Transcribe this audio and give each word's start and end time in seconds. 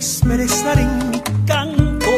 expresar 0.00 0.78
en 0.78 1.10
mi 1.10 1.20
canto 1.44 2.10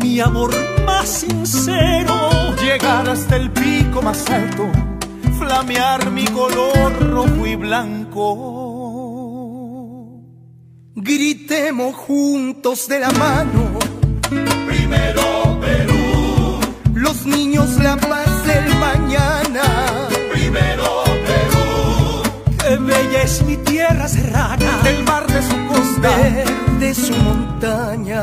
mi 0.00 0.18
amor 0.18 0.50
más 0.84 1.08
sincero, 1.08 2.56
llegar 2.56 3.08
hasta 3.08 3.36
el 3.36 3.52
pico 3.52 4.02
más 4.02 4.28
alto, 4.28 4.66
flamear 5.38 6.10
mi 6.10 6.24
color 6.24 6.90
rojo 7.12 7.46
y 7.46 7.54
blanco 7.54 8.24
Gritemos 10.96 11.94
juntos 11.94 12.88
de 12.88 12.98
la 12.98 13.10
mano. 13.12 13.78
Primero 14.66 15.60
Perú. 15.60 16.58
Los 16.94 17.24
niños 17.24 17.78
la 17.80 17.96
paz 17.96 18.44
del 18.44 18.74
mañana. 18.74 19.86
Primero 20.32 21.04
Perú. 21.28 22.22
Qué 22.60 22.76
bella 22.76 23.22
es 23.22 23.44
mi 23.44 23.56
tierra 23.58 24.08
serrana. 24.08 24.80
El 24.84 25.04
mar 25.04 25.24
de 25.28 25.40
su 25.40 25.56
costa. 25.68 26.67
De 26.78 26.94
su 26.94 27.12
montaña. 27.12 28.22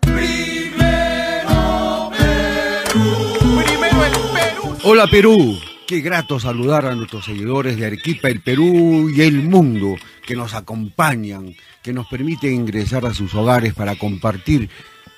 Primero 0.00 2.10
Perú. 2.10 3.62
Primero 3.64 4.04
el 4.04 4.12
Perú. 4.12 4.76
Hola 4.84 5.06
Perú. 5.06 5.58
Qué 5.86 6.00
grato 6.00 6.38
saludar 6.38 6.84
a 6.84 6.94
nuestros 6.94 7.24
seguidores 7.24 7.78
de 7.78 7.86
Arequipa, 7.86 8.28
el 8.28 8.42
Perú 8.42 9.08
y 9.08 9.22
el 9.22 9.48
mundo 9.48 9.96
que 10.26 10.36
nos 10.36 10.52
acompañan, 10.52 11.54
que 11.82 11.94
nos 11.94 12.06
permiten 12.06 12.52
ingresar 12.52 13.06
a 13.06 13.14
sus 13.14 13.34
hogares 13.34 13.72
para 13.72 13.96
compartir 13.96 14.68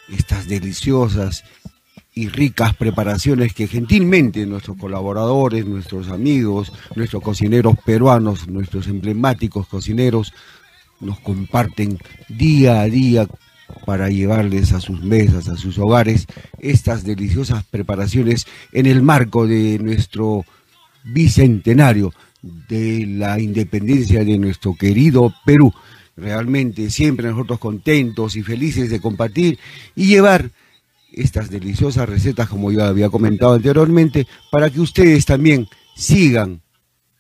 estas 0.09 0.47
deliciosas 0.47 1.43
y 2.15 2.29
ricas 2.29 2.77
preparaciones 2.77 3.55
que 3.55 3.67
gentilmente 3.67 4.47
nuestros 4.47 4.77
colaboradores, 4.77 5.67
nuestros 5.67 6.11
amigos, 6.11 6.73
nuestros 6.95 7.23
cocineros 7.23 7.75
peruanos, 7.85 8.47
nuestros 8.47 8.87
emblemáticos 8.87 9.67
cocineros 9.67 10.33
nos 11.01 11.19
comparten 11.21 11.99
día 12.29 12.81
a 12.81 12.87
día 12.87 13.27
para 13.87 14.09
llevarles 14.09 14.73
a 14.73 14.81
sus 14.81 15.03
mesas, 15.03 15.49
a 15.49 15.57
sus 15.57 15.79
hogares, 15.79 16.27
estas 16.59 17.05
deliciosas 17.05 17.65
preparaciones 17.65 18.47
en 18.73 18.87
el 18.87 19.03
marco 19.03 19.47
de 19.47 19.79
nuestro 19.79 20.45
bicentenario 21.05 22.13
de 22.43 23.07
la 23.07 23.41
independencia 23.41 24.25
de 24.25 24.39
nuestro 24.39 24.75
querido 24.75 25.33
Perú. 25.45 25.73
Realmente 26.17 26.91
siempre 26.91 27.31
nosotros 27.31 27.59
contentos 27.59 28.37
y 28.37 28.43
felices 28.43 28.91
de 28.91 29.01
compartir 29.01 29.59
y 29.95 30.07
llevar 30.07 30.51
estas 31.13 31.51
deliciosas 31.51 32.09
recetas, 32.09 32.49
como 32.49 32.71
ya 32.71 32.89
había 32.89 33.09
comentado 33.09 33.55
anteriormente, 33.55 34.27
para 34.51 34.71
que 34.71 34.81
ustedes 34.81 35.25
también 35.25 35.67
sigan 35.97 36.61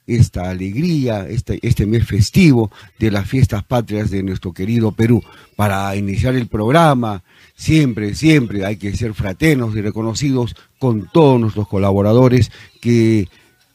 esta 0.06 0.50
alegría, 0.50 1.26
este, 1.28 1.58
este 1.62 1.86
mes 1.86 2.06
festivo 2.06 2.70
de 2.98 3.10
las 3.10 3.28
fiestas 3.28 3.62
patrias 3.64 4.10
de 4.10 4.22
nuestro 4.22 4.52
querido 4.52 4.92
Perú. 4.92 5.22
Para 5.56 5.94
iniciar 5.96 6.34
el 6.34 6.46
programa, 6.46 7.22
siempre, 7.54 8.14
siempre 8.14 8.64
hay 8.64 8.76
que 8.76 8.96
ser 8.96 9.14
fraternos 9.14 9.76
y 9.76 9.82
reconocidos 9.82 10.56
con 10.78 11.08
todos 11.12 11.40
nuestros 11.40 11.68
colaboradores 11.68 12.50
que 12.80 13.28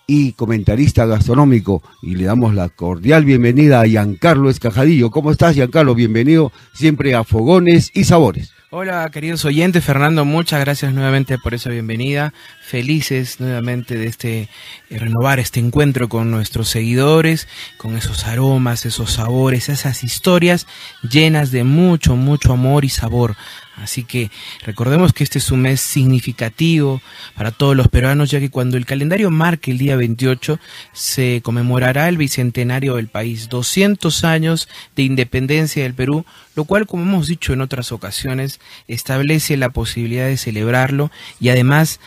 y 0.08 0.32
comentarista 0.32 1.06
gastronómico. 1.06 1.84
Y 2.02 2.16
le 2.16 2.24
damos 2.24 2.56
la 2.56 2.70
cordial 2.70 3.26
bienvenida 3.26 3.82
a 3.82 3.86
Giancarlo 3.86 4.50
Escajadillo. 4.50 5.12
¿Cómo 5.12 5.32
estás, 5.32 5.56
Giancarlo? 5.56 5.94
Bienvenido 5.94 6.54
siempre 6.74 7.14
a 7.14 7.26
Fogones 7.26 7.92
y 7.94 8.06
Sabores. 8.06 8.56
Hola, 8.70 9.10
queridos 9.14 9.46
oyentes. 9.46 9.82
Fernando, 9.82 10.26
muchas 10.26 10.60
gracias 10.60 10.94
nuevamente 10.94 11.38
por 11.38 11.54
esa 11.54 11.70
bienvenida. 11.70 12.34
Felices 12.62 13.40
nuevamente 13.40 13.98
de 13.98 14.08
este 14.08 14.50
eh, 14.90 15.00
renovar 15.00 15.40
este 15.40 15.62
encuentro 15.62 16.10
con 16.10 16.32
nuestros 16.32 16.68
seguidores, 16.68 17.48
con 17.78 17.96
esos 17.96 18.26
aromas, 18.26 18.86
esos 18.86 19.14
sabores, 19.14 19.70
esas 19.70 20.04
historias 20.04 20.68
llenas 21.02 21.52
de 21.52 21.64
mucho, 21.64 22.18
mucho 22.18 22.52
amor 22.52 22.84
y 22.84 22.90
sabor. 22.90 23.38
Así 23.78 24.04
que 24.04 24.32
recordemos 24.64 25.14
que 25.14 25.24
este 25.24 25.38
es 25.38 25.52
un 25.52 25.62
mes 25.62 25.80
significativo 25.82 27.02
para 27.36 27.52
todos 27.52 27.76
los 27.76 27.88
peruanos, 27.88 28.32
ya 28.32 28.40
que 28.40 28.50
cuando 28.50 28.76
el 28.76 28.86
calendario 28.86 29.30
marque 29.30 29.72
el 29.72 29.78
día 29.78 29.96
28 29.96 30.60
se 30.94 31.42
conmemorará 31.44 32.10
el 32.10 32.18
bicentenario 32.18 32.96
del 32.96 33.08
país, 33.08 33.50
200 33.50 34.24
años 34.24 34.68
de 34.96 35.04
independencia 35.04 35.84
del 35.84 35.94
Perú, 35.94 36.26
lo 36.56 36.66
cual, 36.66 36.88
como 36.88 37.04
hemos 37.04 37.28
dicho 37.28 37.54
en 37.54 37.62
otras 37.62 37.92
ocasiones, 37.92 38.60
establece 38.88 39.58
la 39.58 39.70
posibilidad 39.70 40.26
de 40.26 40.38
celebrarlo 40.38 41.12
y 41.40 41.50
además 41.50 42.00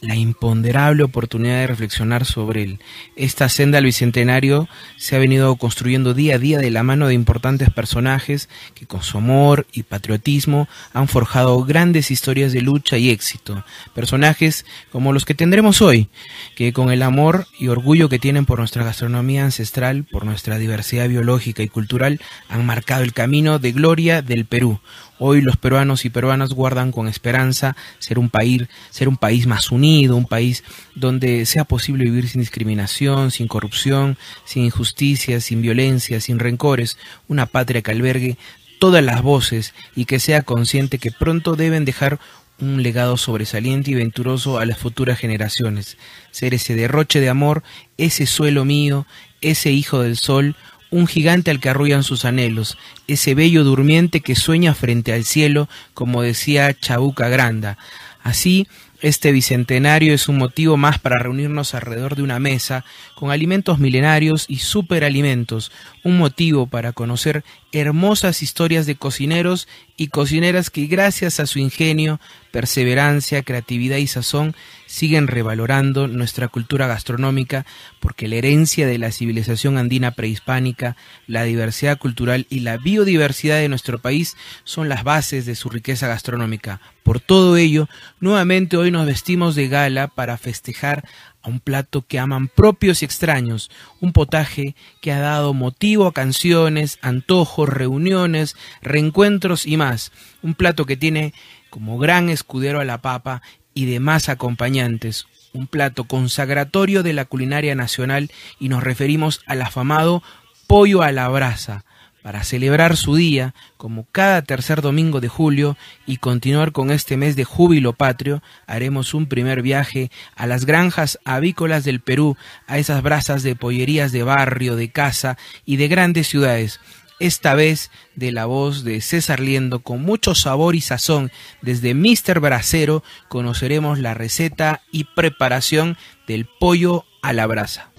la 0.00 0.14
imponderable 0.14 1.02
oportunidad 1.02 1.60
de 1.60 1.66
reflexionar 1.66 2.24
sobre 2.24 2.62
él. 2.62 2.80
Esta 3.16 3.48
senda 3.48 3.78
al 3.78 3.84
bicentenario 3.84 4.68
se 4.96 5.16
ha 5.16 5.18
venido 5.18 5.54
construyendo 5.56 6.14
día 6.14 6.36
a 6.36 6.38
día 6.38 6.58
de 6.58 6.70
la 6.70 6.82
mano 6.82 7.08
de 7.08 7.14
importantes 7.14 7.70
personajes 7.70 8.48
que 8.74 8.86
con 8.86 9.02
su 9.02 9.18
amor 9.18 9.66
y 9.72 9.82
patriotismo 9.82 10.68
han 10.92 11.08
forjado 11.08 11.62
grandes 11.64 12.10
historias 12.10 12.52
de 12.52 12.62
lucha 12.62 12.96
y 12.96 13.10
éxito. 13.10 13.64
Personajes 13.94 14.64
como 14.90 15.12
los 15.12 15.24
que 15.24 15.34
tendremos 15.34 15.82
hoy, 15.82 16.08
que 16.56 16.72
con 16.72 16.90
el 16.90 17.02
amor 17.02 17.46
y 17.58 17.68
orgullo 17.68 18.08
que 18.08 18.18
tienen 18.18 18.46
por 18.46 18.58
nuestra 18.58 18.84
gastronomía 18.84 19.44
ancestral, 19.44 20.04
por 20.04 20.24
nuestra 20.24 20.58
diversidad 20.58 21.08
biológica 21.08 21.62
y 21.62 21.68
cultural, 21.68 22.20
han 22.48 22.64
marcado 22.64 23.02
el 23.02 23.12
camino 23.12 23.58
de 23.58 23.72
gloria 23.72 24.22
del 24.22 24.46
Perú, 24.46 24.80
Hoy 25.22 25.42
los 25.42 25.58
peruanos 25.58 26.06
y 26.06 26.10
peruanas 26.10 26.54
guardan 26.54 26.92
con 26.92 27.06
esperanza 27.06 27.76
ser 27.98 28.18
un 28.18 28.30
país, 28.30 28.62
ser 28.88 29.06
un 29.06 29.18
país 29.18 29.46
más 29.46 29.70
unido, 29.70 30.16
un 30.16 30.26
país 30.26 30.64
donde 30.94 31.44
sea 31.44 31.64
posible 31.64 32.04
vivir 32.04 32.26
sin 32.26 32.40
discriminación, 32.40 33.30
sin 33.30 33.46
corrupción, 33.46 34.16
sin 34.46 34.64
injusticia, 34.64 35.42
sin 35.42 35.60
violencia, 35.60 36.22
sin 36.22 36.38
rencores, 36.38 36.96
una 37.28 37.44
patria 37.44 37.82
que 37.82 37.90
albergue 37.90 38.38
todas 38.78 39.04
las 39.04 39.20
voces 39.20 39.74
y 39.94 40.06
que 40.06 40.20
sea 40.20 40.40
consciente 40.40 40.96
que 40.96 41.12
pronto 41.12 41.54
deben 41.54 41.84
dejar 41.84 42.18
un 42.58 42.82
legado 42.82 43.18
sobresaliente 43.18 43.90
y 43.90 43.94
venturoso 43.94 44.58
a 44.58 44.64
las 44.64 44.78
futuras 44.78 45.18
generaciones, 45.18 45.98
ser 46.30 46.54
ese 46.54 46.74
derroche 46.74 47.20
de 47.20 47.28
amor, 47.28 47.62
ese 47.98 48.24
suelo 48.24 48.64
mío, 48.64 49.06
ese 49.42 49.70
hijo 49.70 50.00
del 50.00 50.16
sol, 50.16 50.56
un 50.90 51.06
gigante 51.06 51.50
al 51.50 51.60
que 51.60 51.68
arrullan 51.68 52.02
sus 52.02 52.24
anhelos, 52.24 52.76
ese 53.06 53.34
bello 53.34 53.64
durmiente 53.64 54.20
que 54.20 54.34
sueña 54.34 54.74
frente 54.74 55.12
al 55.12 55.24
cielo, 55.24 55.68
como 55.94 56.22
decía 56.22 56.74
Chabuca 56.78 57.28
Granda. 57.28 57.78
Así, 58.22 58.66
Este 59.02 59.32
bicentenario 59.32 60.12
es 60.12 60.28
un 60.28 60.36
motivo 60.36 60.76
más 60.76 60.98
para 60.98 61.18
reunirnos 61.18 61.74
alrededor 61.74 62.16
de 62.16 62.22
una 62.22 62.38
mesa 62.38 62.84
con 63.14 63.30
alimentos 63.30 63.78
milenarios 63.78 64.44
y 64.46 64.58
superalimentos, 64.58 65.72
un 66.02 66.18
motivo 66.18 66.66
para 66.66 66.92
conocer 66.92 67.44
hermosas 67.72 68.42
historias 68.42 68.86
de 68.86 68.96
cocineros 68.96 69.68
y 69.96 70.08
cocineras 70.08 70.70
que 70.70 70.86
gracias 70.86 71.40
a 71.40 71.46
su 71.46 71.58
ingenio, 71.58 72.20
perseverancia, 72.50 73.42
creatividad 73.42 73.98
y 73.98 74.06
sazón 74.06 74.56
siguen 74.86 75.28
revalorando 75.28 76.08
nuestra 76.08 76.48
cultura 76.48 76.86
gastronómica 76.86 77.66
porque 78.00 78.26
la 78.26 78.36
herencia 78.36 78.86
de 78.86 78.98
la 78.98 79.12
civilización 79.12 79.78
andina 79.78 80.12
prehispánica, 80.12 80.96
la 81.26 81.44
diversidad 81.44 81.98
cultural 81.98 82.46
y 82.48 82.60
la 82.60 82.76
biodiversidad 82.78 83.58
de 83.58 83.68
nuestro 83.68 83.98
país 83.98 84.36
son 84.64 84.88
las 84.88 85.04
bases 85.04 85.46
de 85.46 85.54
su 85.54 85.68
riqueza 85.68 86.08
gastronómica. 86.08 86.80
Por 87.02 87.20
todo 87.20 87.56
ello, 87.56 87.88
nuevamente 88.20 88.76
hoy 88.76 88.90
nos 88.90 89.06
vestimos 89.06 89.54
de 89.54 89.68
gala 89.68 90.08
para 90.08 90.38
festejar 90.38 91.04
a 91.42 91.48
un 91.48 91.60
plato 91.60 92.06
que 92.06 92.18
aman 92.18 92.48
propios 92.48 93.02
y 93.02 93.04
extraños, 93.04 93.70
un 94.00 94.12
potaje 94.12 94.74
que 95.00 95.12
ha 95.12 95.20
dado 95.20 95.54
motivo 95.54 96.06
a 96.06 96.12
canciones, 96.12 96.98
antojos, 97.02 97.68
reuniones, 97.68 98.56
reencuentros 98.82 99.66
y 99.66 99.76
más, 99.76 100.12
un 100.42 100.54
plato 100.54 100.86
que 100.86 100.96
tiene 100.96 101.32
como 101.70 101.98
gran 101.98 102.28
escudero 102.28 102.80
a 102.80 102.84
la 102.84 102.98
papa 102.98 103.42
y 103.74 103.86
demás 103.86 104.28
acompañantes, 104.28 105.26
un 105.52 105.66
plato 105.66 106.04
consagratorio 106.04 107.02
de 107.02 107.12
la 107.12 107.24
culinaria 107.24 107.74
nacional 107.74 108.30
y 108.58 108.68
nos 108.68 108.82
referimos 108.82 109.40
al 109.46 109.62
afamado 109.62 110.22
pollo 110.66 111.02
a 111.02 111.12
la 111.12 111.28
brasa, 111.28 111.84
para 112.22 112.44
celebrar 112.44 112.96
su 112.96 113.16
día, 113.16 113.54
como 113.76 114.06
cada 114.12 114.42
tercer 114.42 114.82
domingo 114.82 115.20
de 115.20 115.28
julio, 115.28 115.76
y 116.06 116.18
continuar 116.18 116.72
con 116.72 116.90
este 116.90 117.16
mes 117.16 117.36
de 117.36 117.44
júbilo 117.44 117.92
patrio, 117.92 118.42
haremos 118.66 119.14
un 119.14 119.26
primer 119.26 119.62
viaje 119.62 120.10
a 120.36 120.46
las 120.46 120.66
granjas 120.66 121.18
avícolas 121.24 121.84
del 121.84 122.00
Perú, 122.00 122.36
a 122.66 122.78
esas 122.78 123.02
brasas 123.02 123.42
de 123.42 123.56
pollerías 123.56 124.12
de 124.12 124.22
barrio, 124.22 124.76
de 124.76 124.90
casa 124.90 125.38
y 125.64 125.76
de 125.76 125.88
grandes 125.88 126.28
ciudades. 126.28 126.80
Esta 127.18 127.54
vez 127.54 127.90
de 128.16 128.32
la 128.32 128.46
voz 128.46 128.82
de 128.82 129.02
César 129.02 129.40
Liendo, 129.40 129.80
con 129.80 130.02
mucho 130.02 130.34
sabor 130.34 130.74
y 130.74 130.80
sazón, 130.80 131.30
desde 131.60 131.92
Mister 131.92 132.40
Bracero, 132.40 133.02
conoceremos 133.28 133.98
la 133.98 134.14
receta 134.14 134.80
y 134.90 135.04
preparación 135.04 135.98
del 136.26 136.48
pollo 136.58 137.04
a 137.20 137.34
la 137.34 137.46
brasa. 137.46 137.90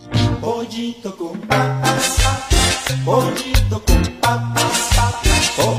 Pollito 3.05 3.81
con 3.85 4.01
papas, 4.21 4.89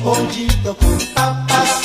pollito 0.02 0.76
con 0.76 0.98
papas, 1.14 1.82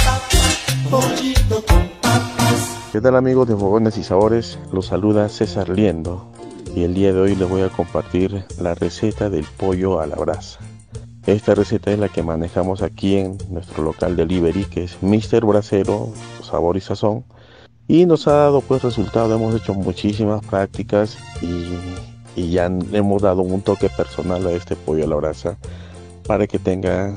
pollito 0.89 1.63
con 1.67 1.87
papas. 2.01 2.89
¿Qué 2.91 3.01
tal 3.01 3.15
amigos 3.15 3.47
de 3.47 3.55
Fogones 3.55 3.97
y 3.97 4.03
Sabores? 4.03 4.57
Los 4.71 4.87
saluda 4.87 5.29
César 5.29 5.69
Liendo 5.69 6.31
y 6.75 6.83
el 6.83 6.93
día 6.93 7.13
de 7.13 7.21
hoy 7.21 7.35
les 7.35 7.47
voy 7.47 7.61
a 7.61 7.69
compartir 7.69 8.45
la 8.59 8.73
receta 8.73 9.29
del 9.29 9.45
pollo 9.45 9.99
a 9.99 10.07
la 10.07 10.15
brasa. 10.15 10.59
Esta 11.27 11.53
receta 11.53 11.91
es 11.91 11.99
la 11.99 12.09
que 12.09 12.23
manejamos 12.23 12.81
aquí 12.81 13.17
en 13.17 13.37
nuestro 13.49 13.83
local 13.83 14.15
delivery 14.15 14.65
que 14.65 14.85
es 14.85 15.03
Mister 15.03 15.45
Bracero 15.45 16.09
Sabor 16.41 16.77
y 16.77 16.81
Sazón 16.81 17.25
y 17.87 18.05
nos 18.05 18.27
ha 18.27 18.33
dado 18.33 18.61
pues 18.61 18.81
resultado, 18.81 19.35
hemos 19.35 19.55
hecho 19.55 19.73
muchísimas 19.73 20.45
prácticas 20.45 21.17
y, 21.41 21.67
y 22.37 22.51
ya 22.51 22.67
hemos 22.67 23.23
dado 23.23 23.41
un 23.41 23.61
toque 23.61 23.89
personal 23.89 24.45
a 24.45 24.51
este 24.51 24.75
pollo 24.75 25.03
a 25.03 25.07
la 25.07 25.15
brasa 25.15 25.57
para 26.27 26.45
que 26.45 26.59
tenga 26.59 27.15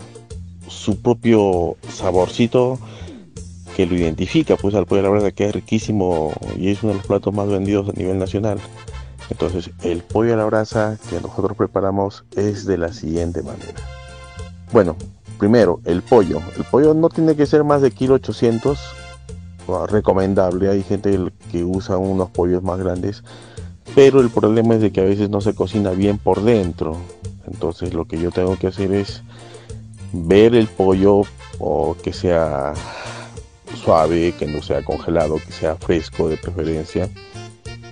su 0.66 1.00
propio 1.00 1.76
saborcito 1.88 2.78
que 3.76 3.84
lo 3.84 3.94
identifica 3.94 4.56
pues 4.56 4.74
al 4.74 4.86
pollo 4.86 5.00
a 5.00 5.04
la 5.04 5.10
brasa 5.10 5.30
que 5.30 5.46
es 5.46 5.54
riquísimo 5.54 6.32
y 6.56 6.70
es 6.70 6.82
uno 6.82 6.92
de 6.92 6.98
los 6.98 7.06
platos 7.06 7.34
más 7.34 7.48
vendidos 7.48 7.90
a 7.90 7.92
nivel 7.92 8.18
nacional. 8.18 8.58
Entonces 9.28 9.70
el 9.82 10.02
pollo 10.02 10.32
a 10.32 10.36
la 10.38 10.46
brasa 10.46 10.98
que 11.10 11.20
nosotros 11.20 11.56
preparamos 11.56 12.24
es 12.34 12.64
de 12.64 12.78
la 12.78 12.92
siguiente 12.92 13.42
manera. 13.42 13.74
Bueno, 14.72 14.96
primero 15.38 15.80
el 15.84 16.00
pollo. 16.00 16.40
El 16.56 16.64
pollo 16.64 16.94
no 16.94 17.10
tiene 17.10 17.36
que 17.36 17.44
ser 17.44 17.62
más 17.62 17.82
de 17.82 17.90
kilo 17.90 18.14
800 18.14 18.78
recomendable. 19.88 20.68
Hay 20.68 20.82
gente 20.82 21.18
que 21.50 21.64
usa 21.64 21.96
unos 21.96 22.30
pollos 22.30 22.62
más 22.62 22.78
grandes, 22.78 23.22
pero 23.94 24.20
el 24.20 24.30
problema 24.30 24.74
es 24.74 24.80
de 24.80 24.92
que 24.92 25.00
a 25.00 25.04
veces 25.04 25.30
no 25.30 25.40
se 25.40 25.54
cocina 25.54 25.90
bien 25.90 26.18
por 26.18 26.42
dentro. 26.42 26.96
Entonces 27.46 27.94
lo 27.94 28.06
que 28.06 28.18
yo 28.18 28.30
tengo 28.30 28.56
que 28.56 28.68
hacer 28.68 28.92
es 28.92 29.22
ver 30.12 30.54
el 30.54 30.66
pollo 30.66 31.22
o 31.58 31.96
que 32.02 32.12
sea 32.12 32.74
suave, 33.82 34.34
que 34.38 34.46
no 34.46 34.62
sea 34.62 34.84
congelado, 34.84 35.36
que 35.36 35.52
sea 35.52 35.76
fresco 35.76 36.28
de 36.28 36.36
preferencia. 36.36 37.08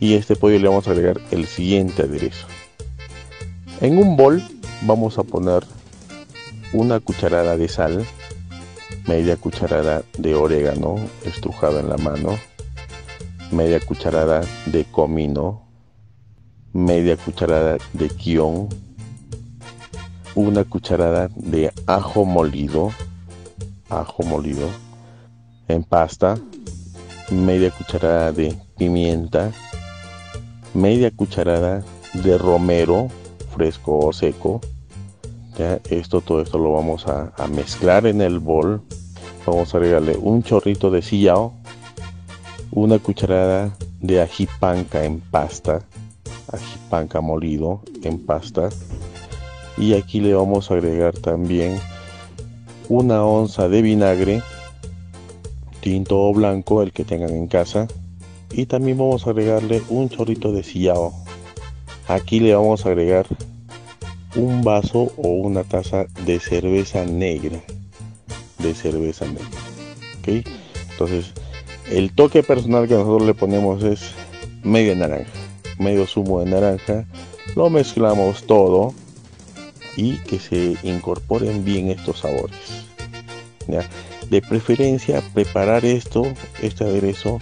Y 0.00 0.14
a 0.14 0.18
este 0.18 0.36
pollo 0.36 0.58
le 0.58 0.68
vamos 0.68 0.86
a 0.86 0.92
agregar 0.92 1.20
el 1.30 1.46
siguiente 1.46 2.02
aderezo. 2.02 2.46
En 3.80 3.98
un 3.98 4.16
bol 4.16 4.42
vamos 4.82 5.18
a 5.18 5.24
poner 5.24 5.64
una 6.72 7.00
cucharada 7.00 7.56
de 7.56 7.68
sal, 7.68 8.04
media 9.06 9.36
cucharada 9.36 10.02
de 10.18 10.34
orégano 10.34 10.96
estrujado 11.24 11.80
en 11.80 11.88
la 11.88 11.96
mano, 11.96 12.38
media 13.50 13.80
cucharada 13.80 14.42
de 14.66 14.84
comino, 14.84 15.67
media 16.72 17.16
cucharada 17.16 17.78
de 17.92 18.08
guion, 18.08 18.68
una 20.34 20.64
cucharada 20.64 21.28
de 21.34 21.72
ajo 21.86 22.24
molido, 22.24 22.90
ajo 23.88 24.22
molido 24.22 24.68
en 25.68 25.82
pasta, 25.84 26.38
media 27.30 27.70
cucharada 27.70 28.32
de 28.32 28.56
pimienta, 28.76 29.52
media 30.74 31.10
cucharada 31.10 31.82
de 32.14 32.38
romero 32.38 33.08
fresco 33.54 33.98
o 33.98 34.12
seco, 34.12 34.60
esto, 35.90 36.20
todo 36.20 36.40
esto 36.40 36.58
lo 36.58 36.72
vamos 36.72 37.06
a, 37.06 37.32
mezclar 37.48 38.06
en 38.06 38.20
el 38.20 38.38
bol. 38.38 38.80
Vamos 39.46 39.74
a 39.74 39.78
agregarle 39.78 40.16
un 40.16 40.42
chorrito 40.42 40.90
de 40.90 41.02
sillao, 41.02 41.54
una 42.70 42.98
cucharada 42.98 43.74
de 44.00 44.20
ají 44.20 44.46
panca 44.60 45.04
en 45.04 45.20
pasta, 45.20 45.80
ají 46.52 46.78
panca 46.90 47.20
molido 47.20 47.80
en 48.02 48.18
pasta. 48.18 48.70
Y 49.76 49.94
aquí 49.94 50.20
le 50.20 50.34
vamos 50.34 50.70
a 50.70 50.74
agregar 50.74 51.14
también 51.14 51.78
una 52.88 53.24
onza 53.24 53.68
de 53.68 53.82
vinagre, 53.82 54.42
tinto 55.80 56.20
o 56.20 56.32
blanco, 56.32 56.82
el 56.82 56.92
que 56.92 57.04
tengan 57.04 57.30
en 57.30 57.46
casa. 57.46 57.86
Y 58.50 58.66
también 58.66 58.98
vamos 58.98 59.26
a 59.26 59.30
agregarle 59.30 59.82
un 59.88 60.08
chorrito 60.08 60.52
de 60.52 60.62
sillao. 60.62 61.12
Aquí 62.08 62.40
le 62.40 62.54
vamos 62.54 62.86
a 62.86 62.88
agregar 62.88 63.26
un 64.36 64.62
vaso 64.62 65.12
o 65.16 65.28
una 65.28 65.64
taza 65.64 66.06
de 66.24 66.40
cerveza 66.40 67.04
negra. 67.04 67.60
De 68.58 68.74
cerveza 68.74 69.26
negra. 69.26 69.46
¿Ok? 70.18 70.46
Entonces, 70.92 71.32
el 71.90 72.12
toque 72.12 72.42
personal 72.42 72.88
que 72.88 72.94
nosotros 72.94 73.22
le 73.22 73.34
ponemos 73.34 73.82
es 73.84 74.12
media 74.64 74.94
naranja. 74.94 75.37
Medio 75.78 76.06
zumo 76.06 76.40
de 76.40 76.50
naranja. 76.50 77.06
Lo 77.56 77.70
mezclamos 77.70 78.44
todo 78.44 78.94
y 79.96 80.18
que 80.18 80.38
se 80.38 80.76
incorporen 80.82 81.64
bien 81.64 81.90
estos 81.90 82.20
sabores. 82.20 82.84
De 84.30 84.42
preferencia 84.42 85.22
preparar 85.34 85.84
esto, 85.84 86.22
este 86.62 86.84
aderezo, 86.84 87.38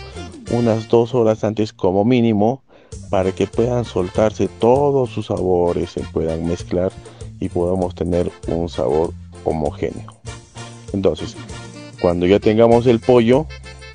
unas 0.50 0.88
dos 0.88 1.14
horas 1.14 1.44
antes 1.44 1.72
como 1.72 2.04
mínimo 2.04 2.62
para 3.10 3.32
que 3.32 3.46
puedan 3.46 3.84
soltarse 3.84 4.48
todos 4.48 5.10
sus 5.10 5.26
sabores, 5.26 5.90
se 5.90 6.00
puedan 6.00 6.46
mezclar 6.46 6.92
y 7.40 7.48
podamos 7.48 7.94
tener 7.94 8.30
un 8.48 8.68
sabor 8.68 9.12
homogéneo. 9.44 10.14
Entonces, 10.92 11.36
cuando 12.00 12.26
ya 12.26 12.40
tengamos 12.40 12.86
el 12.86 13.00
pollo, 13.00 13.46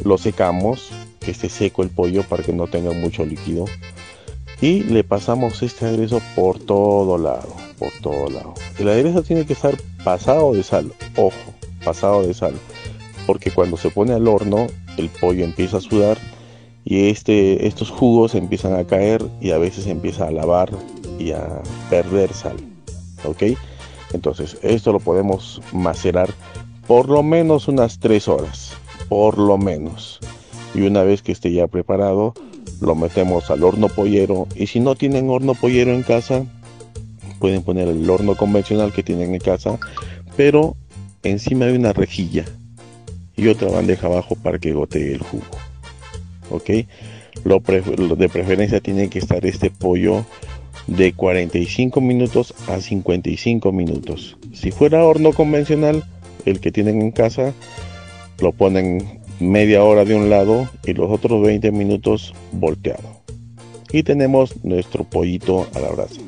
lo 0.04 0.18
secamos, 0.18 0.90
que 1.20 1.32
esté 1.32 1.50
seco 1.50 1.84
el 1.84 1.90
pollo 1.90 2.24
para 2.24 2.44
que 2.44 2.54
no 2.54 2.68
tenga 2.68 2.92
mucho 2.92 3.26
líquido. 3.26 3.66
Y 4.62 4.84
le 4.84 5.04
pasamos 5.04 5.64
este 5.64 5.86
aderezo 5.86 6.22
por 6.36 6.60
todo 6.60 7.18
lado, 7.18 7.56
por 7.80 7.90
todo 8.02 8.30
lado. 8.30 8.54
El 8.78 8.90
aderezo 8.90 9.24
tiene 9.24 9.46
que 9.46 9.54
estar 9.54 9.76
pasado 10.04 10.54
de 10.54 10.62
sal, 10.62 10.94
ojo, 11.18 11.36
pasado 11.84 12.22
de 12.22 12.34
sal. 12.34 12.54
Porque 13.26 13.50
cuando 13.50 13.76
se 13.76 13.90
pone 13.90 14.14
al 14.14 14.28
horno, 14.28 14.68
el 14.98 15.10
pollo 15.10 15.44
empieza 15.44 15.78
a 15.78 15.82
sudar 15.82 16.18
y 16.84 17.10
este, 17.10 17.68
estos 17.68 17.90
jugos 17.90 18.36
empiezan 18.36 18.76
a 18.76 18.86
caer 18.86 19.24
y 19.40 19.52
a 19.52 19.58
veces 19.58 19.88
empieza 19.88 20.28
a 20.28 20.32
lavar 20.32 20.70
y 21.18 21.32
a 21.32 21.62
perder 21.90 22.32
sal. 22.34 22.58
¿Ok? 23.24 23.58
Entonces, 24.14 24.58
esto 24.62 24.92
lo 24.92 25.00
podemos 25.00 25.62
macerar 25.72 26.30
por 26.88 27.10
lo 27.10 27.24
menos 27.24 27.68
unas 27.68 28.00
3 28.00 28.28
horas. 28.28 28.74
Por 29.08 29.38
lo 29.38 29.58
menos. 29.58 30.20
Y 30.74 30.82
una 30.82 31.04
vez 31.04 31.22
que 31.22 31.32
esté 31.32 31.52
ya 31.52 31.68
preparado, 31.68 32.34
lo 32.82 32.96
metemos 32.96 33.50
al 33.50 33.64
horno 33.64 33.88
pollero. 33.88 34.48
Y 34.56 34.68
si 34.68 34.80
no 34.80 34.96
tienen 34.96 35.30
horno 35.30 35.54
pollero 35.54 35.94
en 35.94 36.04
casa, 36.04 36.46
pueden 37.40 37.64
poner 37.64 37.88
el 37.88 38.10
horno 38.10 38.36
convencional 38.36 38.92
que 38.92 39.04
tienen 39.04 39.34
en 39.34 39.40
casa, 39.40 39.80
pero 40.36 40.76
encima 41.24 41.66
de 41.66 41.78
una 41.78 41.94
rejilla 41.94 42.46
y 43.38 43.48
otra 43.48 43.70
bandeja 43.70 44.08
abajo 44.08 44.36
para 44.36 44.60
que 44.60 44.74
gotee 44.74 45.14
el 45.14 45.22
jugo. 45.22 45.46
¿ok? 46.50 46.70
De 47.44 48.30
preferencia 48.30 48.80
tiene 48.82 49.10
que 49.10 49.20
estar 49.20 49.46
este 49.46 49.72
pollo 49.72 50.26
de 50.88 51.14
45 51.14 52.02
minutos 52.02 52.54
a 52.68 52.82
55 52.82 53.72
minutos. 53.72 54.38
Si 54.54 54.72
fuera 54.72 55.04
horno 55.04 55.32
convencional, 55.32 56.04
el 56.46 56.60
que 56.60 56.72
tienen 56.72 57.02
en 57.02 57.12
casa, 57.12 57.54
lo 58.40 58.52
ponen 58.52 59.21
media 59.42 59.84
hora 59.84 60.06
de 60.06 60.16
un 60.16 60.30
lado 60.30 60.70
y 60.86 60.94
los 60.94 61.10
otros 61.10 61.42
20 61.42 61.72
minutos 61.72 62.34
volteado. 62.52 63.22
Y 63.92 64.04
tenemos 64.04 64.64
nuestro 64.64 65.04
pollito 65.04 65.68
a 65.74 65.80
la 65.80 65.90
brasa. 65.90 66.22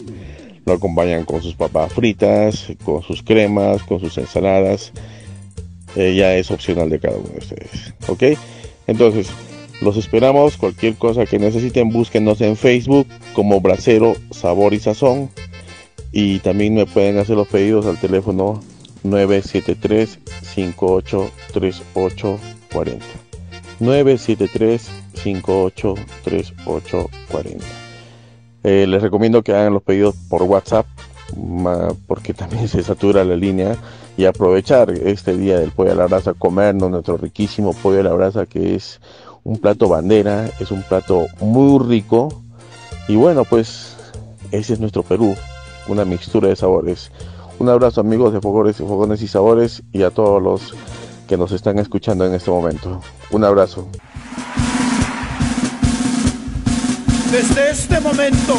Lo 0.65 0.73
acompañan 0.73 1.25
con 1.25 1.41
sus 1.41 1.55
papas 1.55 1.93
fritas, 1.93 2.67
con 2.83 3.01
sus 3.03 3.23
cremas, 3.23 3.83
con 3.83 3.99
sus 3.99 4.17
ensaladas. 4.17 4.91
Ya 5.95 6.35
es 6.35 6.49
opcional 6.51 6.89
de 6.89 6.99
cada 6.99 7.17
uno 7.17 7.29
de 7.29 7.39
ustedes. 7.39 7.93
¿Ok? 8.07 8.23
Entonces, 8.87 9.27
los 9.81 9.97
esperamos. 9.97 10.57
Cualquier 10.57 10.95
cosa 10.95 11.25
que 11.25 11.39
necesiten, 11.39 11.89
búsquenos 11.89 12.39
en 12.41 12.55
Facebook 12.55 13.07
como 13.33 13.61
Bracero 13.61 14.15
Sabor 14.31 14.73
y 14.73 14.79
Sazón. 14.79 15.29
Y 16.11 16.39
también 16.39 16.75
me 16.75 16.85
pueden 16.85 17.17
hacer 17.17 17.35
los 17.35 17.47
pedidos 17.47 17.85
al 17.85 17.99
teléfono 17.99 18.61
973 19.03 20.19
583840 20.55 22.62
973 22.73 24.89
583840 25.13 27.65
eh, 28.63 28.87
les 28.87 29.01
recomiendo 29.01 29.43
que 29.43 29.53
hagan 29.53 29.73
los 29.73 29.83
pedidos 29.83 30.15
por 30.29 30.43
WhatsApp 30.43 30.85
porque 32.07 32.33
también 32.33 32.67
se 32.67 32.83
satura 32.83 33.23
la 33.23 33.35
línea 33.35 33.75
y 34.17 34.25
aprovechar 34.25 34.91
este 34.91 35.35
día 35.35 35.59
del 35.59 35.71
pollo 35.71 35.91
a 35.91 35.95
la 35.95 36.07
brasa, 36.07 36.33
comernos 36.33 36.91
nuestro 36.91 37.17
riquísimo 37.17 37.73
pollo 37.73 37.99
a 37.99 38.03
la 38.03 38.13
brasa 38.13 38.45
que 38.45 38.75
es 38.75 39.01
un 39.43 39.57
plato 39.57 39.89
bandera, 39.89 40.49
es 40.59 40.71
un 40.71 40.83
plato 40.83 41.27
muy 41.41 41.83
rico. 41.85 42.29
Y 43.07 43.15
bueno 43.15 43.43
pues 43.43 43.95
ese 44.51 44.73
es 44.73 44.79
nuestro 44.79 45.03
Perú, 45.03 45.35
una 45.87 46.05
mixtura 46.05 46.47
de 46.47 46.55
sabores. 46.55 47.11
Un 47.59 47.69
abrazo 47.69 48.01
amigos 48.01 48.33
de 48.33 48.41
Fogones 48.41 49.21
y 49.21 49.27
Sabores 49.27 49.83
y 49.91 50.03
a 50.03 50.09
todos 50.09 50.41
los 50.41 50.73
que 51.33 51.37
nos 51.37 51.51
están 51.51 51.79
escuchando 51.79 52.27
en 52.27 52.35
este 52.35 52.51
momento. 52.51 53.01
Un 53.31 53.43
abrazo. 53.43 53.87
Desde 57.31 57.71
este 57.71 57.99
momento, 57.99 58.53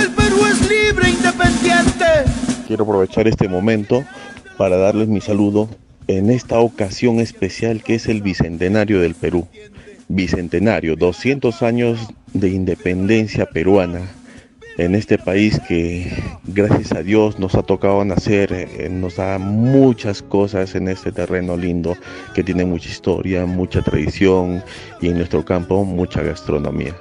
el 0.00 0.10
Perú 0.10 0.38
es 0.44 0.60
libre 0.68 1.06
e 1.06 1.10
independiente. 1.10 2.04
Quiero 2.66 2.82
aprovechar 2.82 3.28
este 3.28 3.46
momento 3.46 4.02
para 4.58 4.76
darles 4.76 5.06
mi 5.06 5.20
saludo 5.20 5.68
en 6.08 6.30
esta 6.30 6.58
ocasión 6.58 7.20
especial 7.20 7.84
que 7.84 7.94
es 7.94 8.08
el 8.08 8.22
Bicentenario 8.22 9.00
del 9.00 9.14
Perú. 9.14 9.46
Bicentenario, 10.08 10.96
200 10.96 11.62
años 11.62 12.00
de 12.32 12.48
independencia 12.48 13.46
peruana 13.46 14.00
en 14.76 14.94
este 14.94 15.18
país 15.18 15.60
que 15.68 16.10
gracias 16.44 16.92
a 16.92 17.02
Dios 17.02 17.38
nos 17.38 17.54
ha 17.54 17.62
tocado 17.62 18.04
nacer, 18.04 18.52
eh, 18.52 18.88
nos 18.90 19.16
da 19.16 19.38
muchas 19.38 20.22
cosas 20.22 20.74
en 20.74 20.88
este 20.88 21.12
terreno 21.12 21.56
lindo 21.56 21.96
que 22.34 22.42
tiene 22.42 22.64
mucha 22.64 22.88
historia, 22.88 23.46
mucha 23.46 23.82
tradición 23.82 24.64
y 25.00 25.08
en 25.08 25.18
nuestro 25.18 25.44
campo 25.44 25.84
mucha 25.84 26.22
gastronomía. 26.22 26.94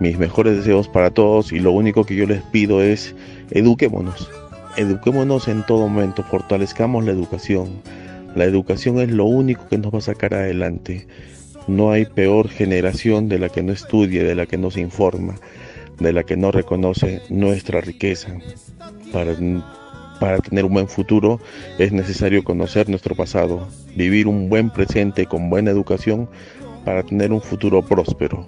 Mis 0.00 0.18
mejores 0.18 0.56
deseos 0.56 0.88
para 0.88 1.10
todos 1.10 1.52
y 1.52 1.60
lo 1.60 1.72
único 1.72 2.04
que 2.04 2.16
yo 2.16 2.26
les 2.26 2.42
pido 2.42 2.82
es 2.82 3.14
eduquémonos, 3.50 4.28
eduquémonos 4.76 5.46
en 5.48 5.64
todo 5.66 5.88
momento, 5.88 6.24
fortalezcamos 6.24 7.04
la 7.04 7.12
educación. 7.12 7.80
La 8.34 8.44
educación 8.44 8.98
es 8.98 9.10
lo 9.10 9.24
único 9.24 9.66
que 9.68 9.78
nos 9.78 9.92
va 9.92 9.98
a 9.98 10.02
sacar 10.02 10.34
adelante. 10.34 11.06
No 11.66 11.90
hay 11.90 12.06
peor 12.06 12.48
generación 12.48 13.28
de 13.28 13.38
la 13.38 13.48
que 13.48 13.62
no 13.62 13.72
estudie, 13.72 14.22
de 14.22 14.34
la 14.34 14.46
que 14.46 14.58
no 14.58 14.70
se 14.70 14.80
informa 14.80 15.36
de 15.98 16.12
la 16.12 16.22
que 16.24 16.36
no 16.36 16.50
reconoce 16.50 17.22
nuestra 17.28 17.80
riqueza. 17.80 18.28
Para, 19.12 19.34
para 20.20 20.38
tener 20.38 20.64
un 20.64 20.74
buen 20.74 20.88
futuro 20.88 21.40
es 21.78 21.92
necesario 21.92 22.44
conocer 22.44 22.88
nuestro 22.88 23.14
pasado, 23.14 23.68
vivir 23.96 24.26
un 24.26 24.48
buen 24.48 24.70
presente 24.70 25.26
con 25.26 25.50
buena 25.50 25.70
educación 25.70 26.28
para 26.84 27.02
tener 27.02 27.32
un 27.32 27.40
futuro 27.40 27.82
próspero. 27.82 28.46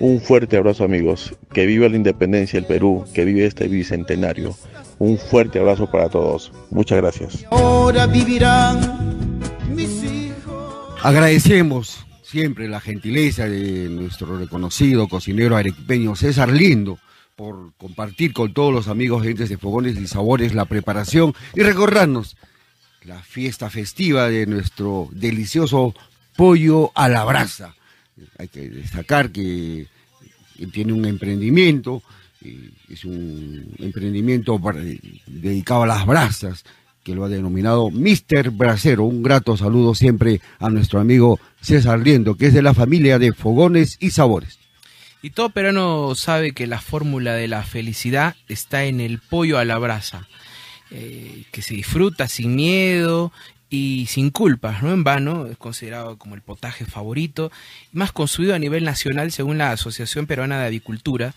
Un 0.00 0.20
fuerte 0.20 0.56
abrazo 0.56 0.84
amigos, 0.84 1.34
que 1.52 1.66
viva 1.66 1.88
la 1.88 1.96
independencia 1.96 2.58
del 2.58 2.66
Perú, 2.66 3.04
que 3.14 3.24
vive 3.24 3.46
este 3.46 3.68
bicentenario. 3.68 4.54
Un 4.98 5.18
fuerte 5.18 5.60
abrazo 5.60 5.90
para 5.90 6.08
todos. 6.08 6.52
Muchas 6.70 6.98
gracias. 6.98 7.46
Ahora 7.50 8.06
vivirán 8.06 9.40
mis 9.72 10.02
hijos. 10.02 10.94
Agradecemos 11.02 12.04
siempre 12.34 12.68
la 12.68 12.80
gentileza 12.80 13.48
de 13.48 13.88
nuestro 13.88 14.36
reconocido 14.36 15.06
cocinero 15.06 15.56
arequipeño 15.56 16.16
César 16.16 16.50
Lindo 16.50 16.98
por 17.36 17.72
compartir 17.74 18.32
con 18.32 18.52
todos 18.52 18.74
los 18.74 18.88
amigos 18.88 19.22
gentes 19.22 19.48
de 19.48 19.56
Fogones 19.56 19.96
y 19.96 20.08
Sabores 20.08 20.52
la 20.52 20.64
preparación 20.64 21.32
y 21.54 21.60
recordarnos 21.60 22.36
la 23.04 23.22
fiesta 23.22 23.70
festiva 23.70 24.28
de 24.28 24.46
nuestro 24.46 25.08
delicioso 25.12 25.94
pollo 26.34 26.90
a 26.96 27.08
la 27.08 27.22
brasa. 27.24 27.76
Hay 28.36 28.48
que 28.48 28.68
destacar 28.68 29.30
que 29.30 29.86
tiene 30.72 30.92
un 30.92 31.04
emprendimiento, 31.04 32.02
es 32.88 33.04
un 33.04 33.76
emprendimiento 33.78 34.60
dedicado 35.28 35.84
a 35.84 35.86
las 35.86 36.04
brasas, 36.04 36.64
que 37.04 37.14
lo 37.14 37.24
ha 37.24 37.28
denominado 37.28 37.90
Mister 37.90 38.50
Bracero. 38.50 39.04
Un 39.04 39.22
grato 39.22 39.56
saludo 39.56 39.94
siempre 39.94 40.40
a 40.58 40.70
nuestro 40.70 40.98
amigo 40.98 41.38
César 41.60 42.00
Liendo, 42.00 42.36
que 42.36 42.46
es 42.46 42.54
de 42.54 42.62
la 42.62 42.74
familia 42.74 43.18
de 43.18 43.32
Fogones 43.32 43.98
y 44.00 44.10
Sabores. 44.10 44.58
Y 45.22 45.30
todo 45.30 45.50
peruano 45.50 46.14
sabe 46.14 46.52
que 46.52 46.66
la 46.66 46.80
fórmula 46.80 47.34
de 47.34 47.46
la 47.46 47.62
felicidad 47.62 48.34
está 48.48 48.84
en 48.84 49.00
el 49.00 49.18
pollo 49.18 49.58
a 49.58 49.64
la 49.64 49.78
brasa, 49.78 50.28
eh, 50.90 51.44
que 51.52 51.62
se 51.62 51.74
disfruta 51.74 52.26
sin 52.26 52.56
miedo 52.56 53.32
y 53.70 54.06
sin 54.06 54.30
culpas, 54.30 54.82
no 54.82 54.92
en 54.92 55.04
vano, 55.04 55.46
es 55.46 55.56
considerado 55.56 56.18
como 56.18 56.34
el 56.34 56.42
potaje 56.42 56.84
favorito, 56.84 57.50
más 57.92 58.12
construido 58.12 58.54
a 58.54 58.58
nivel 58.58 58.84
nacional 58.84 59.32
según 59.32 59.58
la 59.58 59.72
Asociación 59.72 60.26
Peruana 60.26 60.60
de 60.60 60.66
Avicultura 60.66 61.34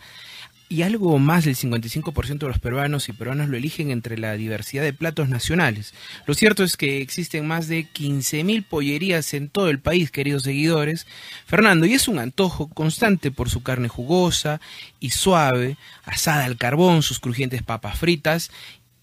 y 0.70 0.82
algo 0.82 1.18
más 1.20 1.46
del 1.46 1.56
55% 1.56 2.40
de 2.40 2.48
los 2.48 2.60
peruanos 2.60 3.08
y 3.08 3.14
peruanas 3.14 3.48
lo 3.48 3.58
eligen 3.58 3.90
entre 3.90 4.18
la 4.18 4.34
diversidad 4.34 4.84
de 4.84 4.94
platos 4.94 5.30
nacionales. 5.30 5.94
Lo 6.26 6.34
cierto 6.34 6.64
es 6.64 6.76
que 6.76 7.02
existen 7.02 7.48
más 7.48 7.68
de 7.68 7.88
15.000 7.88 8.66
pollerías 8.66 9.34
en 9.34 9.50
todo 9.50 9.70
el 9.70 9.80
país, 9.80 10.12
queridos 10.12 10.44
seguidores. 10.44 11.08
Fernando, 11.46 11.86
y 11.86 11.94
es 11.94 12.08
un 12.08 12.20
antojo 12.20 12.68
constante 12.68 13.32
por 13.32 13.50
su 13.50 13.64
carne 13.64 13.88
jugosa 13.88 14.60
y 15.00 15.12
suave, 15.12 15.78
asada 16.04 16.46
al 16.46 16.58
carbón, 16.58 17.02
sus 17.02 17.20
crujientes 17.20 17.64
papas 17.64 17.98
fritas 17.98 18.52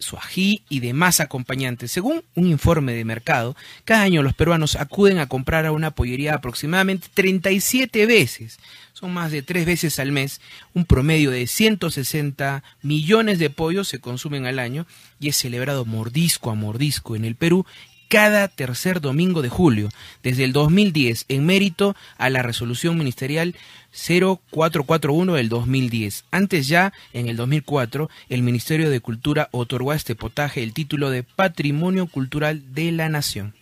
su 0.05 0.17
ají 0.17 0.63
y 0.69 0.81
demás 0.81 1.21
acompañantes. 1.21 1.91
Según 1.91 2.23
un 2.35 2.47
informe 2.47 2.93
de 2.93 3.05
mercado, 3.05 3.57
cada 3.85 4.03
año 4.03 4.23
los 4.23 4.35
peruanos 4.35 4.77
acuden 4.77 5.19
a 5.19 5.29
comprar 5.29 5.67
a 5.67 5.73
una 5.73 5.91
pollería 5.91 6.35
aproximadamente 6.35 7.09
37 7.13 8.07
veces. 8.07 8.59
Son 8.93 9.13
más 9.13 9.33
de 9.33 9.43
tres 9.43 9.67
veces 9.67 9.99
al 9.99 10.13
mes. 10.13 10.41
Un 10.73 10.85
promedio 10.85 11.31
de 11.31 11.47
160 11.47 12.63
millones 12.83 13.39
de 13.39 13.51
pollos 13.51 13.89
se 13.89 13.99
consumen 13.99 14.47
al 14.47 14.61
año 14.61 14.87
y 15.19 15.29
es 15.29 15.37
celebrado 15.37 15.85
mordisco 15.85 16.51
a 16.51 16.55
mordisco 16.55 17.17
en 17.17 17.25
el 17.25 17.35
Perú 17.35 17.67
cada 18.09 18.49
tercer 18.49 19.01
domingo 19.01 19.43
de 19.43 19.49
julio, 19.49 19.89
desde 20.23 20.45
el 20.45 20.53
2010, 20.53 21.27
en 21.29 21.47
mérito 21.47 21.97
a 22.19 22.31
la 22.31 22.43
resolución 22.43 22.97
ministerial 22.97 23.55
0441 23.93 25.35
del 25.35 25.49
2010. 25.49 26.25
Antes 26.31 26.69
ya, 26.69 26.93
en 27.13 27.29
el 27.29 27.37
2004, 27.37 28.11
el 28.29 28.43
Ministerio 28.43 28.91
de 28.91 29.01
Cultura 29.01 29.49
otorgó 29.53 29.93
a 29.93 29.97
este 29.97 30.15
potaje 30.15 30.63
el 30.63 30.73
título 30.73 31.11
de 31.11 31.23
Patrimonio 31.23 32.07
Cultural 32.07 32.75
de 32.75 32.93
la 32.93 33.09
Nación. 33.09 33.55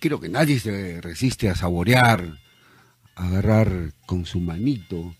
Creo 0.00 0.20
que 0.20 0.28
nadie 0.28 0.60
se 0.60 1.00
resiste 1.00 1.48
a 1.48 1.56
saborear, 1.56 2.38
a 3.16 3.26
agarrar 3.26 3.92
con 4.06 4.26
su 4.26 4.40
manito 4.40 5.14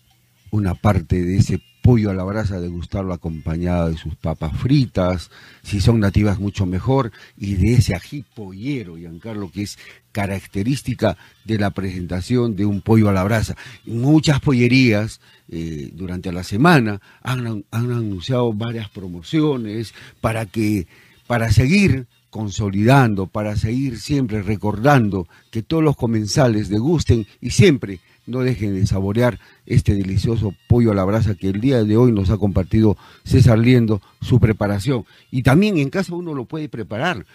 una 0.51 0.73
parte 0.73 1.21
de 1.23 1.37
ese 1.37 1.61
pollo 1.81 2.11
a 2.11 2.13
la 2.13 2.23
brasa, 2.23 2.59
degustarlo 2.59 3.13
acompañado 3.13 3.89
de 3.89 3.97
sus 3.97 4.15
papas 4.15 4.55
fritas, 4.57 5.31
si 5.63 5.79
son 5.79 5.99
nativas 5.99 6.39
mucho 6.39 6.65
mejor, 6.65 7.11
y 7.37 7.55
de 7.55 7.73
ese 7.73 7.95
ají 7.95 8.23
pollero, 8.35 8.97
Giancarlo, 8.97 9.51
que 9.51 9.63
es 9.63 9.77
característica 10.11 11.17
de 11.45 11.57
la 11.57 11.71
presentación 11.71 12.55
de 12.55 12.65
un 12.65 12.81
pollo 12.81 13.09
a 13.09 13.13
la 13.13 13.23
brasa. 13.23 13.55
Muchas 13.85 14.39
pollerías 14.39 15.21
eh, 15.49 15.91
durante 15.93 16.31
la 16.31 16.43
semana 16.43 17.01
han, 17.21 17.65
han 17.71 17.91
anunciado 17.91 18.53
varias 18.53 18.89
promociones 18.89 19.93
para 20.21 20.45
que 20.45 20.87
para 21.27 21.51
seguir 21.51 22.07
consolidando, 22.31 23.27
para 23.27 23.55
seguir 23.55 23.99
siempre 23.99 24.41
recordando 24.41 25.27
que 25.51 25.61
todos 25.61 25.83
los 25.83 25.95
comensales 25.95 26.69
degusten 26.69 27.27
y 27.39 27.51
siempre 27.51 27.99
no 28.25 28.39
dejen 28.39 28.75
de 28.75 28.85
saborear 28.85 29.39
este 29.65 29.95
delicioso 29.95 30.53
pollo 30.67 30.91
a 30.91 30.95
la 30.95 31.03
brasa 31.03 31.35
que 31.35 31.49
el 31.49 31.61
día 31.61 31.83
de 31.83 31.97
hoy 31.97 32.11
nos 32.11 32.29
ha 32.29 32.37
compartido 32.37 32.97
César 33.23 33.59
Liendo 33.59 34.01
su 34.21 34.39
preparación. 34.39 35.05
Y 35.31 35.43
también 35.43 35.77
en 35.77 35.89
casa 35.89 36.13
uno 36.13 36.33
lo 36.33 36.45
puede 36.45 36.69
preparar 36.69 37.25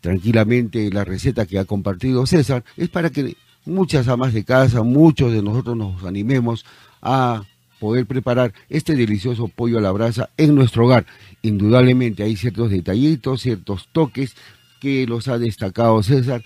tranquilamente. 0.00 0.90
La 0.90 1.04
receta 1.04 1.46
que 1.46 1.58
ha 1.58 1.64
compartido 1.64 2.26
César 2.26 2.64
es 2.76 2.88
para 2.88 3.10
que 3.10 3.36
muchas 3.64 4.08
amas 4.08 4.32
de 4.32 4.44
casa, 4.44 4.82
muchos 4.82 5.32
de 5.32 5.42
nosotros 5.42 5.76
nos 5.76 6.04
animemos 6.04 6.64
a 7.00 7.44
poder 7.80 8.06
preparar 8.06 8.52
este 8.68 8.94
delicioso 8.94 9.48
pollo 9.48 9.78
a 9.78 9.80
la 9.80 9.90
brasa 9.90 10.30
en 10.36 10.54
nuestro 10.54 10.84
hogar. 10.84 11.04
Indudablemente 11.42 12.22
hay 12.22 12.36
ciertos 12.36 12.70
detallitos, 12.70 13.42
ciertos 13.42 13.88
toques 13.90 14.36
que 14.80 15.06
los 15.06 15.26
ha 15.28 15.38
destacado 15.38 16.02
César, 16.02 16.42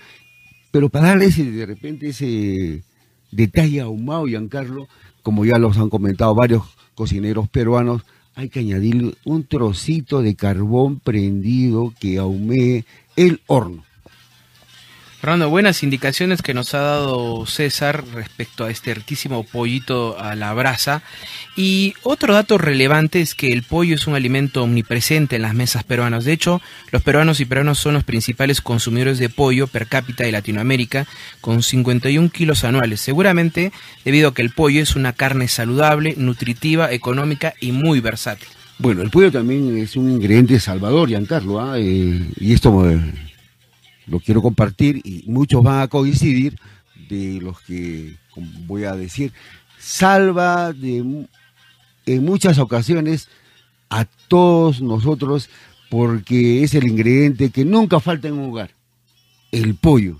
pero 0.71 0.89
para 0.89 1.09
darle 1.09 1.29
de 1.29 1.65
repente 1.65 2.09
ese 2.09 2.83
detalle 3.31 3.81
ahumado, 3.81 4.25
Giancarlo, 4.25 4.87
como 5.23 5.45
ya 5.45 5.57
los 5.57 5.77
han 5.77 5.89
comentado 5.89 6.33
varios 6.35 6.63
cocineros 6.95 7.47
peruanos, 7.49 8.03
hay 8.35 8.49
que 8.49 8.59
añadirle 8.59 9.15
un 9.25 9.45
trocito 9.45 10.21
de 10.21 10.35
carbón 10.35 10.99
prendido 10.99 11.93
que 11.99 12.17
ahumee 12.19 12.85
el 13.15 13.41
horno. 13.47 13.86
Fernando, 15.19 15.49
buenas 15.49 15.81
indicaciones 15.81 16.43
que 16.43 16.53
nos 16.53 16.75
ha 16.75 16.79
dado 16.79 17.43
César 17.47 18.03
respecto 18.13 18.65
a 18.65 18.69
este 18.69 18.93
riquísimo 18.93 19.43
pollito 19.43 20.15
a 20.19 20.35
la 20.35 20.53
brasa. 20.53 21.01
Y 21.55 21.95
otro 22.03 22.35
dato 22.35 22.59
relevante 22.59 23.21
es 23.21 23.33
que 23.33 23.51
el 23.51 23.63
pollo 23.63 23.95
es 23.95 24.05
un 24.05 24.13
alimento 24.13 24.61
omnipresente 24.61 25.37
en 25.37 25.41
las 25.41 25.55
mesas 25.55 25.83
peruanas. 25.83 26.23
De 26.23 26.33
hecho, 26.33 26.61
los 26.91 27.01
peruanos 27.01 27.39
y 27.39 27.45
peruanos 27.45 27.79
son 27.79 27.95
los 27.95 28.03
principales 28.03 28.61
consumidores 28.61 29.17
de 29.17 29.29
pollo 29.29 29.65
per 29.65 29.87
cápita 29.87 30.23
de 30.23 30.31
Latinoamérica, 30.31 31.07
con 31.41 31.63
51 31.63 32.29
kilos 32.29 32.63
anuales. 32.63 33.01
Seguramente 33.01 33.71
debido 34.05 34.29
a 34.29 34.33
que 34.35 34.43
el 34.43 34.51
pollo 34.51 34.83
es 34.83 34.95
una 34.95 35.13
carne 35.13 35.47
saludable, 35.47 36.13
nutritiva, 36.15 36.91
económica 36.91 37.55
y 37.59 37.71
muy 37.71 38.01
versátil. 38.01 38.49
Bueno, 38.77 39.01
el 39.01 39.09
pollo 39.09 39.31
también 39.31 39.75
es 39.77 39.95
un 39.95 40.11
ingrediente 40.11 40.59
salvador, 40.59 41.09
Giancarlo, 41.09 41.59
¿ah? 41.59 41.79
eh, 41.79 42.21
y 42.39 42.53
esto 42.53 42.87
eh, 42.87 42.99
lo 44.07 44.19
quiero 44.19 44.41
compartir 44.41 45.01
y 45.03 45.23
muchos 45.27 45.63
van 45.63 45.81
a 45.81 45.87
coincidir 45.87 46.57
de 47.09 47.39
los 47.41 47.59
que 47.61 48.15
voy 48.65 48.83
a 48.85 48.95
decir, 48.95 49.31
salva 49.79 50.73
de, 50.73 51.27
en 52.05 52.25
muchas 52.25 52.57
ocasiones 52.59 53.27
a 53.89 54.05
todos 54.27 54.81
nosotros 54.81 55.49
porque 55.89 56.63
es 56.63 56.73
el 56.73 56.87
ingrediente 56.87 57.49
que 57.49 57.63
nunca 57.63 57.99
falta 57.99 58.27
en 58.27 58.35
un 58.35 58.49
hogar, 58.49 58.71
el 59.51 59.75
pollo, 59.75 60.19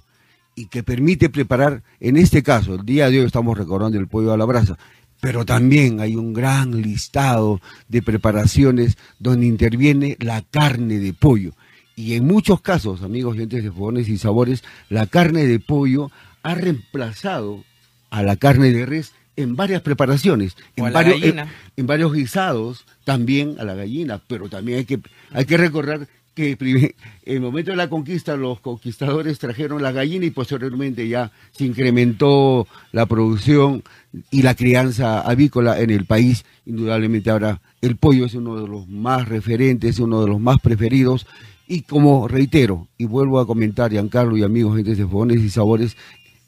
y 0.55 0.67
que 0.67 0.81
permite 0.81 1.29
preparar, 1.29 1.83
en 1.99 2.17
este 2.17 2.41
caso, 2.41 2.75
el 2.75 2.85
día 2.85 3.09
de 3.09 3.19
hoy 3.19 3.25
estamos 3.25 3.57
recordando 3.57 3.99
el 3.99 4.07
pollo 4.07 4.33
a 4.33 4.37
la 4.37 4.45
brasa, 4.45 4.77
pero 5.21 5.45
también 5.45 5.99
hay 5.99 6.15
un 6.15 6.33
gran 6.33 6.81
listado 6.81 7.61
de 7.87 8.01
preparaciones 8.01 8.97
donde 9.19 9.45
interviene 9.45 10.17
la 10.19 10.41
carne 10.41 10.99
de 10.99 11.13
pollo 11.13 11.53
y 11.97 12.13
en 12.13 12.27
muchos 12.27 12.61
casos, 12.61 13.01
amigos 13.01 13.33
oyentes 13.33 13.63
de 13.63 13.71
fogones 13.71 14.07
y 14.07 14.19
sabores, 14.19 14.63
la 14.87 15.07
carne 15.07 15.47
de 15.47 15.59
pollo 15.59 16.11
ha 16.43 16.53
reemplazado 16.53 17.63
a 18.11 18.21
la 18.21 18.35
carne 18.35 18.71
de 18.71 18.85
res 18.85 19.13
en 19.35 19.55
varias 19.55 19.81
preparaciones, 19.81 20.55
en 20.75 20.93
varios, 20.93 21.19
en, 21.23 21.87
varios 21.87 22.13
guisados, 22.13 22.85
también 23.03 23.55
a 23.59 23.63
la 23.63 23.73
gallina, 23.73 24.21
pero 24.27 24.47
también 24.47 24.77
hay 24.77 24.85
que, 24.85 24.99
hay 25.31 25.45
que 25.45 25.57
recordar 25.57 26.07
que 26.35 26.55
en 26.61 26.93
el 27.25 27.41
momento 27.41 27.71
de 27.71 27.77
la 27.77 27.89
conquista 27.89 28.37
los 28.37 28.59
conquistadores 28.59 29.39
trajeron 29.39 29.81
la 29.81 29.91
gallina 29.91 30.25
y 30.25 30.29
posteriormente 30.29 31.07
ya 31.07 31.31
se 31.51 31.65
incrementó 31.65 32.67
la 32.91 33.07
producción 33.07 33.83
y 34.29 34.43
la 34.43 34.53
crianza 34.53 35.21
avícola 35.21 35.81
en 35.81 35.89
el 35.89 36.05
país. 36.05 36.45
Indudablemente 36.67 37.31
ahora 37.31 37.59
el 37.81 37.95
pollo 37.95 38.27
es 38.27 38.35
uno 38.35 38.61
de 38.61 38.67
los 38.67 38.87
más 38.87 39.27
referentes, 39.27 39.97
uno 39.97 40.21
de 40.21 40.27
los 40.27 40.39
más 40.39 40.59
preferidos 40.59 41.25
y 41.67 41.81
como 41.81 42.27
reitero, 42.27 42.87
y 42.97 43.05
vuelvo 43.05 43.39
a 43.39 43.47
comentar, 43.47 43.91
Giancarlo 43.91 44.37
y 44.37 44.43
amigos, 44.43 44.75
gente 44.77 44.95
de 44.95 45.05
fogones 45.05 45.41
y 45.41 45.49
sabores, 45.49 45.97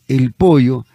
el 0.08 0.32
pollo 0.32 0.86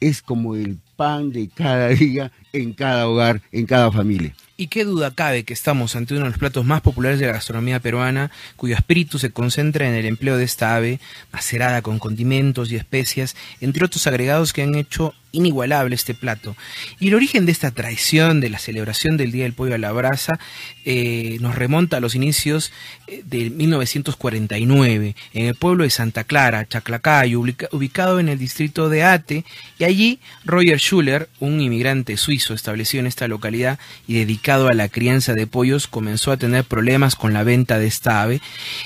es 0.00 0.22
como 0.22 0.54
el 0.54 0.78
pan 0.96 1.30
de 1.30 1.48
cada 1.48 1.88
día 1.90 2.32
en 2.52 2.72
cada 2.72 3.08
hogar, 3.08 3.42
en 3.52 3.66
cada 3.66 3.92
familia. 3.92 4.34
Y 4.58 4.68
qué 4.68 4.84
duda 4.84 5.10
cabe 5.10 5.44
que 5.44 5.52
estamos 5.52 5.96
ante 5.96 6.14
uno 6.14 6.24
de 6.24 6.30
los 6.30 6.38
platos 6.38 6.64
más 6.64 6.80
populares 6.80 7.20
de 7.20 7.26
la 7.26 7.32
gastronomía 7.32 7.78
peruana, 7.78 8.30
cuyo 8.56 8.74
espíritu 8.74 9.18
se 9.18 9.30
concentra 9.30 9.86
en 9.86 9.94
el 9.94 10.06
empleo 10.06 10.38
de 10.38 10.44
esta 10.44 10.74
ave, 10.74 10.98
macerada 11.30 11.82
con 11.82 11.98
condimentos 11.98 12.72
y 12.72 12.76
especias, 12.76 13.36
entre 13.60 13.84
otros 13.84 14.06
agregados 14.06 14.54
que 14.54 14.62
han 14.62 14.74
hecho 14.74 15.12
inigualable 15.32 15.94
este 15.94 16.14
plato. 16.14 16.56
Y 16.98 17.08
el 17.08 17.14
origen 17.16 17.44
de 17.44 17.52
esta 17.52 17.70
tradición 17.70 18.40
de 18.40 18.48
la 18.48 18.58
celebración 18.58 19.18
del 19.18 19.30
Día 19.30 19.42
del 19.42 19.52
Pollo 19.52 19.74
a 19.74 19.78
la 19.78 19.92
Brasa 19.92 20.40
eh, 20.86 21.36
nos 21.40 21.54
remonta 21.54 21.98
a 21.98 22.00
los 22.00 22.14
inicios 22.14 22.72
eh, 23.06 23.22
de 23.26 23.50
1949 23.50 25.14
en 25.34 25.46
el 25.46 25.54
pueblo 25.54 25.84
de 25.84 25.90
Santa 25.90 26.24
Clara, 26.24 26.66
Chaclacayo, 26.66 27.40
ubicado 27.72 28.18
en 28.20 28.30
el 28.30 28.38
distrito 28.38 28.88
de 28.88 29.02
Ate, 29.02 29.44
y 29.78 29.84
allí 29.84 30.18
Roger 30.46 30.78
Schuller, 30.78 31.28
un 31.40 31.60
inmigrante 31.60 32.16
suizo 32.16 32.54
establecido 32.54 33.00
en 33.00 33.06
esta 33.06 33.28
localidad 33.28 33.78
y 34.06 34.14
dedicado 34.14 34.45
a 34.52 34.74
la 34.74 34.88
crianza 34.88 35.34
de 35.34 35.46
pollos, 35.46 35.88
comenzó 35.88 36.30
a 36.30 36.36
tener 36.36 36.64
problemas 36.64 37.16
con 37.16 37.32
la 37.32 37.42
venta 37.42 37.78
de 37.78 37.86
esta 37.86 38.22
ave 38.22 38.40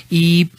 y 0.09 0.49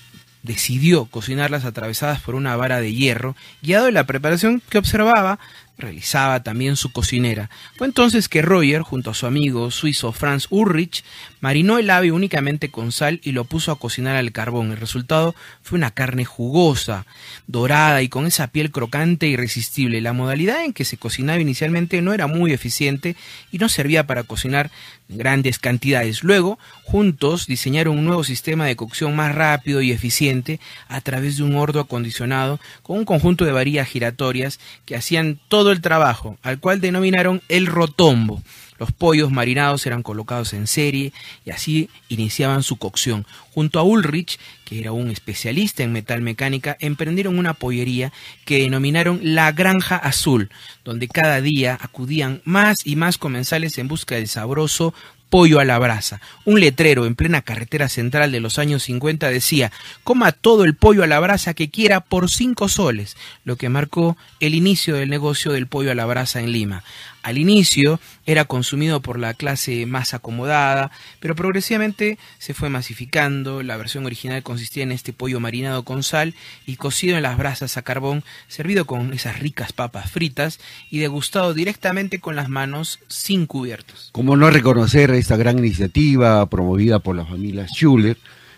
decidió 0.42 1.06
cocinarlas 1.06 1.64
atravesadas 1.64 2.20
por 2.20 2.34
una 2.34 2.56
vara 2.56 2.80
de 2.80 2.94
hierro, 2.94 3.36
guiado 3.62 3.86
de 3.86 3.92
la 3.92 4.06
preparación 4.06 4.62
que 4.68 4.78
observaba 4.78 5.38
realizaba 5.78 6.42
también 6.42 6.76
su 6.76 6.92
cocinera. 6.92 7.50
Fue 7.76 7.86
entonces 7.86 8.28
que 8.28 8.42
Roger, 8.42 8.82
junto 8.82 9.10
a 9.10 9.14
su 9.14 9.26
amigo 9.26 9.70
suizo 9.70 10.12
Franz 10.12 10.46
Ulrich, 10.50 11.02
marinó 11.42 11.78
el 11.78 11.90
ave 11.90 12.12
únicamente 12.12 12.70
con 12.70 12.92
sal 12.92 13.20
y 13.22 13.32
lo 13.32 13.44
puso 13.44 13.72
a 13.72 13.78
cocinar 13.78 14.16
al 14.16 14.30
carbón. 14.30 14.70
El 14.70 14.78
resultado 14.78 15.34
fue 15.60 15.76
una 15.76 15.90
carne 15.90 16.24
jugosa, 16.24 17.04
dorada 17.48 18.00
y 18.00 18.08
con 18.08 18.26
esa 18.26 18.46
piel 18.46 18.70
crocante 18.70 19.26
e 19.26 19.30
irresistible. 19.30 20.00
La 20.00 20.12
modalidad 20.12 20.64
en 20.64 20.72
que 20.72 20.84
se 20.84 20.96
cocinaba 20.96 21.40
inicialmente 21.40 22.00
no 22.00 22.14
era 22.14 22.28
muy 22.28 22.52
eficiente 22.52 23.16
y 23.50 23.58
no 23.58 23.68
servía 23.68 24.06
para 24.06 24.22
cocinar 24.22 24.70
grandes 25.08 25.58
cantidades. 25.58 26.22
Luego, 26.22 26.60
juntos 26.84 27.48
diseñaron 27.48 27.98
un 27.98 28.04
nuevo 28.04 28.22
sistema 28.22 28.64
de 28.66 28.76
cocción 28.76 29.16
más 29.16 29.34
rápido 29.34 29.82
y 29.82 29.90
eficiente 29.90 30.60
a 30.86 31.00
través 31.00 31.36
de 31.36 31.42
un 31.42 31.56
horno 31.56 31.80
acondicionado 31.80 32.60
con 32.84 32.98
un 32.98 33.04
conjunto 33.04 33.44
de 33.44 33.52
varillas 33.52 33.88
giratorias 33.88 34.60
que 34.86 34.94
hacían 34.94 35.40
todo 35.48 35.72
el 35.72 35.80
trabajo, 35.80 36.38
al 36.42 36.60
cual 36.60 36.80
denominaron 36.80 37.42
el 37.48 37.66
rotombo. 37.66 38.40
Los 38.82 38.90
pollos 38.90 39.30
marinados 39.30 39.86
eran 39.86 40.02
colocados 40.02 40.52
en 40.54 40.66
serie 40.66 41.12
y 41.44 41.50
así 41.52 41.88
iniciaban 42.08 42.64
su 42.64 42.78
cocción. 42.78 43.28
Junto 43.52 43.78
a 43.78 43.84
Ulrich, 43.84 44.40
que 44.64 44.80
era 44.80 44.90
un 44.90 45.08
especialista 45.08 45.84
en 45.84 45.92
metal 45.92 46.20
mecánica, 46.20 46.76
emprendieron 46.80 47.38
una 47.38 47.54
pollería 47.54 48.12
que 48.44 48.58
denominaron 48.58 49.20
La 49.22 49.52
Granja 49.52 49.94
Azul, 49.94 50.50
donde 50.84 51.06
cada 51.06 51.40
día 51.40 51.78
acudían 51.80 52.42
más 52.44 52.84
y 52.84 52.96
más 52.96 53.18
comensales 53.18 53.78
en 53.78 53.86
busca 53.86 54.16
del 54.16 54.26
sabroso 54.26 54.94
pollo 55.30 55.60
a 55.60 55.64
la 55.64 55.78
brasa. 55.78 56.20
Un 56.44 56.60
letrero 56.60 57.06
en 57.06 57.14
plena 57.14 57.40
carretera 57.40 57.88
central 57.88 58.32
de 58.32 58.40
los 58.40 58.58
años 58.58 58.82
50 58.82 59.30
decía, 59.30 59.70
coma 60.02 60.32
todo 60.32 60.64
el 60.64 60.74
pollo 60.74 61.04
a 61.04 61.06
la 61.06 61.20
brasa 61.20 61.54
que 61.54 61.70
quiera 61.70 62.00
por 62.00 62.28
cinco 62.28 62.68
soles, 62.68 63.16
lo 63.44 63.56
que 63.56 63.70
marcó 63.70 64.18
el 64.40 64.54
inicio 64.54 64.96
del 64.96 65.08
negocio 65.08 65.52
del 65.52 65.68
pollo 65.68 65.92
a 65.92 65.94
la 65.94 66.04
brasa 66.04 66.40
en 66.40 66.52
Lima. 66.52 66.82
Al 67.22 67.38
inicio 67.38 68.00
era 68.26 68.44
consumido 68.44 69.00
por 69.00 69.18
la 69.18 69.34
clase 69.34 69.86
más 69.86 70.12
acomodada, 70.12 70.90
pero 71.20 71.36
progresivamente 71.36 72.18
se 72.38 72.52
fue 72.52 72.68
masificando. 72.68 73.62
La 73.62 73.76
versión 73.76 74.06
original 74.06 74.42
consistía 74.42 74.82
en 74.82 74.92
este 74.92 75.12
pollo 75.12 75.38
marinado 75.38 75.84
con 75.84 76.02
sal 76.02 76.34
y 76.66 76.76
cocido 76.76 77.16
en 77.16 77.22
las 77.22 77.38
brasas 77.38 77.76
a 77.76 77.82
carbón, 77.82 78.24
servido 78.48 78.86
con 78.86 79.12
esas 79.12 79.38
ricas 79.38 79.72
papas 79.72 80.10
fritas 80.10 80.58
y 80.90 80.98
degustado 80.98 81.54
directamente 81.54 82.20
con 82.20 82.34
las 82.34 82.48
manos 82.48 82.98
sin 83.06 83.46
cubiertos. 83.46 84.10
Como 84.12 84.36
no 84.36 84.50
reconocer 84.50 85.10
esta 85.12 85.36
gran 85.36 85.58
iniciativa 85.58 86.44
promovida 86.46 86.98
por 86.98 87.16
la 87.16 87.24
familia 87.24 87.66
Schuller? 87.66 88.16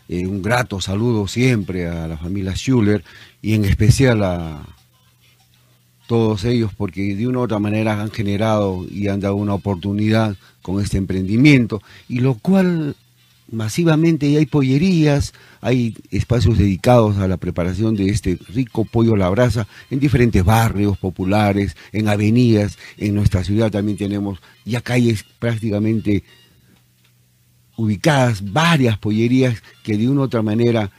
Eh, 0.09 0.27
un 0.27 0.43
grato 0.43 0.81
saludo 0.81 1.27
siempre 1.27 1.87
a 1.89 2.07
la 2.07 2.19
familia 2.19 2.55
Schuller 2.55 3.05
y 3.41 3.55
en 3.55 3.65
especial 3.65 4.23
a 4.23 4.74
todos 6.07 6.45
ellos 6.45 6.73
porque 6.77 7.15
de 7.15 7.27
una 7.27 7.41
u 7.41 7.43
otra 7.43 7.59
manera 7.59 8.01
han 8.01 8.11
generado 8.11 8.87
y 8.91 9.09
han 9.09 9.21
dado 9.21 9.37
una 9.37 9.55
oportunidad 9.55 10.37
con 10.63 10.83
este 10.83 10.99
emprendimiento 10.99 11.81
y 12.09 12.21
lo 12.21 12.35
cual 12.35 12.97
masivamente 13.51 14.37
hay 14.37 14.47
pollerías, 14.47 15.33
hay 15.61 15.97
espacios 16.11 16.59
dedicados 16.59 17.19
a 17.19 17.29
la 17.29 17.37
preparación 17.37 17.95
de 17.95 18.09
este 18.09 18.39
rico 18.49 18.85
pollo 18.85 19.15
a 19.15 19.19
la 19.19 19.29
brasa 19.29 19.67
en 19.91 20.01
diferentes 20.01 20.45
barrios 20.45 20.99
populares, 20.99 21.77
en 21.93 22.09
avenidas, 22.09 22.79
en 22.97 23.15
nuestra 23.15 23.45
ciudad 23.45 23.71
también 23.71 23.99
tenemos 23.99 24.39
ya 24.65 24.81
calles 24.81 25.25
prácticamente 25.39 26.25
ubicadas 27.77 28.53
varias 28.53 28.99
pollerías 28.99 29.63
que 29.83 29.97
de 29.97 30.09
una 30.09 30.23
u 30.23 30.25
otra 30.25 30.43
manera 30.43 30.91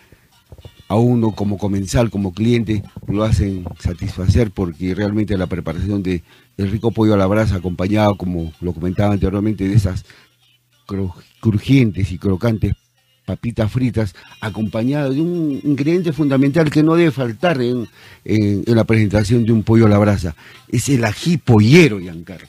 a 0.88 0.95
uno 0.95 1.32
como 1.32 1.58
comensal, 1.58 2.10
como 2.12 2.34
cliente, 2.34 2.84
lo 3.08 3.24
hacen 3.24 3.65
satisfacer 3.80 4.52
porque 4.52 4.93
realmente 4.93 5.38
la 5.38 5.48
preparación 5.48 6.04
de 6.04 6.24
el 6.58 6.71
rico 6.71 6.91
pollo 6.91 7.13
a 7.15 7.17
la 7.17 7.26
brasa 7.28 7.56
acompañado, 7.56 8.15
como 8.17 8.54
lo 8.62 8.74
comentaba 8.74 9.13
anteriormente, 9.13 9.67
de 9.67 9.74
esas 9.76 10.06
crujientes 11.41 12.12
y 12.12 12.17
crocantes 12.17 12.74
papitas 13.26 13.71
fritas, 13.71 14.13
acompañado 14.39 15.12
de 15.12 15.19
un 15.19 15.60
ingrediente 15.63 16.13
fundamental 16.13 16.69
que 16.69 16.84
no 16.84 16.93
debe 16.95 17.10
faltar 17.10 17.60
en, 17.60 17.88
en- 18.24 18.63
la 18.67 18.84
presentación 18.84 19.43
de 19.45 19.52
un 19.52 19.63
pollo 19.63 19.88
a 19.88 19.89
la 19.89 19.98
brasa. 19.98 20.36
Es 20.67 20.88
el 20.89 21.04
ají 21.04 21.38
pollero, 21.38 22.00
Giancarlo. 22.00 22.48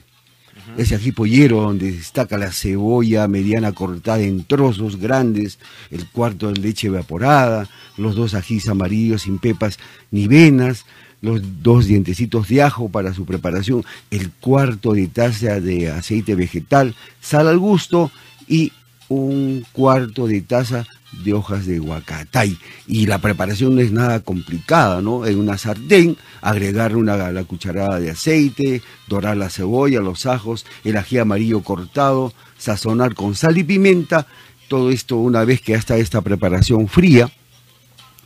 Ese 0.77 0.93
ají 0.93 1.11
pollero 1.11 1.61
donde 1.61 1.91
destaca 1.91 2.37
la 2.37 2.51
cebolla 2.51 3.27
mediana 3.27 3.71
cortada 3.71 4.21
en 4.21 4.43
trozos 4.43 4.97
grandes, 4.97 5.57
el 5.89 6.07
cuarto 6.07 6.51
de 6.51 6.61
leche 6.61 6.85
evaporada, 6.87 7.67
los 7.97 8.15
dos 8.15 8.35
ajís 8.35 8.69
amarillos 8.69 9.23
sin 9.23 9.39
pepas 9.39 9.79
ni 10.11 10.27
venas, 10.27 10.85
los 11.21 11.41
dos 11.63 11.87
dientecitos 11.87 12.47
de 12.47 12.61
ajo 12.61 12.89
para 12.89 13.11
su 13.15 13.25
preparación, 13.25 13.83
el 14.11 14.29
cuarto 14.29 14.93
de 14.93 15.07
taza 15.07 15.59
de 15.59 15.89
aceite 15.89 16.35
vegetal, 16.35 16.93
sal 17.21 17.47
al 17.47 17.57
gusto 17.57 18.11
y 18.47 18.71
un 19.09 19.65
cuarto 19.71 20.27
de 20.27 20.41
taza 20.41 20.85
de 21.11 21.33
hojas 21.33 21.65
de 21.65 21.79
huacatay. 21.79 22.57
Y 22.87 23.05
la 23.05 23.19
preparación 23.19 23.75
no 23.75 23.81
es 23.81 23.91
nada 23.91 24.19
complicada, 24.19 25.01
¿no? 25.01 25.25
En 25.25 25.39
una 25.39 25.57
sartén, 25.57 26.17
agregar 26.41 26.95
una, 26.95 27.31
la 27.31 27.43
cucharada 27.43 27.99
de 27.99 28.11
aceite, 28.11 28.81
dorar 29.07 29.37
la 29.37 29.49
cebolla, 29.49 30.01
los 30.01 30.25
ajos, 30.25 30.65
el 30.83 30.97
ají 30.97 31.17
amarillo 31.17 31.61
cortado, 31.61 32.33
sazonar 32.57 33.15
con 33.15 33.35
sal 33.35 33.57
y 33.57 33.63
pimienta. 33.63 34.27
Todo 34.67 34.91
esto 34.91 35.17
una 35.17 35.45
vez 35.45 35.61
que 35.61 35.71
ya 35.71 35.77
está 35.77 35.97
esta 35.97 36.21
preparación 36.21 36.87
fría, 36.87 37.31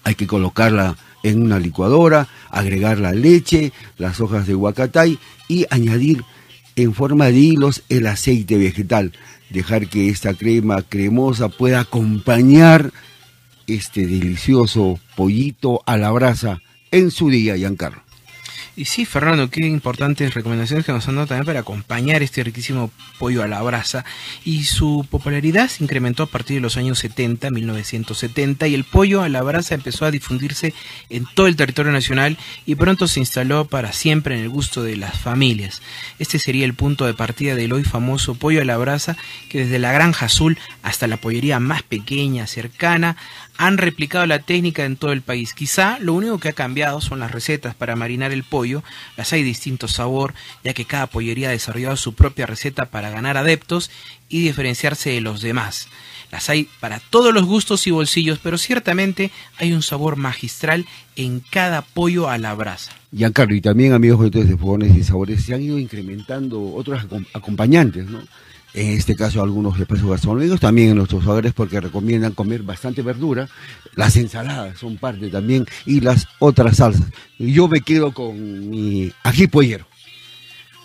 hay 0.04 0.16
que 0.16 0.28
colocarla 0.28 0.98
en 1.24 1.44
una 1.44 1.60
licuadora, 1.60 2.28
agregar 2.50 2.98
la 2.98 3.14
leche, 3.14 3.72
las 3.98 4.20
hojas 4.20 4.48
de 4.48 4.56
huacatay 4.56 5.20
y 5.48 5.66
añadir 5.70 6.24
en 6.76 6.94
forma 6.94 7.26
de 7.26 7.40
hilos 7.40 7.84
el 7.90 8.08
aceite 8.08 8.58
vegetal. 8.58 9.14
Dejar 9.50 9.88
que 9.88 10.10
esta 10.10 10.34
crema 10.34 10.82
cremosa 10.82 11.50
pueda 11.50 11.82
acompañar 11.82 12.92
este 13.68 14.08
delicioso 14.08 15.00
pollito 15.16 15.82
a 15.86 15.98
la 15.98 16.12
brasa 16.12 16.62
en 16.92 17.12
su 17.12 17.30
día, 17.30 17.56
Giancarlo. 17.56 18.11
Y 18.76 18.86
sí, 18.86 19.06
Fernando, 19.06 19.50
qué 19.50 19.66
importantes 19.66 20.34
recomendaciones 20.34 20.86
que 20.86 20.94
nos 20.94 21.06
han 21.08 21.16
dado 21.16 21.28
también 21.28 21.46
para 21.46 21.60
acompañar 21.60 22.24
este 22.24 22.42
riquísimo 22.42 22.90
pollo 23.20 23.44
a 23.44 23.48
la 23.48 23.62
brasa. 23.62 24.06
Y 24.46 24.64
su 24.64 25.06
popularidad 25.10 25.68
se 25.68 25.84
incrementó 25.84 26.24
a 26.24 26.28
partir 26.28 26.56
de 26.56 26.62
los 26.62 26.78
años 26.78 27.00
70, 27.00 27.52
1970, 27.52 28.68
y 28.68 28.74
el 28.74 28.86
pollo 28.86 29.24
a 29.24 29.30
la 29.30 29.42
brasa 29.42 29.76
empezó 29.76 30.06
a 30.06 30.12
difundirse 30.12 30.74
en 31.10 31.26
todo 31.36 31.48
el 31.48 31.58
territorio 31.58 31.92
nacional 31.92 32.38
y 32.66 32.76
pronto 32.76 33.08
se 33.08 33.20
instaló 33.20 33.66
para 33.66 33.92
siempre 33.92 34.36
en 34.36 34.44
el 34.44 34.50
gusto 34.50 34.84
de 34.84 34.96
las 34.96 35.20
familias. 35.20 35.82
Este 36.18 36.40
sería 36.40 36.64
el 36.64 36.74
punto 36.74 37.06
de 37.06 37.14
partida 37.14 37.56
del 37.56 37.74
hoy 37.74 37.84
famoso 37.84 38.36
pollo 38.36 38.62
a 38.62 38.66
la 38.66 38.78
brasa, 38.78 39.18
que 39.50 39.60
desde 39.66 39.80
la 39.80 39.92
granja 39.92 40.28
azul 40.28 40.58
hasta 40.82 41.08
la 41.08 41.18
pollería 41.18 41.60
más 41.60 41.84
pequeña, 41.84 42.48
cercana, 42.48 43.18
han 43.58 43.78
replicado 43.78 44.26
la 44.26 44.40
técnica 44.40 44.86
en 44.86 44.96
todo 44.96 45.12
el 45.12 45.22
país. 45.22 45.54
Quizá 45.54 46.00
lo 46.00 46.14
único 46.14 46.40
que 46.40 46.50
ha 46.50 46.54
cambiado 46.54 47.00
son 47.02 47.20
las 47.20 47.32
recetas 47.32 47.76
para 47.76 47.96
marinar 47.96 48.32
el 48.32 48.44
pollo. 48.44 48.84
Las 49.18 49.34
hay 49.34 49.44
distinto 49.44 49.88
sabor, 49.88 50.34
ya 50.64 50.74
que 50.74 50.86
cada 50.86 51.08
pollería 51.08 51.50
ha 51.50 51.52
desarrollado 51.52 51.96
su 51.96 52.14
propia 52.14 52.46
receta 52.46 52.86
para 52.86 53.10
ganar 53.10 53.38
adeptos 53.38 53.92
y 54.30 54.42
diferenciarse 54.42 55.12
de 55.12 55.22
los 55.22 55.42
demás. 55.42 55.88
Las 56.32 56.50
hay 56.50 56.70
para 56.80 57.00
todos 57.10 57.34
los 57.34 57.46
gustos 57.46 57.86
y 57.88 57.92
bolsillos, 57.92 58.40
pero 58.42 58.58
ciertamente 58.58 59.32
hay 59.58 59.74
un 59.74 59.82
sabor 59.82 60.16
magistral 60.16 60.86
en 61.18 61.42
cada 61.42 61.82
pollo 61.82 62.30
a 62.30 62.38
la 62.38 62.54
brasa. 62.54 62.94
Giancarlo, 63.14 63.54
y 63.54 63.62
también 63.62 63.92
amigos 63.92 64.32
de 64.32 64.58
Fogones 64.58 64.96
y 64.96 65.04
Sabores, 65.04 65.44
se 65.44 65.54
han 65.54 65.62
ido 65.62 65.78
incrementando 65.78 66.74
otros 66.74 67.04
acom- 67.04 67.28
acompañantes, 67.34 68.06
¿no? 68.08 68.22
En 68.74 68.92
este 68.92 69.16
caso 69.16 69.42
algunos 69.42 69.78
espacios 69.80 70.10
gastronómicos, 70.10 70.60
también 70.60 70.90
en 70.90 70.98
nuestros 70.98 71.26
hogares 71.28 71.54
porque 71.54 71.82
recomiendan 71.82 72.34
comer 72.34 72.64
bastante 72.64 73.02
verdura. 73.02 73.50
Las 73.96 74.16
ensaladas 74.16 74.78
son 74.80 74.98
parte 74.98 75.30
también 75.30 75.66
y 75.86 76.00
las 76.00 76.28
otras 76.40 76.78
salsas. 76.78 77.08
Yo 77.38 77.68
me 77.68 77.82
quedo 77.82 78.14
con 78.14 78.70
mi 78.70 79.12
ají 79.24 79.48
pollero. 79.48 79.86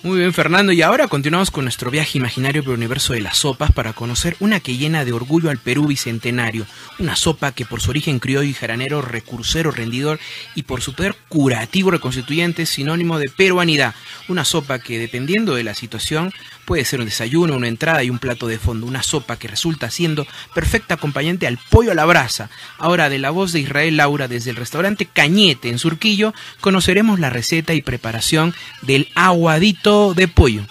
Muy 0.06 0.18
bien, 0.18 0.32
Fernando. 0.32 0.72
Y 0.72 0.82
ahora 0.82 1.08
continuamos 1.08 1.50
con 1.50 1.64
nuestro 1.64 1.90
viaje 1.90 2.18
imaginario 2.18 2.62
por 2.62 2.74
el 2.74 2.78
universo 2.78 3.14
de 3.14 3.20
las 3.20 3.38
sopas 3.38 3.72
para 3.72 3.92
conocer 3.92 4.36
una 4.40 4.60
que 4.60 4.76
llena 4.76 5.04
de 5.04 5.12
orgullo 5.12 5.50
al 5.50 5.58
Perú 5.58 5.86
bicentenario. 5.86 6.64
Una 7.00 7.16
sopa 7.16 7.50
que 7.50 7.64
por 7.64 7.80
su 7.80 7.90
origen 7.90 8.20
criollo 8.20 8.48
y 8.48 8.52
jaranero, 8.52 9.02
recursero, 9.02 9.72
rendidor 9.72 10.20
y 10.54 10.62
por 10.62 10.80
su 10.80 10.92
poder 10.92 11.16
curativo 11.28 11.90
reconstituyente 11.90 12.62
es 12.62 12.68
sinónimo 12.68 13.18
de 13.18 13.30
peruanidad. 13.30 13.96
Una 14.28 14.44
sopa 14.44 14.78
que, 14.78 14.98
dependiendo 14.98 15.56
de 15.56 15.64
la 15.64 15.74
situación, 15.74 16.32
puede 16.66 16.84
ser 16.84 17.00
un 17.00 17.06
desayuno, 17.06 17.56
una 17.56 17.68
entrada 17.68 18.02
y 18.02 18.10
un 18.10 18.18
plato 18.18 18.48
de 18.48 18.58
fondo. 18.58 18.86
Una 18.86 19.02
sopa 19.02 19.38
que 19.38 19.48
resulta 19.48 19.88
siendo 19.88 20.26
perfecta 20.54 20.94
acompañante 20.94 21.46
al 21.46 21.58
pollo 21.70 21.92
a 21.92 21.94
la 21.94 22.04
brasa. 22.04 22.50
Ahora, 22.78 23.08
de 23.08 23.18
la 23.18 23.30
voz 23.30 23.52
de 23.52 23.60
Israel 23.60 23.96
Laura 23.96 24.28
desde 24.28 24.50
el 24.50 24.56
restaurante 24.56 25.06
Cañete 25.06 25.70
en 25.70 25.78
Surquillo, 25.78 26.34
conoceremos 26.60 27.20
la 27.20 27.30
receta 27.30 27.72
y 27.72 27.80
preparación 27.80 28.52
del 28.82 29.08
aguadito 29.14 30.12
de 30.12 30.28
pollo. 30.28 30.62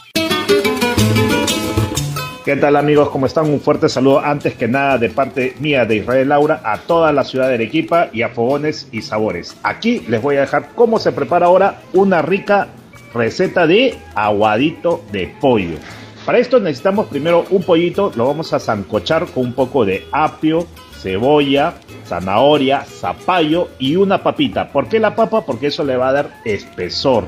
¿Qué 2.45 2.55
tal 2.57 2.75
amigos? 2.75 3.09
¿Cómo 3.09 3.25
están? 3.25 3.49
Un 3.49 3.59
fuerte 3.59 3.89
saludo 3.89 4.19
antes 4.19 4.53
que 4.53 4.67
nada 4.67 4.99
de 4.99 5.09
parte 5.09 5.55
mía 5.59 5.85
de 5.85 5.95
Israel 5.95 6.29
Laura 6.29 6.61
a 6.63 6.77
toda 6.77 7.11
la 7.11 7.23
ciudad 7.23 7.47
de 7.47 7.55
Arequipa 7.55 8.09
y 8.13 8.21
a 8.21 8.29
Fogones 8.29 8.87
y 8.91 9.01
Sabores. 9.01 9.57
Aquí 9.63 10.03
les 10.07 10.21
voy 10.21 10.35
a 10.35 10.41
dejar 10.41 10.69
cómo 10.75 10.99
se 10.99 11.11
prepara 11.11 11.47
ahora 11.47 11.81
una 11.93 12.21
rica 12.21 12.67
receta 13.15 13.65
de 13.65 13.97
aguadito 14.13 15.03
de 15.11 15.33
pollo. 15.39 15.77
Para 16.25 16.39
esto 16.39 16.59
necesitamos 16.59 17.07
primero 17.07 17.45
un 17.49 17.63
pollito, 17.63 18.11
lo 18.15 18.27
vamos 18.27 18.51
a 18.53 18.59
zancochar 18.59 19.27
con 19.27 19.45
un 19.45 19.53
poco 19.53 19.85
de 19.85 20.05
apio, 20.11 20.67
cebolla, 20.99 21.75
zanahoria, 22.07 22.83
zapallo 22.83 23.69
y 23.79 23.95
una 23.95 24.21
papita. 24.23 24.71
¿Por 24.71 24.87
qué 24.87 24.99
la 24.99 25.15
papa? 25.15 25.45
Porque 25.45 25.67
eso 25.67 25.83
le 25.83 25.97
va 25.97 26.09
a 26.09 26.13
dar 26.13 26.41
espesor. 26.43 27.25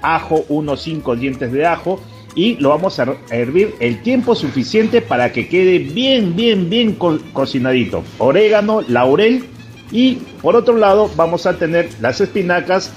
Ajo, 0.00 0.44
unos 0.48 0.82
5 0.82 1.16
dientes 1.16 1.52
de 1.52 1.66
ajo 1.66 2.00
y 2.34 2.56
lo 2.56 2.70
vamos 2.70 2.98
a 3.00 3.16
hervir 3.30 3.74
el 3.80 4.00
tiempo 4.02 4.34
suficiente 4.34 5.02
para 5.02 5.32
que 5.32 5.48
quede 5.48 5.78
bien, 5.78 6.36
bien, 6.36 6.70
bien 6.70 6.94
co 6.94 7.18
cocinadito. 7.32 8.02
Orégano, 8.18 8.80
laurel 8.82 9.44
y 9.90 10.16
por 10.40 10.56
otro 10.56 10.76
lado 10.76 11.10
vamos 11.16 11.46
a 11.46 11.58
tener 11.58 11.90
las 12.00 12.20
espinacas 12.20 12.92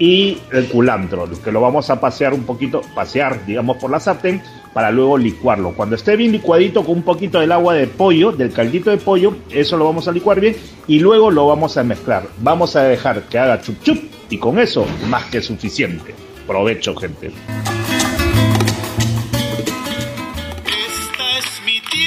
y 0.00 0.38
el 0.50 0.66
culantro, 0.66 1.28
que 1.44 1.52
lo 1.52 1.60
vamos 1.60 1.90
a 1.90 2.00
pasear 2.00 2.32
un 2.32 2.44
poquito, 2.44 2.80
pasear 2.94 3.44
digamos 3.44 3.76
por 3.76 3.90
la 3.90 4.00
sartén 4.00 4.42
para 4.72 4.90
luego 4.90 5.18
licuarlo. 5.18 5.72
Cuando 5.72 5.94
esté 5.94 6.16
bien 6.16 6.32
licuadito 6.32 6.82
con 6.82 6.96
un 6.96 7.02
poquito 7.02 7.38
del 7.38 7.52
agua 7.52 7.74
de 7.74 7.86
pollo, 7.86 8.32
del 8.32 8.50
caldito 8.50 8.90
de 8.90 8.96
pollo, 8.96 9.36
eso 9.50 9.76
lo 9.76 9.84
vamos 9.84 10.08
a 10.08 10.12
licuar 10.12 10.40
bien 10.40 10.56
y 10.88 10.98
luego 11.00 11.30
lo 11.30 11.46
vamos 11.46 11.76
a 11.76 11.84
mezclar. 11.84 12.24
Vamos 12.38 12.76
a 12.76 12.84
dejar 12.84 13.24
que 13.24 13.38
haga 13.38 13.60
chup 13.60 13.82
chup 13.82 13.98
y 14.30 14.38
con 14.38 14.58
eso 14.58 14.86
más 15.06 15.26
que 15.26 15.42
suficiente. 15.42 16.14
Provecho, 16.46 16.96
gente. 16.96 17.30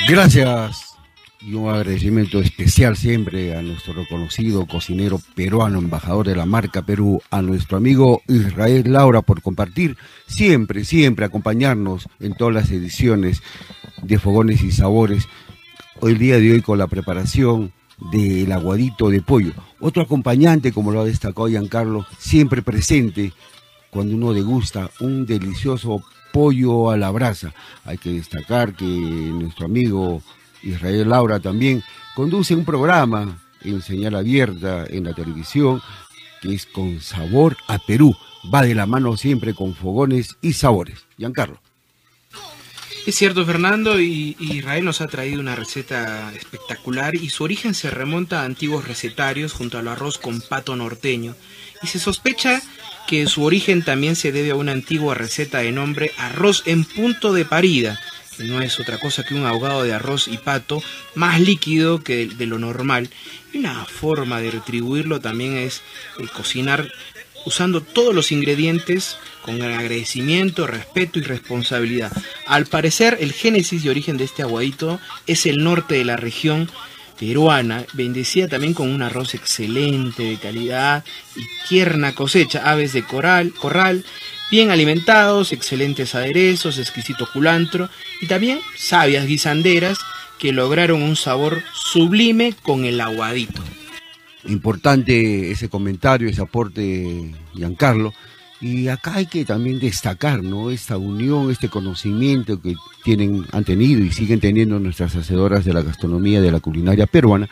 Gracias 0.10 0.93
y 1.46 1.54
un 1.56 1.70
agradecimiento 1.70 2.40
especial 2.40 2.96
siempre 2.96 3.56
a 3.56 3.62
nuestro 3.62 3.94
reconocido 3.94 4.66
cocinero 4.66 5.20
peruano, 5.36 5.80
embajador 5.80 6.28
de 6.28 6.36
la 6.36 6.46
marca 6.46 6.84
Perú, 6.84 7.22
a 7.32 7.42
nuestro 7.42 7.78
amigo 7.78 8.22
Israel 8.28 8.84
Laura 8.88 9.22
por 9.22 9.42
compartir 9.42 9.98
siempre, 10.26 10.86
siempre 10.86 11.26
acompañarnos 11.26 12.08
en 12.20 12.36
todas 12.36 12.54
las 12.54 12.72
ediciones 12.72 13.42
de 14.02 14.20
Fogones 14.20 14.64
y 14.64 14.72
Sabores. 14.72 15.28
Hoy 16.00 16.14
el 16.14 16.18
día 16.18 16.40
de 16.40 16.54
hoy 16.54 16.62
con 16.62 16.78
la 16.78 16.88
preparación 16.88 17.74
del 18.12 18.52
aguadito 18.52 19.10
de 19.10 19.22
pollo. 19.22 19.54
Otro 19.80 20.04
acompañante, 20.04 20.72
como 20.72 20.92
lo 20.92 21.02
ha 21.02 21.06
destacado 21.06 21.48
Giancarlo, 21.48 22.06
siempre 22.18 22.62
presente 22.62 23.34
cuando 23.90 24.16
uno 24.16 24.34
degusta 24.34 24.90
un 25.02 25.26
delicioso 25.26 26.04
pollo 26.32 26.90
a 26.90 26.98
la 26.98 27.12
brasa. 27.12 27.54
Hay 27.86 27.98
que 27.98 28.12
destacar 28.12 28.74
que 28.76 28.86
nuestro 28.86 29.66
amigo 29.66 30.22
Israel 30.64 31.10
Laura 31.10 31.40
también 31.40 31.84
conduce 32.16 32.56
un 32.56 32.66
programa 32.66 33.40
en 33.62 33.82
señal 33.82 34.16
abierta 34.16 34.86
en 34.90 35.06
la 35.06 35.14
televisión 35.14 35.82
que 36.42 36.54
es 36.54 36.66
con 36.66 37.00
sabor 37.00 37.56
a 37.68 37.80
Perú. 37.80 38.16
Va 38.54 38.64
de 38.64 38.76
la 38.76 38.86
mano 38.86 39.16
siempre 39.16 39.54
con 39.54 39.74
fogones 39.74 40.36
y 40.42 40.54
sabores. 40.54 41.06
Giancarlo. 41.18 41.60
Es 43.06 43.16
cierto, 43.16 43.46
Fernando, 43.46 44.00
y, 44.00 44.38
Israel 44.40 44.86
nos 44.86 45.02
ha 45.02 45.08
traído 45.08 45.42
una 45.42 45.56
receta 45.56 46.32
espectacular 46.34 47.16
y 47.16 47.30
su 47.30 47.44
origen 47.44 47.74
se 47.74 47.90
remonta 47.90 48.42
a 48.42 48.46
antiguos 48.46 48.88
recetarios 48.88 49.52
junto 49.52 49.78
al 49.78 49.90
arroz 49.90 50.18
con 50.18 50.40
pato 50.40 50.76
norteño. 50.76 51.36
Y 51.82 51.88
se 51.88 52.00
sospecha 52.00 52.62
que 53.08 53.28
su 53.28 53.44
origen 53.44 53.84
también 53.84 54.16
se 54.16 54.32
debe 54.32 54.52
a 54.52 54.56
una 54.56 54.72
antigua 54.72 55.16
receta 55.16 55.60
de 55.60 55.74
nombre 55.74 56.12
arroz 56.18 56.64
en 56.66 56.86
punto 56.86 57.34
de 57.34 57.44
parida, 57.44 58.00
no 58.40 58.62
es 58.62 58.80
otra 58.80 58.98
cosa 58.98 59.24
que 59.24 59.34
un 59.34 59.46
ahogado 59.46 59.84
de 59.84 59.94
arroz 59.94 60.28
y 60.28 60.38
pato 60.38 60.82
más 61.16 61.40
líquido 61.40 62.04
que 62.04 62.28
de, 62.28 62.46
lo 62.46 62.60
normal. 62.60 63.10
Y 63.52 63.60
una 63.60 63.86
forma 63.86 64.42
de 64.42 64.52
retribuirlo 64.52 65.20
también 65.20 65.58
es 65.58 65.82
eh, 66.20 66.28
cocinar 66.36 66.92
usando 67.46 67.82
todos 67.82 68.16
los 68.16 68.32
ingredientes 68.32 69.18
con 69.42 69.62
agradecimiento, 69.62 70.68
respeto 70.68 71.20
y 71.20 71.24
responsabilidad. 71.24 72.12
Al 72.48 72.66
parecer, 72.66 73.18
el 73.20 73.34
génesis 73.34 73.84
y 73.84 73.90
origen 73.90 74.18
de 74.18 74.24
este 74.24 74.42
aguadito 74.42 75.00
es 75.28 75.46
el 75.46 75.64
norte 75.64 75.96
de 75.96 76.06
la 76.06 76.16
región 76.16 76.70
peruana, 77.20 77.86
bendecida 77.94 78.48
también 78.48 78.74
con 78.74 78.90
un 78.90 79.02
arroz 79.02 79.36
excelente, 79.36 80.24
de 80.24 80.38
calidad 80.38 81.04
y 81.36 81.42
tierna 81.68 82.16
cosecha, 82.16 82.70
aves 82.70 82.94
de 82.94 83.04
coral, 83.04 83.54
corral, 83.54 84.04
bien 84.52 84.72
alimentados, 84.72 85.52
excelentes 85.52 86.16
aderezos, 86.16 86.78
exquisito 86.78 87.28
culantro 87.32 87.90
y 88.22 88.28
también 88.28 88.60
sabias 88.76 89.26
guisanderas 89.26 90.00
que 90.40 90.52
lograron 90.52 91.02
un 91.02 91.16
sabor 91.16 91.64
sublime 91.74 92.54
con 92.64 92.86
el 92.86 93.00
aguadito. 93.02 93.62
Importante 94.46 95.52
ese 95.52 95.70
comentario, 95.70 96.28
ese 96.28 96.42
aporte, 96.42 97.32
Giancarlo. 97.54 98.14
Y 98.60 98.88
acá 98.88 99.16
hay 99.16 99.26
que 99.26 99.44
también 99.44 99.80
destacar, 99.80 100.42
¿no? 100.42 100.70
Esta 100.70 100.98
unión, 100.98 101.52
este 101.52 101.70
conocimiento 101.70 102.62
que 102.62 102.76
tienen, 103.04 103.46
han 103.52 103.66
tenido 103.66 104.02
y 104.02 104.12
siguen 104.12 104.40
teniendo 104.40 104.80
nuestras 104.80 105.16
hacedoras 105.16 105.66
de 105.66 105.74
la 105.74 105.82
gastronomía, 105.82 106.40
de 106.40 106.52
la 106.52 106.62
culinaria 106.62 107.06
peruana, 107.06 107.50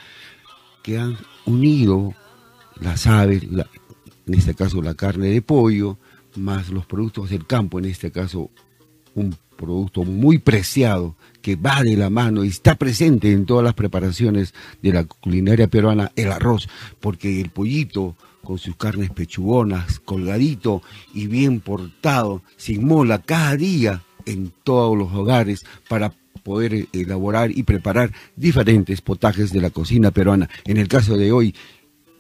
que 0.82 0.98
han 0.98 1.18
unido 1.46 2.14
las 2.80 3.08
aves, 3.08 3.44
en 3.44 4.34
este 4.34 4.54
caso 4.54 4.82
la 4.82 4.94
carne 4.94 5.28
de 5.28 5.42
pollo, 5.42 5.98
más 6.36 6.70
los 6.70 6.86
productos 6.86 7.30
del 7.30 7.46
campo, 7.46 7.80
en 7.80 7.86
este 7.86 8.12
caso 8.12 8.50
un 9.14 9.36
producto 9.58 10.04
muy 10.04 10.40
preciado 10.40 11.16
que 11.42 11.56
va 11.56 11.84
de 11.84 11.96
la 11.96 12.10
mano 12.10 12.44
y 12.44 12.48
está 12.48 12.76
presente 12.76 13.32
en 13.32 13.46
todas 13.46 13.64
las 13.64 13.74
preparaciones 13.74 14.54
de 14.82 14.94
la 14.94 15.04
culinaria 15.04 15.68
peruana, 15.68 16.12
el 16.16 16.32
arroz, 16.32 16.68
porque 17.00 17.40
el 17.40 17.50
pollito 17.50 18.16
con 18.44 18.58
sus 18.58 18.76
carnes 18.76 19.12
pechugonas, 19.12 20.00
colgadito 20.00 20.82
y 21.14 21.28
bien 21.28 21.60
portado, 21.60 22.42
sin 22.58 22.86
mola, 22.86 23.22
cada 23.22 23.56
día 23.56 24.04
en 24.26 24.52
todos 24.64 24.98
los 24.98 25.14
hogares 25.14 25.64
para 25.88 26.14
poder 26.44 26.88
elaborar 26.92 27.52
y 27.52 27.64
preparar 27.64 28.12
diferentes 28.36 29.02
potajes 29.02 29.54
de 29.54 29.62
la 29.62 29.70
cocina 29.70 30.10
peruana. 30.12 30.50
En 30.66 30.78
el 30.78 30.88
caso 30.88 31.18
de 31.18 31.32
hoy, 31.32 31.56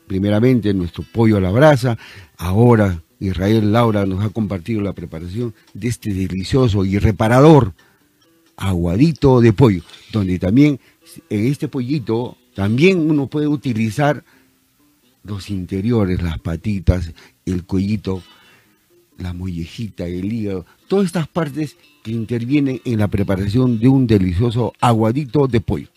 primeramente 0.08 0.74
nuestro 0.74 1.04
pollo 1.12 1.38
a 1.38 1.42
la 1.42 1.52
brasa, 1.52 1.98
ahora 2.38 3.02
Israel 3.22 3.72
Laura 3.72 4.06
nos 4.06 4.26
ha 4.26 4.30
compartido 4.30 4.82
la 4.82 4.94
preparación 4.94 5.54
de 5.74 5.88
este 5.88 6.12
delicioso 6.14 6.84
y 6.84 6.98
reparador 6.98 7.74
aguadito 8.58 9.40
de 9.42 9.54
pollo, 9.54 9.84
donde 10.12 10.40
también 10.40 10.80
en 11.30 11.46
este 11.46 11.68
pollito 11.68 12.38
también 12.56 13.10
uno 13.10 13.28
puede 13.28 13.48
utilizar 13.48 14.24
los 15.24 15.52
interiores, 15.52 16.22
las 16.22 16.40
patitas, 16.40 17.14
el 17.46 17.64
cuellito, 17.64 18.24
la 19.20 19.34
mollejita, 19.34 20.08
el 20.08 20.34
hígado, 20.34 20.66
todas 20.88 21.06
estas 21.06 21.28
partes 21.28 21.78
que 22.04 22.12
intervienen 22.12 22.82
en 22.86 23.00
la 23.00 23.08
preparación 23.08 23.80
de 23.80 23.88
un 23.88 24.08
delicioso 24.08 24.74
aguadito 24.82 25.48
de 25.48 25.62
pollo. 25.62 25.88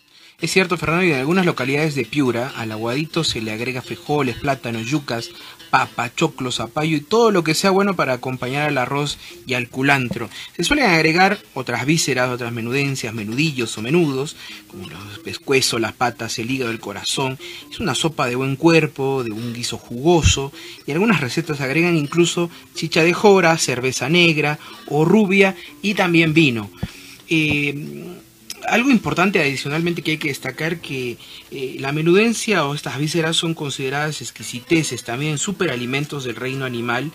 Es 0.41 0.51
cierto, 0.51 0.75
Fernando, 0.75 1.05
y 1.05 1.11
en 1.11 1.19
algunas 1.19 1.45
localidades 1.45 1.95
de 1.95 2.03
Piura, 2.03 2.51
al 2.57 2.71
aguadito 2.71 3.23
se 3.23 3.41
le 3.41 3.51
agrega 3.51 3.81
frijoles, 3.81 4.35
plátanos, 4.35 4.85
yucas, 4.85 5.29
papa, 5.75 6.09
choclo, 6.15 6.53
zapallo 6.53 6.95
y 6.95 7.01
todo 7.01 7.31
lo 7.31 7.43
que 7.43 7.53
sea 7.53 7.69
bueno 7.69 7.97
para 7.97 8.13
acompañar 8.13 8.69
al 8.69 8.77
arroz 8.77 9.17
y 9.45 9.55
al 9.55 9.67
culantro. 9.67 10.29
Se 10.55 10.63
suelen 10.63 10.85
agregar 10.85 11.37
otras 11.53 11.85
vísceras, 11.85 12.29
otras 12.29 12.53
menudencias, 12.53 13.13
menudillos 13.13 13.77
o 13.77 13.81
menudos, 13.81 14.37
como 14.69 14.87
los 14.87 15.19
pescuezos, 15.19 15.81
las 15.81 15.91
patas, 15.91 16.39
el 16.39 16.49
hígado, 16.49 16.71
el 16.71 16.79
corazón. 16.79 17.37
Es 17.69 17.81
una 17.81 17.93
sopa 17.93 18.27
de 18.27 18.37
buen 18.37 18.55
cuerpo, 18.55 19.25
de 19.25 19.31
un 19.31 19.51
guiso 19.51 19.77
jugoso, 19.77 20.53
y 20.87 20.93
algunas 20.93 21.19
recetas 21.19 21.59
agregan 21.59 21.97
incluso 21.97 22.49
chicha 22.73 23.03
de 23.03 23.11
jora, 23.11 23.57
cerveza 23.57 24.07
negra 24.07 24.57
o 24.87 25.03
rubia 25.03 25.57
y 25.81 25.93
también 25.93 26.33
vino. 26.33 26.71
Eh, 27.27 28.14
algo 28.67 28.89
importante 28.89 29.39
adicionalmente 29.39 30.01
que 30.01 30.11
hay 30.11 30.17
que 30.17 30.29
destacar 30.29 30.79
que 30.79 31.17
eh, 31.51 31.77
la 31.79 31.91
menudencia 31.91 32.65
o 32.65 32.75
estas 32.75 32.97
vísceras 32.97 33.35
son 33.35 33.53
consideradas 33.53 34.21
exquisiteces, 34.21 35.03
también 35.03 35.37
superalimentos 35.37 36.23
del 36.23 36.35
reino 36.35 36.65
animal 36.65 37.11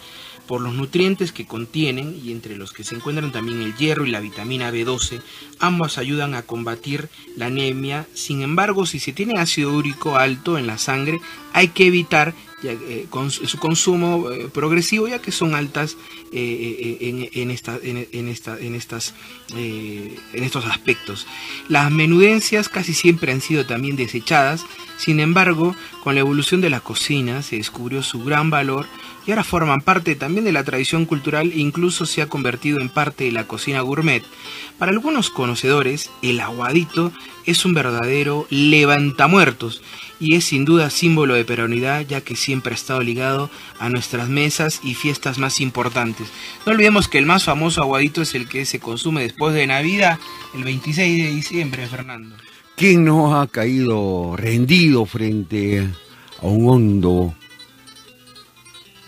por 0.51 0.61
los 0.61 0.75
nutrientes 0.75 1.31
que 1.31 1.47
contienen 1.47 2.21
y 2.25 2.33
entre 2.33 2.57
los 2.57 2.73
que 2.73 2.83
se 2.83 2.97
encuentran 2.97 3.31
también 3.31 3.63
el 3.63 3.77
hierro 3.77 4.05
y 4.05 4.11
la 4.11 4.19
vitamina 4.19 4.73
B12, 4.73 5.21
ambas 5.61 5.97
ayudan 5.97 6.35
a 6.35 6.43
combatir 6.43 7.09
la 7.37 7.47
anemia. 7.47 8.09
Sin 8.15 8.43
embargo, 8.43 8.85
si 8.85 8.99
se 8.99 9.13
tiene 9.13 9.39
ácido 9.39 9.73
úrico 9.73 10.17
alto 10.17 10.59
en 10.59 10.67
la 10.67 10.77
sangre, 10.77 11.21
hay 11.53 11.69
que 11.69 11.87
evitar 11.87 12.35
eh, 12.63 13.07
su 13.31 13.59
consumo 13.59 14.31
eh, 14.31 14.49
progresivo, 14.53 15.09
ya 15.09 15.21
que 15.21 15.33
son 15.33 15.55
altas 15.55 15.97
eh, 16.33 16.99
en, 17.01 17.23
en, 17.23 17.29
en, 17.33 17.51
estas, 17.51 19.15
en 19.55 20.45
estos 20.45 20.67
aspectos. 20.67 21.27
Las 21.69 21.91
menudencias 21.91 22.69
casi 22.69 22.95
siempre 22.95 23.33
han 23.33 23.41
sido 23.41 23.67
también 23.67 23.97
desechadas, 23.97 24.65
sin 24.99 25.21
embargo, 25.21 25.75
con 26.03 26.15
la 26.15 26.21
evolución 26.21 26.61
de 26.61 26.69
la 26.69 26.81
cocina 26.81 27.43
se 27.43 27.57
descubrió 27.57 28.03
su 28.03 28.23
gran 28.23 28.51
valor 28.51 28.87
y 29.27 29.31
ahora 29.31 29.45
forman 29.45 29.81
parte 29.81 30.15
también 30.15 30.45
de 30.45 30.53
la 30.53 30.65
tradición 30.65 31.07
cultural 31.07 31.53
e 31.53 31.59
incluso 31.59 32.05
se 32.05 32.21
ha 32.21 32.29
convertido 32.29 32.81
en 32.81 32.91
parte 32.91 33.25
de 33.25 33.33
la 33.33 33.47
cocina 33.47 33.81
gourmet. 33.81 34.23
Para 34.79 34.93
algunos 34.93 35.31
conocedores, 35.31 36.11
el 36.21 36.41
aguadito 36.41 37.13
es 37.47 37.65
un 37.65 37.73
verdadero 37.75 38.47
levantamuertos 38.51 39.83
y 40.21 40.37
es 40.37 40.45
sin 40.45 40.67
duda 40.67 40.91
símbolo 40.91 41.35
de 41.35 41.45
peronidad 41.45 42.07
ya 42.07 42.21
que 42.21 42.37
siempre 42.37 42.73
ha 42.73 42.77
estado 42.77 43.01
ligado 43.01 43.51
a 43.79 43.89
nuestras 43.89 44.29
mesas 44.29 44.81
y 44.85 44.95
fiestas 44.95 45.39
más 45.39 45.61
importantes. 45.61 46.29
No 46.67 46.73
olvidemos 46.73 47.09
que 47.09 47.19
el 47.19 47.27
más 47.27 47.45
famoso 47.45 47.81
aguadito 47.81 48.23
es 48.23 48.35
el 48.35 48.47
que 48.47 48.67
se 48.67 48.79
consume 48.79 49.23
después 49.23 49.55
de 49.55 49.67
Navidad, 49.67 50.19
el 50.55 50.63
26 50.63 51.25
de 51.25 51.35
diciembre, 51.35 51.87
Fernando. 51.87 52.37
¿Quién 52.77 53.05
no 53.05 53.41
ha 53.41 53.47
caído 53.47 54.37
rendido 54.37 55.07
frente 55.07 55.89
a 56.41 56.47
un 56.47 56.69
hondo 56.69 57.35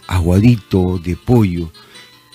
aguadito 0.07 0.99
de 0.99 1.17
pollo? 1.17 1.71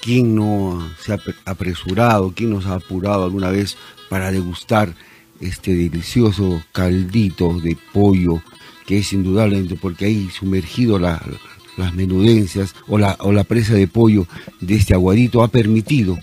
¿Quién 0.01 0.35
no 0.35 0.89
se 1.03 1.13
ha 1.13 1.19
apresurado, 1.45 2.31
quién 2.35 2.51
nos 2.51 2.65
ha 2.67 2.75
apurado 2.75 3.25
alguna 3.25 3.49
vez 3.49 3.75
para 4.09 4.31
degustar 4.31 4.95
este 5.39 5.75
delicioso 5.75 6.63
caldito 6.71 7.59
de 7.59 7.77
pollo 7.93 8.41
que 8.87 8.99
es 8.99 9.13
indudablemente 9.13 9.75
porque 9.75 10.05
hay 10.05 10.29
sumergido 10.29 10.97
las 10.97 11.93
menudencias 11.93 12.73
o 12.87 12.97
la, 12.97 13.17
o 13.19 13.33
la 13.33 13.43
presa 13.43 13.75
de 13.75 13.87
pollo 13.87 14.25
de 14.61 14.75
este 14.75 14.93
aguadito 14.93 15.43
ha 15.43 15.49
permitido 15.49 16.17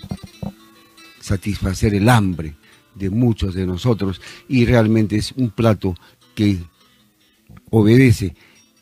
satisfacer 1.21 1.93
el 1.93 2.09
hambre 2.09 2.55
de 2.95 3.11
muchos 3.11 3.53
de 3.53 3.67
nosotros 3.67 4.19
y 4.49 4.65
realmente 4.65 5.15
es 5.15 5.31
un 5.33 5.51
plato 5.51 5.95
que 6.33 6.57
obedece 7.69 8.35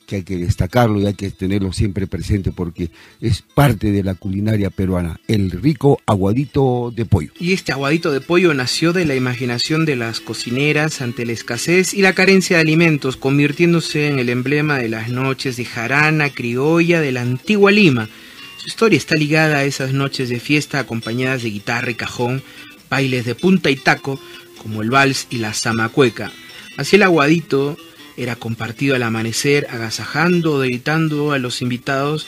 que 0.06 0.18
hay 0.18 0.24
que 0.24 0.38
destacarlo 0.38 1.00
y 1.00 1.06
hay 1.06 1.14
que 1.14 1.30
tenerlo 1.32 1.74
siempre 1.74 2.08
presente 2.08 2.52
porque 2.52 2.90
es 3.22 3.42
parte 3.42 3.92
de 3.92 4.04
la 4.04 4.16
culinaria 4.16 4.70
peruana, 4.70 5.20
el 5.28 5.52
rico 5.52 6.00
aguadito 6.06 6.92
de 6.96 7.06
pollo. 7.06 7.32
Y 7.40 7.54
este 7.54 7.72
aguadito 7.72 8.12
de 8.12 8.22
pollo 8.22 8.54
nació 8.54 8.94
de 8.94 9.06
la 9.06 9.16
imaginación 9.16 9.86
de 9.86 9.96
las 9.96 10.20
cocineras 10.20 11.02
ante 11.02 11.26
la 11.26 11.34
escasez 11.34 11.94
y 11.94 12.02
la 12.02 12.14
carencia 12.14 12.58
de 12.58 12.62
alimentos, 12.62 13.18
convirtiéndose 13.18 14.08
en 14.08 14.20
el 14.20 14.30
emblema 14.30 14.78
de 14.78 14.90
las 14.90 15.10
noches 15.10 15.58
de 15.58 15.66
jarana 15.66 16.30
criolla 16.30 17.02
de 17.02 17.12
la 17.12 17.22
antigua 17.22 17.72
Lima. 17.72 18.10
Su 18.58 18.68
historia 18.68 18.98
está 18.98 19.16
ligada 19.16 19.58
a 19.58 19.64
esas 19.66 19.94
noches 19.94 20.30
de 20.30 20.40
fiesta 20.40 20.80
acompañadas 20.80 21.44
de 21.44 21.50
guitarra 21.50 21.92
y 21.92 21.96
cajón, 21.96 22.42
bailes 22.90 23.26
de 23.26 23.36
punta 23.36 23.70
y 23.70 23.76
taco, 23.76 24.20
como 24.62 24.82
el 24.82 24.90
vals 24.90 25.28
y 25.30 25.38
la 25.38 25.54
zamacueca. 25.54 26.32
Así 26.78 26.96
el 26.96 27.04
aguadito 27.04 27.78
era 28.18 28.36
compartido 28.36 28.96
al 28.96 29.04
amanecer, 29.04 29.68
agasajando, 29.70 30.60
gritando 30.60 31.32
a 31.32 31.40
los 31.40 31.62
invitados 31.62 32.28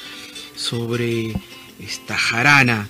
sobre 0.55 1.33
esta 1.79 2.17
jarana. 2.17 2.89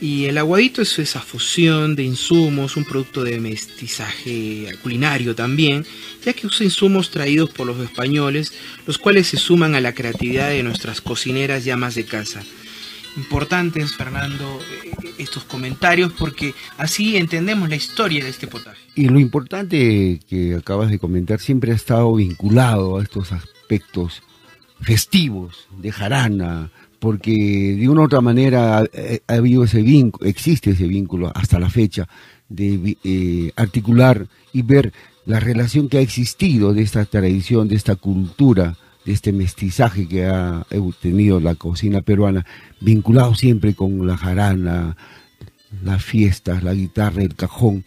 Y 0.00 0.24
el 0.24 0.36
aguadito 0.38 0.82
es 0.82 0.98
esa 0.98 1.20
fusión 1.20 1.94
de 1.94 2.02
insumos, 2.02 2.76
un 2.76 2.84
producto 2.84 3.22
de 3.22 3.38
mestizaje 3.38 4.66
culinario 4.82 5.36
también, 5.36 5.86
ya 6.24 6.32
que 6.32 6.48
usa 6.48 6.64
insumos 6.64 7.10
traídos 7.10 7.50
por 7.50 7.68
los 7.68 7.78
españoles, 7.78 8.52
los 8.84 8.98
cuales 8.98 9.28
se 9.28 9.36
suman 9.36 9.76
a 9.76 9.80
la 9.80 9.94
creatividad 9.94 10.48
de 10.48 10.64
nuestras 10.64 11.00
cocineras 11.00 11.64
llamas 11.64 11.94
de 11.94 12.04
casa 12.04 12.42
importantes, 13.16 13.94
Fernando, 13.96 14.58
eh, 14.84 15.14
estos 15.18 15.44
comentarios, 15.44 16.12
porque 16.12 16.54
así 16.78 17.16
entendemos 17.16 17.68
la 17.68 17.76
historia 17.76 18.24
de 18.24 18.30
este 18.30 18.46
potaje. 18.46 18.78
Y 18.94 19.08
lo 19.08 19.18
importante 19.18 20.20
que 20.28 20.54
acabas 20.54 20.90
de 20.90 20.98
comentar 20.98 21.40
siempre 21.40 21.72
ha 21.72 21.74
estado 21.74 22.14
vinculado 22.14 22.98
a 22.98 23.02
estos 23.02 23.32
aspectos 23.32 24.22
festivos 24.80 25.68
de 25.78 25.92
jarana, 25.92 26.70
porque 26.98 27.76
de 27.78 27.88
una 27.88 28.02
u 28.02 28.04
otra 28.04 28.20
manera 28.20 28.78
ha, 28.78 28.84
habido 29.26 29.64
ese 29.64 29.82
vínculo, 29.82 30.28
existe 30.28 30.70
ese 30.70 30.86
vínculo 30.86 31.32
hasta 31.34 31.58
la 31.58 31.70
fecha 31.70 32.08
de 32.48 32.96
eh, 33.02 33.52
articular 33.56 34.26
y 34.52 34.62
ver 34.62 34.92
la 35.24 35.40
relación 35.40 35.88
que 35.88 35.98
ha 35.98 36.00
existido 36.00 36.74
de 36.74 36.82
esta 36.82 37.04
tradición, 37.04 37.68
de 37.68 37.76
esta 37.76 37.96
cultura 37.96 38.76
de 39.04 39.12
este 39.12 39.32
mestizaje 39.32 40.08
que 40.08 40.26
ha 40.26 40.66
tenido 41.00 41.40
la 41.40 41.54
cocina 41.54 42.02
peruana, 42.02 42.44
vinculado 42.80 43.34
siempre 43.34 43.74
con 43.74 44.06
la 44.06 44.16
jarana, 44.16 44.96
las 45.82 46.04
fiestas, 46.04 46.62
la 46.62 46.74
guitarra, 46.74 47.22
el 47.22 47.34
cajón, 47.34 47.84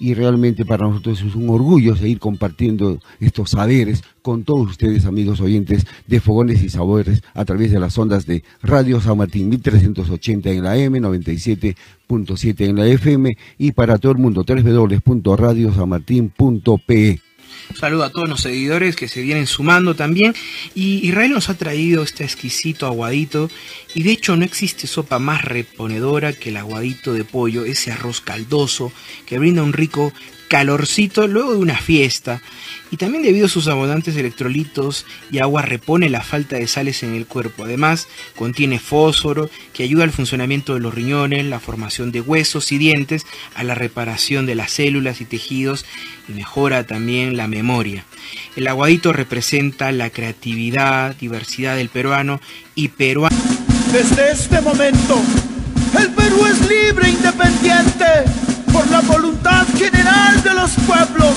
y 0.00 0.14
realmente 0.14 0.64
para 0.64 0.86
nosotros 0.86 1.20
es 1.22 1.34
un 1.34 1.50
orgullo 1.50 1.96
seguir 1.96 2.20
compartiendo 2.20 3.00
estos 3.18 3.50
saberes 3.50 4.04
con 4.22 4.44
todos 4.44 4.70
ustedes, 4.70 5.06
amigos 5.06 5.40
oyentes 5.40 5.88
de 6.06 6.20
Fogones 6.20 6.62
y 6.62 6.68
Sabores, 6.68 7.24
a 7.34 7.44
través 7.44 7.72
de 7.72 7.80
las 7.80 7.98
ondas 7.98 8.24
de 8.26 8.44
Radio 8.62 9.00
San 9.00 9.18
Martín 9.18 9.48
1380 9.48 10.50
en 10.50 10.62
la 10.62 10.76
M, 10.76 11.00
97.7 11.00 12.60
en 12.60 12.76
la 12.76 12.86
FM 12.86 13.36
y 13.58 13.72
para 13.72 13.98
todo 13.98 14.12
el 14.12 14.18
mundo 14.18 14.44
www.radiosanmartin.pe. 14.46 17.27
Un 17.70 17.76
saludo 17.76 18.04
a 18.04 18.10
todos 18.10 18.28
los 18.28 18.40
seguidores 18.40 18.96
que 18.96 19.08
se 19.08 19.22
vienen 19.22 19.46
sumando 19.46 19.94
también. 19.94 20.34
Y 20.74 21.06
Israel 21.06 21.32
nos 21.32 21.48
ha 21.48 21.56
traído 21.56 22.02
este 22.02 22.24
exquisito 22.24 22.86
aguadito. 22.86 23.50
Y 23.94 24.02
de 24.02 24.12
hecho 24.12 24.36
no 24.36 24.44
existe 24.44 24.86
sopa 24.86 25.18
más 25.18 25.44
reponedora 25.44 26.32
que 26.32 26.48
el 26.50 26.56
aguadito 26.56 27.12
de 27.12 27.24
pollo, 27.24 27.64
ese 27.64 27.92
arroz 27.92 28.20
caldoso 28.20 28.92
que 29.26 29.38
brinda 29.38 29.62
un 29.62 29.72
rico 29.72 30.12
calorcito 30.48 31.26
luego 31.26 31.52
de 31.52 31.58
una 31.58 31.76
fiesta 31.76 32.42
y 32.90 32.96
también 32.96 33.22
debido 33.22 33.46
a 33.46 33.50
sus 33.50 33.68
abundantes 33.68 34.16
electrolitos 34.16 35.04
y 35.30 35.38
agua 35.38 35.62
repone 35.62 36.08
la 36.08 36.22
falta 36.22 36.56
de 36.56 36.66
sales 36.66 37.02
en 37.02 37.14
el 37.14 37.26
cuerpo. 37.26 37.64
Además, 37.64 38.08
contiene 38.34 38.78
fósforo 38.78 39.50
que 39.74 39.82
ayuda 39.82 40.04
al 40.04 40.10
funcionamiento 40.10 40.74
de 40.74 40.80
los 40.80 40.94
riñones, 40.94 41.44
la 41.44 41.60
formación 41.60 42.12
de 42.12 42.22
huesos 42.22 42.72
y 42.72 42.78
dientes, 42.78 43.26
a 43.54 43.62
la 43.62 43.74
reparación 43.74 44.46
de 44.46 44.54
las 44.54 44.72
células 44.72 45.20
y 45.20 45.26
tejidos 45.26 45.84
y 46.28 46.32
mejora 46.32 46.84
también 46.84 47.36
la 47.36 47.46
memoria. 47.46 48.04
El 48.56 48.66
aguadito 48.68 49.12
representa 49.12 49.92
la 49.92 50.10
creatividad, 50.10 51.14
diversidad 51.16 51.76
del 51.76 51.90
peruano 51.90 52.40
y 52.74 52.88
peruano. 52.88 53.36
Desde 53.92 54.32
este 54.32 54.60
momento, 54.60 55.20
el 55.98 56.10
Perú 56.12 56.46
es 56.46 56.60
libre 56.68 57.06
e 57.06 57.10
independiente 57.10 58.04
por 58.78 58.90
la 58.92 59.00
voluntad 59.00 59.66
general 59.76 60.40
de 60.40 60.54
los 60.54 60.70
pueblos 60.86 61.34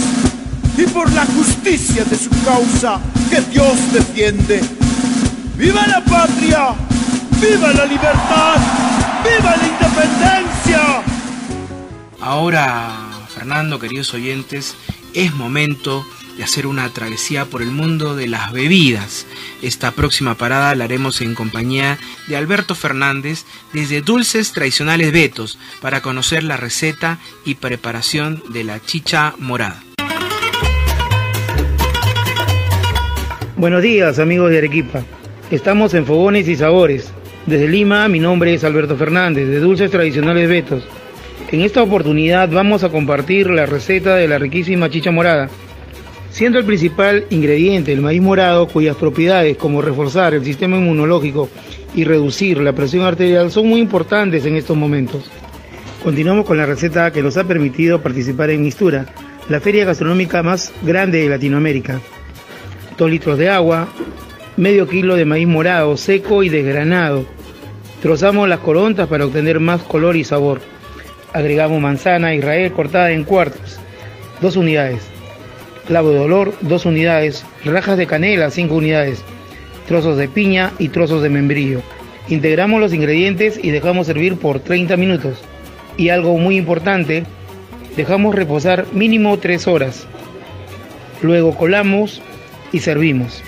y 0.77 0.83
por 0.83 1.11
la 1.13 1.25
justicia 1.25 2.03
de 2.05 2.15
su 2.15 2.29
causa 2.45 2.99
que 3.31 3.41
Dios 3.41 3.73
defiende. 3.91 4.61
¡Viva 5.57 5.87
la 5.87 6.05
patria! 6.05 6.75
¡Viva 7.41 7.73
la 7.73 7.85
libertad! 7.85 8.57
¡Viva 9.23 9.55
la 9.57 9.67
independencia! 9.67 11.03
Ahora, 12.21 13.09
Fernando, 13.33 13.79
queridos 13.79 14.13
oyentes, 14.13 14.75
es 15.15 15.33
momento 15.33 16.05
de 16.37 16.43
hacer 16.43 16.67
una 16.67 16.89
travesía 16.89 17.45
por 17.45 17.61
el 17.61 17.71
mundo 17.71 18.15
de 18.15 18.27
las 18.27 18.51
bebidas. 18.51 19.25
Esta 19.61 19.91
próxima 19.91 20.35
parada 20.35 20.75
la 20.75 20.85
haremos 20.85 21.21
en 21.21 21.35
compañía 21.35 21.97
de 22.27 22.35
Alberto 22.35 22.75
Fernández 22.75 23.45
desde 23.73 24.01
Dulces 24.01 24.51
Tradicionales 24.53 25.11
Betos 25.11 25.57
para 25.81 26.01
conocer 26.01 26.43
la 26.43 26.57
receta 26.57 27.19
y 27.45 27.55
preparación 27.55 28.43
de 28.49 28.63
la 28.63 28.79
chicha 28.79 29.33
morada. 29.37 29.81
Buenos 33.55 33.81
días 33.81 34.17
amigos 34.19 34.49
de 34.49 34.57
Arequipa. 34.57 35.03
Estamos 35.51 35.93
en 35.93 36.05
Fogones 36.05 36.47
y 36.47 36.55
Sabores. 36.55 37.11
Desde 37.45 37.67
Lima 37.67 38.07
mi 38.07 38.19
nombre 38.19 38.53
es 38.53 38.63
Alberto 38.63 38.95
Fernández 38.95 39.47
de 39.47 39.59
Dulces 39.59 39.91
Tradicionales 39.91 40.47
Betos. 40.47 40.83
En 41.51 41.61
esta 41.61 41.83
oportunidad 41.83 42.49
vamos 42.49 42.83
a 42.83 42.89
compartir 42.89 43.49
la 43.49 43.65
receta 43.65 44.15
de 44.15 44.27
la 44.27 44.39
riquísima 44.39 44.89
chicha 44.89 45.11
morada 45.11 45.49
siendo 46.31 46.59
el 46.59 46.65
principal 46.65 47.25
ingrediente 47.29 47.91
el 47.91 48.01
maíz 48.01 48.21
morado 48.21 48.67
cuyas 48.67 48.95
propiedades 48.95 49.57
como 49.57 49.81
reforzar 49.81 50.33
el 50.33 50.45
sistema 50.45 50.77
inmunológico 50.77 51.49
y 51.93 52.05
reducir 52.05 52.59
la 52.59 52.73
presión 52.73 53.03
arterial 53.03 53.51
son 53.51 53.67
muy 53.67 53.81
importantes 53.81 54.45
en 54.45 54.55
estos 54.55 54.77
momentos. 54.77 55.29
Continuamos 56.03 56.45
con 56.45 56.57
la 56.57 56.65
receta 56.65 57.11
que 57.11 57.21
nos 57.21 57.37
ha 57.37 57.43
permitido 57.43 58.01
participar 58.01 58.49
en 58.49 58.63
Mistura, 58.63 59.05
la 59.49 59.59
feria 59.59 59.85
gastronómica 59.85 60.41
más 60.41 60.73
grande 60.81 61.21
de 61.21 61.29
Latinoamérica. 61.29 61.99
2 62.97 63.09
litros 63.09 63.37
de 63.37 63.49
agua, 63.49 63.89
medio 64.57 64.87
kilo 64.87 65.15
de 65.15 65.25
maíz 65.25 65.47
morado 65.47 65.97
seco 65.97 66.43
y 66.43 66.49
desgranado. 66.49 67.25
Trozamos 68.01 68.47
las 68.47 68.59
corontas 68.59 69.07
para 69.07 69.25
obtener 69.25 69.59
más 69.59 69.81
color 69.83 70.15
y 70.15 70.23
sabor. 70.23 70.61
Agregamos 71.33 71.81
manzana 71.81 72.33
Israel 72.33 72.71
cortada 72.71 73.11
en 73.11 73.23
cuartos, 73.23 73.79
dos 74.41 74.55
unidades 74.55 75.11
clavo 75.87 76.11
de 76.11 76.19
olor 76.19 76.53
2 76.61 76.85
unidades, 76.85 77.45
rajas 77.65 77.97
de 77.97 78.07
canela 78.07 78.49
5 78.49 78.73
unidades, 78.73 79.23
trozos 79.87 80.17
de 80.17 80.27
piña 80.27 80.71
y 80.79 80.89
trozos 80.89 81.21
de 81.21 81.29
membrillo. 81.29 81.81
Integramos 82.27 82.79
los 82.79 82.93
ingredientes 82.93 83.59
y 83.61 83.71
dejamos 83.71 84.07
servir 84.07 84.37
por 84.37 84.59
30 84.59 84.95
minutos. 84.97 85.37
Y 85.97 86.09
algo 86.09 86.37
muy 86.37 86.57
importante, 86.57 87.25
dejamos 87.95 88.35
reposar 88.35 88.85
mínimo 88.93 89.37
3 89.37 89.67
horas. 89.67 90.07
Luego 91.21 91.55
colamos 91.55 92.21
y 92.71 92.79
servimos. 92.79 93.43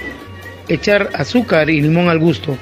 Echar 0.67 1.09
azúcar 1.13 1.69
y 1.69 1.81
limón 1.81 2.09
al 2.09 2.19
gusto. 2.19 2.57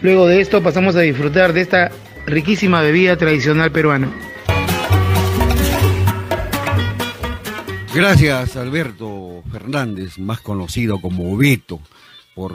Luego 0.00 0.26
de 0.26 0.40
esto 0.40 0.62
pasamos 0.62 0.96
a 0.96 1.00
disfrutar 1.00 1.52
de 1.52 1.62
esta 1.62 1.90
riquísima 2.26 2.82
bebida 2.82 3.16
tradicional 3.16 3.72
peruana. 3.72 4.10
Gracias 7.96 8.56
Alberto 8.56 9.42
Fernández, 9.50 10.18
más 10.18 10.42
conocido 10.42 11.00
como 11.00 11.34
Beto, 11.34 11.80
por 12.34 12.52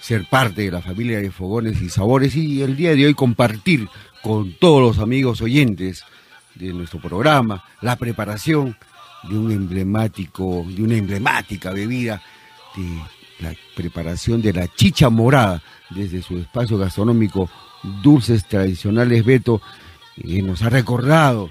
ser 0.00 0.28
parte 0.30 0.62
de 0.62 0.70
la 0.70 0.80
familia 0.80 1.18
de 1.18 1.32
Fogones 1.32 1.82
y 1.82 1.88
Sabores 1.88 2.36
y 2.36 2.62
el 2.62 2.76
día 2.76 2.94
de 2.94 3.06
hoy 3.06 3.14
compartir 3.14 3.88
con 4.22 4.52
todos 4.52 4.80
los 4.80 5.00
amigos 5.00 5.40
oyentes 5.40 6.04
de 6.54 6.72
nuestro 6.72 7.00
programa 7.00 7.64
la 7.80 7.96
preparación 7.96 8.76
de 9.24 9.36
un 9.36 9.50
emblemático, 9.50 10.64
de 10.68 10.84
una 10.84 10.98
emblemática 10.98 11.72
bebida, 11.72 12.22
la 13.40 13.52
preparación 13.74 14.40
de 14.40 14.52
la 14.52 14.68
chicha 14.68 15.10
morada 15.10 15.64
desde 15.90 16.22
su 16.22 16.38
espacio 16.38 16.78
gastronómico 16.78 17.50
Dulces 18.04 18.46
Tradicionales 18.46 19.24
Beto, 19.24 19.60
que 20.14 20.42
nos 20.42 20.62
ha 20.62 20.68
recordado 20.68 21.50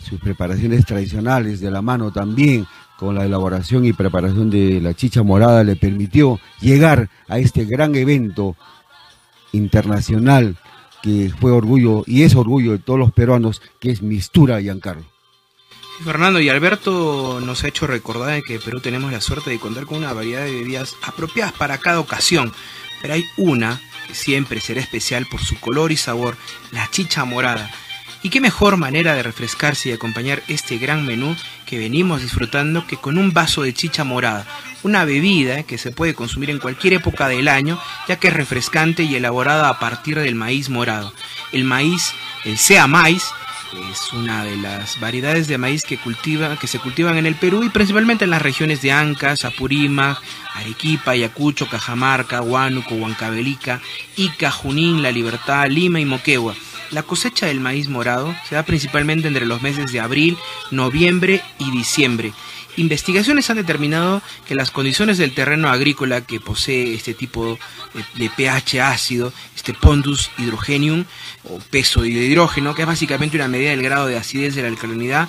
sus 0.00 0.20
preparaciones 0.20 0.84
tradicionales 0.84 1.60
de 1.60 1.70
la 1.70 1.82
mano 1.82 2.12
también 2.12 2.66
con 2.98 3.14
la 3.14 3.24
elaboración 3.24 3.84
y 3.84 3.92
preparación 3.92 4.50
de 4.50 4.80
la 4.80 4.94
chicha 4.94 5.22
morada 5.22 5.64
le 5.64 5.76
permitió 5.76 6.40
llegar 6.60 7.10
a 7.28 7.38
este 7.38 7.64
gran 7.64 7.94
evento 7.94 8.56
internacional 9.52 10.56
que 11.02 11.32
fue 11.40 11.50
orgullo 11.50 12.04
y 12.06 12.22
es 12.22 12.34
orgullo 12.34 12.72
de 12.72 12.78
todos 12.78 12.98
los 12.98 13.12
peruanos 13.12 13.60
que 13.80 13.90
es 13.90 14.02
Mistura 14.02 14.60
Giancarlo. 14.60 15.04
Fernando 16.04 16.40
y 16.40 16.48
Alberto 16.48 17.40
nos 17.40 17.64
ha 17.64 17.68
hecho 17.68 17.86
recordar 17.86 18.42
que 18.42 18.56
en 18.56 18.60
Perú 18.60 18.80
tenemos 18.80 19.12
la 19.12 19.20
suerte 19.20 19.50
de 19.50 19.58
contar 19.58 19.86
con 19.86 19.98
una 19.98 20.12
variedad 20.12 20.44
de 20.44 20.52
bebidas 20.52 20.94
apropiadas 21.02 21.52
para 21.52 21.78
cada 21.78 22.00
ocasión, 22.00 22.52
pero 23.00 23.14
hay 23.14 23.24
una 23.38 23.80
que 24.06 24.14
siempre 24.14 24.60
será 24.60 24.80
especial 24.80 25.26
por 25.26 25.40
su 25.40 25.58
color 25.58 25.92
y 25.92 25.96
sabor, 25.96 26.36
la 26.70 26.88
chicha 26.90 27.24
morada 27.24 27.70
y 28.22 28.30
qué 28.30 28.40
mejor 28.40 28.76
manera 28.76 29.14
de 29.14 29.22
refrescarse 29.22 29.88
y 29.88 29.92
acompañar 29.92 30.42
este 30.48 30.78
gran 30.78 31.06
menú 31.06 31.36
que 31.64 31.78
venimos 31.78 32.22
disfrutando 32.22 32.86
que 32.86 32.96
con 32.96 33.18
un 33.18 33.32
vaso 33.32 33.62
de 33.62 33.74
chicha 33.74 34.04
morada, 34.04 34.46
una 34.82 35.04
bebida 35.04 35.62
que 35.64 35.78
se 35.78 35.90
puede 35.90 36.14
consumir 36.14 36.50
en 36.50 36.58
cualquier 36.58 36.94
época 36.94 37.28
del 37.28 37.48
año, 37.48 37.80
ya 38.08 38.16
que 38.16 38.28
es 38.28 38.34
refrescante 38.34 39.02
y 39.02 39.14
elaborada 39.14 39.68
a 39.68 39.78
partir 39.78 40.18
del 40.18 40.34
maíz 40.34 40.70
morado. 40.70 41.12
El 41.52 41.64
maíz, 41.64 42.12
el 42.44 42.58
sea 42.58 42.86
maíz, 42.86 43.24
es 43.90 44.12
una 44.12 44.44
de 44.44 44.56
las 44.56 45.00
variedades 45.00 45.48
de 45.48 45.58
maíz 45.58 45.82
que, 45.82 45.98
cultiva, 45.98 46.56
que 46.56 46.66
se 46.66 46.78
cultivan 46.78 47.18
en 47.18 47.26
el 47.26 47.34
Perú 47.34 47.64
y 47.64 47.68
principalmente 47.68 48.24
en 48.24 48.30
las 48.30 48.42
regiones 48.42 48.80
de 48.80 48.92
Ancash, 48.92 49.44
Apurímac, 49.44 50.20
Arequipa, 50.54 51.12
Ayacucho, 51.12 51.68
Cajamarca, 51.68 52.42
Huánuco, 52.42 52.94
Huancavelica, 52.94 53.80
Ica, 54.16 54.50
Junín, 54.50 55.02
La 55.02 55.10
Libertad, 55.10 55.68
Lima 55.68 56.00
y 56.00 56.04
Moquegua. 56.04 56.54
La 56.90 57.02
cosecha 57.02 57.46
del 57.46 57.60
maíz 57.60 57.88
morado 57.88 58.34
se 58.48 58.54
da 58.54 58.64
principalmente 58.64 59.28
entre 59.28 59.46
los 59.46 59.62
meses 59.62 59.92
de 59.92 60.00
abril, 60.00 60.36
noviembre 60.70 61.42
y 61.58 61.70
diciembre. 61.70 62.32
Investigaciones 62.76 63.48
han 63.48 63.56
determinado 63.56 64.22
que 64.46 64.54
las 64.54 64.70
condiciones 64.70 65.16
del 65.16 65.32
terreno 65.34 65.70
agrícola 65.70 66.20
que 66.20 66.40
posee 66.40 66.94
este 66.94 67.14
tipo 67.14 67.58
de, 68.14 68.30
pH 68.30 68.80
ácido, 68.82 69.32
este 69.56 69.72
pondus 69.72 70.30
hydrogenium 70.36 71.04
o 71.44 71.58
peso 71.58 72.02
de 72.02 72.10
hidrógeno, 72.10 72.74
que 72.74 72.82
es 72.82 72.88
básicamente 72.88 73.36
una 73.36 73.48
medida 73.48 73.70
del 73.70 73.82
grado 73.82 74.06
de 74.06 74.18
acidez 74.18 74.54
de 74.54 74.62
la 74.62 74.68
alcalinidad, 74.68 75.28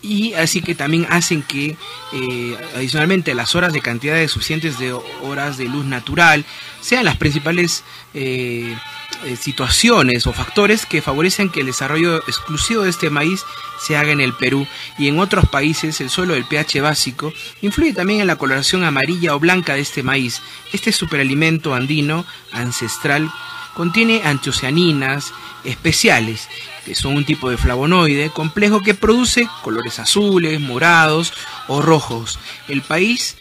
y 0.00 0.32
así 0.34 0.62
que 0.62 0.74
también 0.74 1.06
hacen 1.10 1.42
que 1.42 1.76
eh, 2.12 2.56
adicionalmente 2.74 3.34
las 3.34 3.54
horas 3.54 3.72
de 3.72 3.82
cantidades 3.82 4.30
suficientes 4.30 4.78
de 4.78 4.92
horas 4.92 5.58
de 5.58 5.66
luz 5.66 5.84
natural 5.84 6.44
sean 6.80 7.04
las 7.04 7.16
principales 7.16 7.84
eh, 8.14 8.76
eh, 9.24 9.36
situaciones 9.36 10.26
o 10.26 10.32
factores 10.32 10.86
que 10.86 11.02
favorecen 11.02 11.50
que 11.50 11.60
el 11.60 11.66
desarrollo 11.66 12.18
exclusivo 12.18 12.82
de 12.82 12.90
este 12.90 13.10
maíz 13.10 13.44
se 13.80 13.96
haga 13.96 14.12
en 14.12 14.20
el 14.20 14.32
Perú 14.32 14.66
y 14.98 15.08
en 15.08 15.18
otros 15.18 15.48
países 15.48 16.00
el 16.00 16.10
suelo 16.10 16.34
del 16.34 16.44
pH 16.44 16.80
básico 16.80 17.32
influye 17.60 17.92
también 17.92 18.20
en 18.20 18.26
la 18.26 18.36
coloración 18.36 18.84
amarilla 18.84 19.34
o 19.34 19.40
blanca 19.40 19.74
de 19.74 19.80
este 19.80 20.02
maíz. 20.02 20.40
Este 20.72 20.92
superalimento 20.92 21.74
andino 21.74 22.24
ancestral 22.52 23.30
contiene 23.74 24.22
antocianinas 24.24 25.32
especiales, 25.64 26.48
que 26.84 26.94
son 26.94 27.16
un 27.16 27.24
tipo 27.24 27.50
de 27.50 27.56
flavonoide 27.56 28.30
complejo 28.30 28.82
que 28.82 28.94
produce 28.94 29.48
colores 29.62 29.98
azules, 29.98 30.60
morados 30.60 31.32
o 31.66 31.82
rojos. 31.82 32.38
El 32.68 32.82
país 32.82 33.36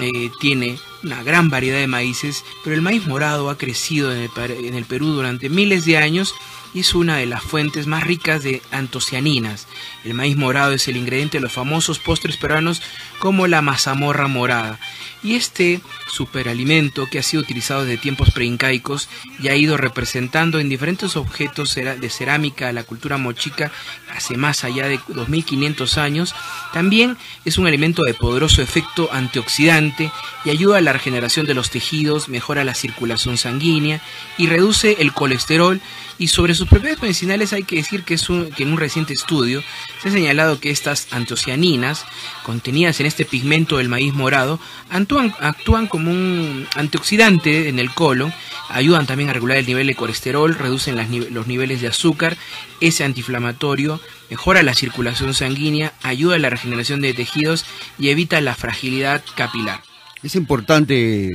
eh, 0.00 0.30
tiene 0.40 0.78
una 1.02 1.22
gran 1.22 1.50
variedad 1.50 1.78
de 1.78 1.86
maíces, 1.86 2.44
pero 2.64 2.74
el 2.74 2.82
maíz 2.82 3.06
morado 3.06 3.50
ha 3.50 3.58
crecido 3.58 4.12
en 4.12 4.18
el, 4.18 4.50
en 4.64 4.74
el 4.74 4.84
Perú 4.84 5.06
durante 5.08 5.48
miles 5.48 5.84
de 5.84 5.96
años 5.96 6.34
y 6.74 6.80
es 6.80 6.94
una 6.94 7.16
de 7.16 7.26
las 7.26 7.42
fuentes 7.42 7.86
más 7.86 8.04
ricas 8.04 8.42
de 8.42 8.62
antocianinas. 8.70 9.66
El 10.08 10.14
maíz 10.14 10.38
morado 10.38 10.72
es 10.72 10.88
el 10.88 10.96
ingrediente 10.96 11.36
de 11.36 11.42
los 11.42 11.52
famosos 11.52 11.98
postres 11.98 12.38
peruanos 12.38 12.80
como 13.18 13.46
la 13.46 13.60
mazamorra 13.60 14.26
morada. 14.26 14.78
Y 15.22 15.34
este 15.34 15.82
superalimento 16.10 17.08
que 17.10 17.18
ha 17.18 17.22
sido 17.22 17.42
utilizado 17.42 17.84
desde 17.84 18.00
tiempos 18.00 18.30
preincaicos 18.30 19.10
y 19.38 19.48
ha 19.48 19.54
ido 19.54 19.76
representando 19.76 20.60
en 20.60 20.70
diferentes 20.70 21.14
objetos 21.16 21.74
de 21.74 22.08
cerámica 22.08 22.72
la 22.72 22.84
cultura 22.84 23.18
mochica 23.18 23.70
hace 24.16 24.38
más 24.38 24.64
allá 24.64 24.88
de 24.88 24.98
2500 25.08 25.98
años, 25.98 26.34
también 26.72 27.18
es 27.44 27.58
un 27.58 27.66
alimento 27.66 28.02
de 28.04 28.14
poderoso 28.14 28.62
efecto 28.62 29.10
antioxidante 29.12 30.10
y 30.46 30.50
ayuda 30.50 30.78
a 30.78 30.80
la 30.80 30.94
regeneración 30.94 31.44
de 31.44 31.54
los 31.54 31.68
tejidos, 31.68 32.30
mejora 32.30 32.64
la 32.64 32.74
circulación 32.74 33.36
sanguínea 33.36 34.00
y 34.38 34.46
reduce 34.46 34.96
el 35.00 35.12
colesterol 35.12 35.82
y 36.18 36.28
sobre 36.28 36.54
sus 36.54 36.68
propiedades 36.68 37.00
medicinales 37.02 37.52
hay 37.52 37.62
que 37.62 37.76
decir 37.76 38.02
que 38.02 38.16
en 38.58 38.72
un 38.72 38.78
reciente 38.78 39.12
estudio 39.14 39.62
se 40.02 40.08
ha 40.08 40.12
señalado 40.12 40.60
que 40.60 40.70
estas 40.70 41.08
antocianinas 41.12 42.04
contenidas 42.42 43.00
en 43.00 43.06
este 43.06 43.24
pigmento 43.24 43.78
del 43.78 43.88
maíz 43.88 44.14
morado 44.14 44.60
actúan, 44.90 45.86
como 45.86 46.10
un 46.10 46.66
antioxidante 46.74 47.68
en 47.68 47.78
el 47.78 47.92
colon, 47.92 48.32
ayudan 48.68 49.06
también 49.06 49.30
a 49.30 49.32
regular 49.32 49.56
el 49.56 49.66
nivel 49.66 49.86
de 49.86 49.94
colesterol, 49.94 50.54
reducen 50.54 50.96
los 51.32 51.46
niveles 51.46 51.80
de 51.80 51.88
azúcar, 51.88 52.36
es 52.80 53.00
antiinflamatorio, 53.00 54.00
mejora 54.30 54.62
la 54.62 54.74
circulación 54.74 55.34
sanguínea, 55.34 55.92
ayuda 56.02 56.36
a 56.36 56.38
la 56.38 56.50
regeneración 56.50 57.00
de 57.00 57.14
tejidos 57.14 57.64
y 57.98 58.10
evita 58.10 58.40
la 58.40 58.54
fragilidad 58.54 59.24
capilar. 59.34 59.82
Es 60.22 60.34
importante 60.34 61.30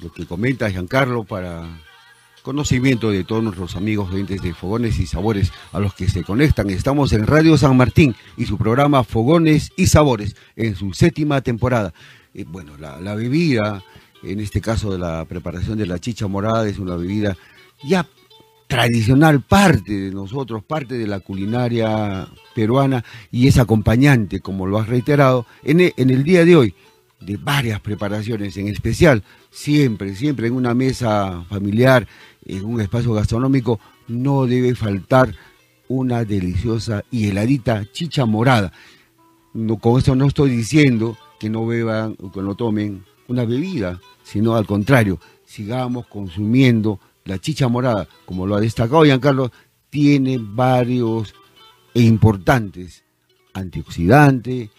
lo 0.00 0.12
que 0.12 0.26
comenta 0.26 0.70
Giancarlo 0.70 1.24
para 1.24 1.66
conocimiento 2.44 3.10
de 3.10 3.24
todos 3.24 3.42
nuestros 3.42 3.74
amigos 3.74 4.12
de 4.12 4.52
Fogones 4.52 4.98
y 4.98 5.06
Sabores 5.06 5.50
a 5.72 5.80
los 5.80 5.94
que 5.94 6.10
se 6.10 6.22
conectan. 6.22 6.68
Estamos 6.68 7.14
en 7.14 7.26
Radio 7.26 7.56
San 7.56 7.74
Martín 7.74 8.14
y 8.36 8.44
su 8.44 8.58
programa 8.58 9.02
Fogones 9.02 9.72
y 9.76 9.86
Sabores 9.86 10.36
en 10.54 10.76
su 10.76 10.92
séptima 10.92 11.40
temporada. 11.40 11.94
Eh, 12.34 12.44
bueno, 12.46 12.76
la, 12.76 13.14
bebida, 13.14 13.82
en 14.22 14.40
este 14.40 14.60
caso 14.60 14.92
de 14.92 14.98
la 14.98 15.24
preparación 15.24 15.78
de 15.78 15.86
la 15.86 15.98
chicha 15.98 16.26
morada, 16.26 16.68
es 16.68 16.78
una 16.78 16.96
bebida 16.96 17.34
ya 17.82 18.06
tradicional, 18.66 19.40
parte 19.40 19.94
de 19.94 20.10
nosotros, 20.10 20.62
parte 20.62 20.98
de 20.98 21.06
la 21.06 21.20
culinaria 21.20 22.28
peruana 22.54 23.06
y 23.32 23.48
es 23.48 23.56
acompañante, 23.56 24.40
como 24.40 24.66
lo 24.66 24.78
has 24.78 24.86
reiterado, 24.86 25.46
en 25.62 25.80
en 25.96 26.10
el 26.10 26.22
día 26.24 26.44
de 26.44 26.56
hoy 26.56 26.74
de 27.24 27.36
varias 27.36 27.80
preparaciones, 27.80 28.56
en 28.56 28.68
especial 28.68 29.22
siempre, 29.50 30.14
siempre 30.14 30.48
en 30.48 30.54
una 30.54 30.74
mesa 30.74 31.44
familiar 31.48 32.06
en 32.44 32.64
un 32.64 32.80
espacio 32.80 33.12
gastronómico 33.14 33.80
no 34.08 34.46
debe 34.46 34.74
faltar 34.74 35.34
una 35.88 36.24
deliciosa 36.24 37.04
y 37.10 37.28
heladita 37.28 37.90
chicha 37.92 38.26
morada. 38.26 38.72
No, 39.52 39.78
con 39.78 39.98
esto 39.98 40.14
no 40.14 40.26
estoy 40.26 40.50
diciendo 40.50 41.16
que 41.38 41.48
no 41.48 41.66
beban 41.66 42.16
o 42.20 42.30
que 42.30 42.42
no 42.42 42.54
tomen 42.54 43.04
una 43.28 43.44
bebida, 43.44 44.00
sino 44.22 44.56
al 44.56 44.66
contrario, 44.66 45.18
sigamos 45.46 46.06
consumiendo 46.06 47.00
la 47.24 47.38
chicha 47.38 47.68
morada, 47.68 48.08
como 48.26 48.46
lo 48.46 48.56
ha 48.56 48.60
destacado 48.60 49.04
Giancarlo, 49.04 49.50
tiene 49.88 50.38
varios 50.40 51.34
e 51.94 52.02
importantes 52.02 53.04
antioxidantes, 53.54 54.70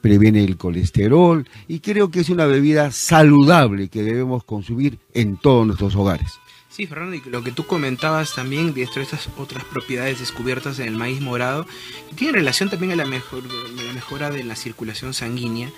previene 0.00 0.44
el 0.44 0.56
colesterol 0.56 1.48
y 1.66 1.80
creo 1.80 2.10
que 2.10 2.20
es 2.20 2.30
una 2.30 2.46
bebida 2.46 2.90
saludable 2.90 3.88
que 3.88 4.02
debemos 4.02 4.44
consumir 4.44 4.98
en 5.14 5.36
todos 5.36 5.66
nuestros 5.66 5.94
hogares. 5.96 6.38
Sí, 6.78 6.86
Fernando, 6.86 7.16
y 7.16 7.30
lo 7.30 7.42
que 7.42 7.50
tú 7.50 7.66
comentabas 7.66 8.36
también 8.36 8.72
de 8.72 8.84
estas 8.84 9.28
otras 9.36 9.64
propiedades 9.64 10.20
descubiertas 10.20 10.78
en 10.78 10.86
el 10.86 10.94
maíz 10.94 11.20
morado, 11.20 11.66
tiene 12.14 12.34
relación 12.34 12.70
también 12.70 12.92
a 12.92 12.96
la, 12.96 13.04
mejor, 13.04 13.42
la 13.44 13.92
mejora 13.94 14.30
de 14.30 14.44
la 14.44 14.54
circulación 14.54 15.12
sanguínea. 15.12 15.72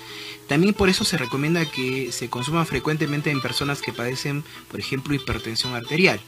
También 0.47 0.75
por 0.75 0.91
eso 0.91 1.07
se 1.07 1.17
recomienda 1.17 1.65
que 1.65 2.13
se 2.13 2.29
consuma 2.29 2.67
frecuentemente 2.67 3.31
en 3.31 3.41
personas 3.41 3.81
que 3.81 3.95
padecen, 3.95 4.45
por 4.71 4.79
ejemplo, 4.79 5.15
hipertensión 5.15 5.75
arterial. 5.75 6.21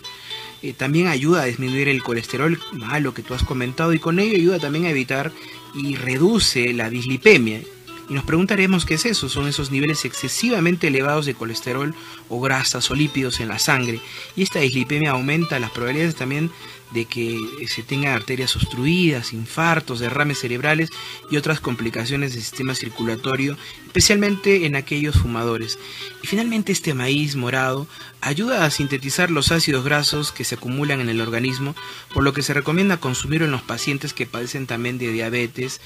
Eh, 0.63 0.73
también 0.73 1.09
ayuda 1.09 1.43
a 1.43 1.47
disminuir 1.47 1.89
el 1.89 2.03
colesterol 2.03 2.59
malo 2.73 3.13
que 3.13 3.23
tú 3.23 3.35
has 3.35 3.43
comentado 3.43 3.93
y 3.93 3.99
con 3.99 4.21
ello 4.21 4.37
ayuda 4.37 4.59
también 4.59 4.87
a 4.87 4.91
evitar 4.91 5.33
y 5.75 5.97
reduce 5.97 6.73
la 6.73 6.89
dislipemia 6.89 7.61
y 8.09 8.15
nos 8.15 8.25
preguntaremos 8.25 8.85
qué 8.85 8.95
es 8.95 9.07
eso, 9.07 9.29
son 9.29 9.47
esos 9.47 9.71
niveles 9.71 10.05
excesivamente 10.05 10.89
elevados 10.89 11.27
de 11.27 11.35
colesterol 11.35 11.95
o 12.29 12.41
grasas 12.41 12.91
o 12.91 12.95
lípidos 12.95 13.41
en 13.41 13.49
la 13.49 13.59
sangre. 13.59 14.01
Y 14.37 14.43
esta 14.43 14.61
dislipemia 14.61 15.13
aumenta 15.13 15.59
las 15.59 15.71
probabilidades 15.71 16.17
también 16.17 16.51
de 16.93 17.07
que 17.07 17.39
se 17.69 17.83
tengan 17.83 18.15
arterias 18.15 18.55
obstruidas, 18.55 19.33
infartos, 19.33 20.01
derrames 20.01 20.41
cerebrales 20.41 20.91
y 21.31 21.37
otras 21.37 21.61
complicaciones 21.61 22.35
del 22.35 22.43
sistema 22.43 22.75
circulatorio, 22.75 23.57
especialmente 23.87 24.67
en 24.67 24.77
aquellos 24.77 25.17
fumadores. 25.17 25.79
Y 26.23 26.27
finalmente 26.27 26.73
este 26.73 26.95
maíz 26.95 27.35
morado 27.35 27.87
ayuda 28.21 28.65
a 28.65 28.71
sintetizar 28.71 29.31
los 29.31 29.53
ácidos 29.53 29.85
grasos 29.85 30.33
que 30.33 30.45
se 30.45 30.57
acumulan 30.57 31.01
en 31.01 31.09
el 31.09 31.21
organismo, 31.21 31.75
por 32.13 32.25
lo 32.25 32.33
que 32.33 32.43
se 32.43 32.55
recomienda 32.55 32.99
consumirlo 32.99 33.47
en 33.47 33.53
los 33.53 33.63
pacientes 33.63 34.13
que 34.13 34.27
padecen 34.27 34.67
también 34.67 34.99
de 34.99 35.13
diabetes 35.13 35.81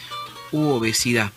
u 0.53 0.69
obesidad. 0.69 1.33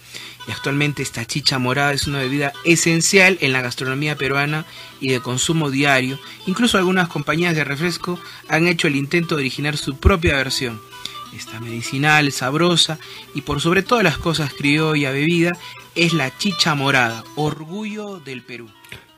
Y 0.47 0.51
actualmente 0.51 1.03
esta 1.03 1.25
chicha 1.25 1.59
morada 1.59 1.93
es 1.93 2.07
una 2.07 2.19
bebida 2.19 2.53
esencial 2.63 3.37
en 3.41 3.53
la 3.53 3.61
gastronomía 3.61 4.15
peruana 4.15 4.65
y 4.99 5.09
de 5.09 5.19
consumo 5.19 5.69
diario. 5.69 6.19
Incluso 6.47 6.77
algunas 6.77 7.07
compañías 7.07 7.55
de 7.55 7.63
refresco 7.63 8.19
han 8.47 8.67
hecho 8.67 8.87
el 8.87 8.95
intento 8.95 9.35
de 9.35 9.41
originar 9.41 9.77
su 9.77 9.97
propia 9.97 10.35
versión. 10.37 10.81
Esta 11.35 11.59
medicinal, 11.59 12.31
sabrosa 12.31 12.97
y 13.35 13.41
por 13.41 13.61
sobre 13.61 13.83
todas 13.83 14.03
las 14.03 14.17
cosas 14.17 14.51
criolla 14.53 15.11
bebida 15.11 15.55
es 15.93 16.13
la 16.13 16.35
chicha 16.37 16.73
morada, 16.73 17.23
orgullo 17.35 18.19
del 18.19 18.41
Perú. 18.41 18.69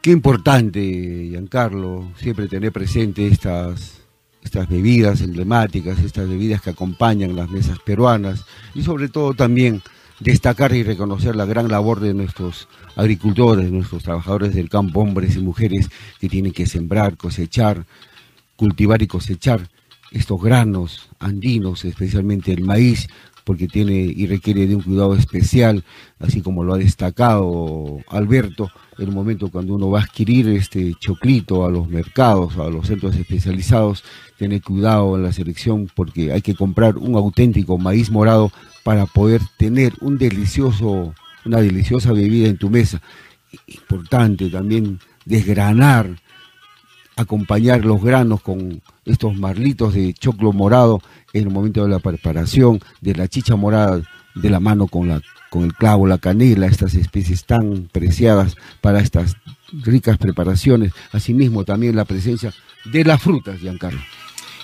Qué 0.01 0.11
importante, 0.11 1.27
Giancarlo, 1.29 2.11
siempre 2.19 2.47
tener 2.47 2.71
presente 2.71 3.27
estas, 3.27 4.00
estas 4.43 4.67
bebidas 4.67 5.21
emblemáticas, 5.21 5.99
estas 5.99 6.27
bebidas 6.27 6.61
que 6.61 6.71
acompañan 6.71 7.35
las 7.35 7.49
mesas 7.49 7.79
peruanas 7.79 8.45
y 8.73 8.83
sobre 8.83 9.09
todo 9.09 9.33
también 9.33 9.81
destacar 10.19 10.73
y 10.73 10.83
reconocer 10.83 11.35
la 11.35 11.45
gran 11.45 11.67
labor 11.67 11.99
de 11.99 12.13
nuestros 12.13 12.67
agricultores, 12.95 13.71
nuestros 13.71 14.03
trabajadores 14.03 14.53
del 14.53 14.69
campo, 14.69 15.01
hombres 15.01 15.35
y 15.35 15.39
mujeres 15.39 15.89
que 16.19 16.29
tienen 16.29 16.53
que 16.53 16.67
sembrar, 16.67 17.17
cosechar, 17.17 17.85
cultivar 18.55 19.01
y 19.01 19.07
cosechar 19.07 19.69
estos 20.11 20.41
granos 20.41 21.09
andinos, 21.19 21.85
especialmente 21.85 22.51
el 22.51 22.63
maíz, 22.63 23.07
porque 23.43 23.67
tiene 23.67 23.93
y 23.93 24.27
requiere 24.27 24.67
de 24.67 24.75
un 24.75 24.83
cuidado 24.83 25.15
especial, 25.15 25.83
así 26.19 26.41
como 26.41 26.63
lo 26.63 26.75
ha 26.75 26.77
destacado 26.77 27.99
Alberto, 28.07 28.69
el 29.01 29.11
momento 29.11 29.49
cuando 29.49 29.75
uno 29.75 29.89
va 29.89 29.99
a 29.99 30.03
adquirir 30.03 30.47
este 30.49 30.93
choclito 30.99 31.65
a 31.65 31.71
los 31.71 31.89
mercados, 31.89 32.57
a 32.57 32.69
los 32.69 32.87
centros 32.87 33.15
especializados, 33.15 34.03
tiene 34.37 34.61
cuidado 34.61 35.15
en 35.15 35.23
la 35.23 35.33
selección 35.33 35.89
porque 35.95 36.31
hay 36.31 36.41
que 36.41 36.55
comprar 36.55 36.97
un 36.97 37.15
auténtico 37.15 37.77
maíz 37.77 38.11
morado 38.11 38.51
para 38.83 39.05
poder 39.05 39.41
tener 39.57 39.93
un 40.01 40.17
delicioso, 40.17 41.13
una 41.45 41.61
deliciosa 41.61 42.13
bebida 42.13 42.47
en 42.47 42.57
tu 42.57 42.69
mesa. 42.69 43.01
Importante 43.67 44.49
también 44.49 44.99
desgranar, 45.25 46.17
acompañar 47.15 47.83
los 47.83 48.03
granos 48.03 48.41
con 48.41 48.81
estos 49.05 49.35
marlitos 49.35 49.95
de 49.95 50.13
choclo 50.13 50.53
morado 50.53 51.01
en 51.33 51.47
el 51.47 51.49
momento 51.49 51.83
de 51.83 51.89
la 51.89 51.99
preparación 51.99 52.79
de 53.01 53.15
la 53.15 53.27
chicha 53.27 53.55
morada 53.55 54.01
de 54.35 54.49
la 54.49 54.59
mano 54.59 54.87
con 54.87 55.07
la 55.07 55.21
con 55.51 55.63
el 55.63 55.73
clavo, 55.73 56.07
la 56.07 56.17
canela, 56.17 56.65
estas 56.65 56.93
especies 56.93 57.43
tan 57.43 57.89
preciadas 57.91 58.55
para 58.79 59.01
estas 59.01 59.35
ricas 59.83 60.17
preparaciones. 60.17 60.93
Asimismo 61.11 61.65
también 61.65 61.97
la 61.97 62.05
presencia 62.05 62.53
de 62.85 63.03
las 63.03 63.21
frutas, 63.21 63.59
Giancarlo. 63.59 63.99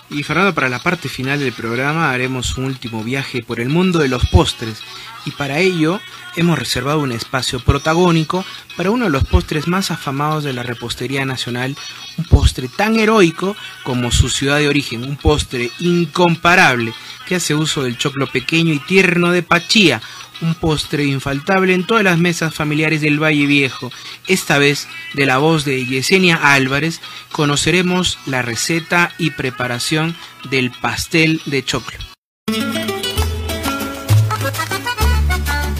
Y 0.09 0.23
Fernando, 0.23 0.55
para 0.55 0.69
la 0.69 0.79
parte 0.79 1.09
final 1.09 1.39
del 1.39 1.51
programa 1.51 2.11
haremos 2.11 2.57
un 2.57 2.63
último 2.63 3.03
viaje 3.03 3.43
por 3.43 3.59
el 3.59 3.67
mundo 3.67 3.99
de 3.99 4.07
los 4.07 4.27
postres 4.27 4.81
y 5.25 5.31
para 5.31 5.59
ello 5.59 5.99
hemos 6.37 6.57
reservado 6.57 6.99
un 6.99 7.11
espacio 7.11 7.59
protagónico 7.59 8.45
para 8.77 8.89
uno 8.89 9.03
de 9.03 9.11
los 9.11 9.25
postres 9.25 9.67
más 9.67 9.91
afamados 9.91 10.45
de 10.45 10.53
la 10.53 10.63
repostería 10.63 11.25
nacional, 11.25 11.75
un 12.17 12.23
postre 12.23 12.69
tan 12.69 12.95
heroico 12.95 13.57
como 13.83 14.09
su 14.09 14.29
ciudad 14.29 14.59
de 14.59 14.69
origen, 14.69 15.03
un 15.03 15.17
postre 15.17 15.69
incomparable 15.79 16.93
que 17.27 17.35
hace 17.35 17.53
uso 17.53 17.83
del 17.83 17.97
choclo 17.97 18.27
pequeño 18.27 18.73
y 18.73 18.79
tierno 18.79 19.31
de 19.31 19.43
Pachía, 19.43 20.01
un 20.41 20.55
postre 20.55 21.05
infaltable 21.05 21.73
en 21.73 21.85
todas 21.85 22.03
las 22.03 22.17
mesas 22.17 22.53
familiares 22.53 23.01
del 23.01 23.21
Valle 23.21 23.45
Viejo. 23.45 23.91
Esta 24.27 24.57
vez, 24.57 24.87
de 25.13 25.25
la 25.25 25.37
voz 25.37 25.65
de 25.65 25.85
Yesenia 25.85 26.35
Álvarez, 26.35 27.01
conoceremos 27.31 28.19
la 28.25 28.41
receta 28.41 29.11
y 29.17 29.31
preparación 29.31 30.15
del 30.49 30.71
pastel 30.71 31.41
de 31.45 31.63
choclo. 31.63 31.97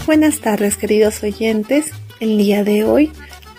Buenas 0.06 0.40
tardes 0.40 0.78
queridos 0.78 1.22
oyentes. 1.22 1.92
El 2.20 2.38
día 2.38 2.64
de 2.64 2.86
hoy 2.86 3.12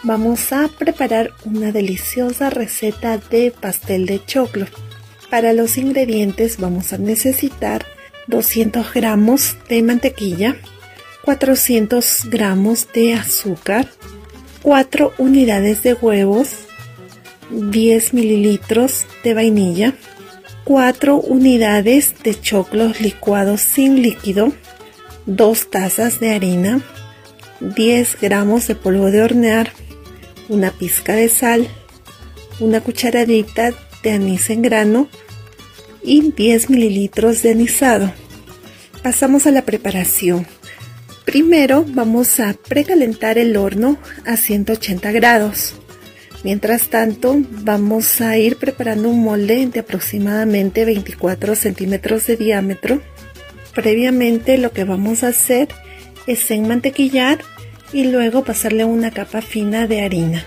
vamos 0.02 0.52
a 0.52 0.68
preparar 0.68 1.32
una 1.44 1.72
deliciosa 1.72 2.50
receta 2.50 3.18
de 3.18 3.50
pastel 3.50 4.06
de 4.06 4.24
choclo. 4.24 4.66
Para 5.30 5.52
los 5.52 5.76
ingredientes 5.76 6.58
vamos 6.58 6.92
a 6.92 6.98
necesitar 6.98 7.84
200 8.28 8.94
gramos 8.94 9.56
de 9.68 9.82
mantequilla, 9.82 10.56
400 11.28 12.30
gramos 12.30 12.90
de 12.94 13.12
azúcar, 13.12 13.86
4 14.62 15.12
unidades 15.18 15.82
de 15.82 15.92
huevos, 15.92 16.48
10 17.50 18.14
mililitros 18.14 19.04
de 19.22 19.34
vainilla, 19.34 19.92
4 20.64 21.16
unidades 21.16 22.14
de 22.24 22.40
choclos 22.40 23.02
licuados 23.02 23.60
sin 23.60 24.00
líquido, 24.00 24.54
2 25.26 25.68
tazas 25.70 26.18
de 26.18 26.30
harina, 26.30 26.80
10 27.60 28.18
gramos 28.22 28.66
de 28.66 28.74
polvo 28.74 29.10
de 29.10 29.20
hornear, 29.20 29.72
una 30.48 30.70
pizca 30.70 31.12
de 31.12 31.28
sal, 31.28 31.68
una 32.58 32.80
cucharadita 32.80 33.74
de 34.02 34.12
anís 34.12 34.48
en 34.48 34.62
grano 34.62 35.08
y 36.02 36.32
10 36.32 36.70
mililitros 36.70 37.42
de 37.42 37.50
anisado. 37.50 38.14
Pasamos 39.02 39.46
a 39.46 39.50
la 39.50 39.66
preparación. 39.66 40.46
Primero 41.28 41.84
vamos 41.86 42.40
a 42.40 42.54
precalentar 42.54 43.36
el 43.36 43.58
horno 43.58 43.98
a 44.24 44.38
180 44.38 45.12
grados. 45.12 45.74
Mientras 46.42 46.88
tanto, 46.88 47.36
vamos 47.50 48.22
a 48.22 48.38
ir 48.38 48.56
preparando 48.56 49.10
un 49.10 49.24
molde 49.24 49.66
de 49.66 49.80
aproximadamente 49.80 50.86
24 50.86 51.54
centímetros 51.54 52.26
de 52.26 52.38
diámetro. 52.38 53.02
Previamente 53.74 54.56
lo 54.56 54.72
que 54.72 54.84
vamos 54.84 55.22
a 55.22 55.28
hacer 55.28 55.68
es 56.26 56.50
enmantequillar 56.50 57.40
y 57.92 58.04
luego 58.04 58.42
pasarle 58.42 58.86
una 58.86 59.10
capa 59.10 59.42
fina 59.42 59.86
de 59.86 60.00
harina. 60.00 60.46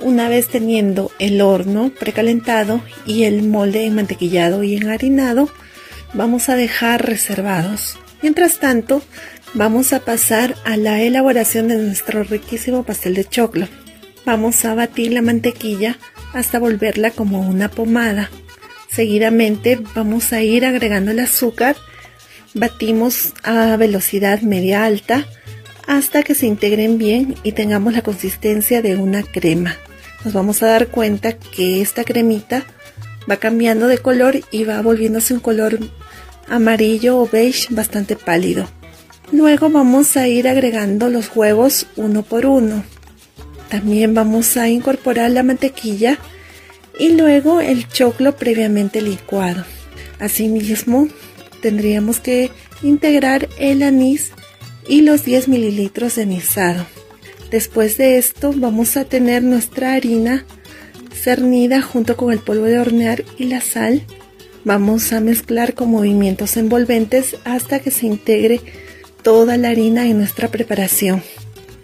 Una 0.00 0.28
vez 0.28 0.48
teniendo 0.48 1.12
el 1.20 1.40
horno 1.40 1.92
precalentado 1.96 2.82
y 3.06 3.22
el 3.22 3.44
molde 3.44 3.86
enmantequillado 3.86 4.64
y 4.64 4.74
enharinado, 4.74 5.48
vamos 6.14 6.48
a 6.48 6.56
dejar 6.56 7.06
reservados. 7.06 7.96
Mientras 8.22 8.58
tanto, 8.58 9.02
vamos 9.54 9.92
a 9.92 10.00
pasar 10.00 10.56
a 10.64 10.76
la 10.76 11.00
elaboración 11.00 11.68
de 11.68 11.76
nuestro 11.76 12.24
riquísimo 12.24 12.84
pastel 12.84 13.14
de 13.14 13.24
choclo. 13.24 13.68
Vamos 14.24 14.64
a 14.64 14.74
batir 14.74 15.12
la 15.12 15.22
mantequilla 15.22 15.98
hasta 16.32 16.58
volverla 16.58 17.10
como 17.10 17.40
una 17.40 17.70
pomada. 17.70 18.30
Seguidamente 18.90 19.78
vamos 19.94 20.32
a 20.32 20.42
ir 20.42 20.64
agregando 20.64 21.10
el 21.10 21.20
azúcar. 21.20 21.76
Batimos 22.54 23.34
a 23.42 23.76
velocidad 23.76 24.40
media 24.40 24.84
alta 24.84 25.26
hasta 25.86 26.22
que 26.22 26.34
se 26.34 26.46
integren 26.46 26.98
bien 26.98 27.34
y 27.42 27.52
tengamos 27.52 27.92
la 27.92 28.02
consistencia 28.02 28.82
de 28.82 28.96
una 28.96 29.22
crema. 29.22 29.76
Nos 30.24 30.34
vamos 30.34 30.62
a 30.62 30.66
dar 30.66 30.88
cuenta 30.88 31.34
que 31.38 31.80
esta 31.80 32.04
cremita 32.04 32.64
va 33.30 33.36
cambiando 33.36 33.86
de 33.86 33.98
color 33.98 34.40
y 34.50 34.64
va 34.64 34.80
volviéndose 34.82 35.34
un 35.34 35.40
color 35.40 35.78
amarillo 36.48 37.18
o 37.18 37.28
beige 37.28 37.68
bastante 37.70 38.16
pálido. 38.16 38.68
Luego 39.32 39.70
vamos 39.70 40.16
a 40.16 40.28
ir 40.28 40.46
agregando 40.46 41.08
los 41.08 41.34
huevos 41.34 41.86
uno 41.96 42.22
por 42.22 42.46
uno. 42.46 42.84
También 43.68 44.14
vamos 44.14 44.56
a 44.56 44.68
incorporar 44.68 45.30
la 45.32 45.42
mantequilla 45.42 46.18
y 46.98 47.10
luego 47.10 47.60
el 47.60 47.88
choclo 47.88 48.36
previamente 48.36 49.02
licuado. 49.02 49.64
Asimismo, 50.20 51.08
tendríamos 51.60 52.20
que 52.20 52.50
integrar 52.82 53.48
el 53.58 53.82
anís 53.82 54.30
y 54.88 55.02
los 55.02 55.24
10 55.24 55.48
mililitros 55.48 56.14
de 56.14 56.22
anisado. 56.22 56.86
Después 57.50 57.96
de 57.96 58.18
esto 58.18 58.52
vamos 58.54 58.96
a 58.96 59.04
tener 59.04 59.42
nuestra 59.42 59.94
harina 59.94 60.44
cernida 61.12 61.82
junto 61.82 62.16
con 62.16 62.32
el 62.32 62.38
polvo 62.38 62.64
de 62.64 62.78
hornear 62.78 63.24
y 63.38 63.44
la 63.44 63.60
sal. 63.60 64.02
Vamos 64.64 65.12
a 65.12 65.20
mezclar 65.20 65.74
con 65.74 65.90
movimientos 65.90 66.56
envolventes 66.56 67.36
hasta 67.44 67.80
que 67.80 67.90
se 67.90 68.06
integre 68.06 68.60
toda 69.26 69.56
la 69.56 69.70
harina 69.70 70.06
en 70.06 70.18
nuestra 70.18 70.46
preparación. 70.46 71.20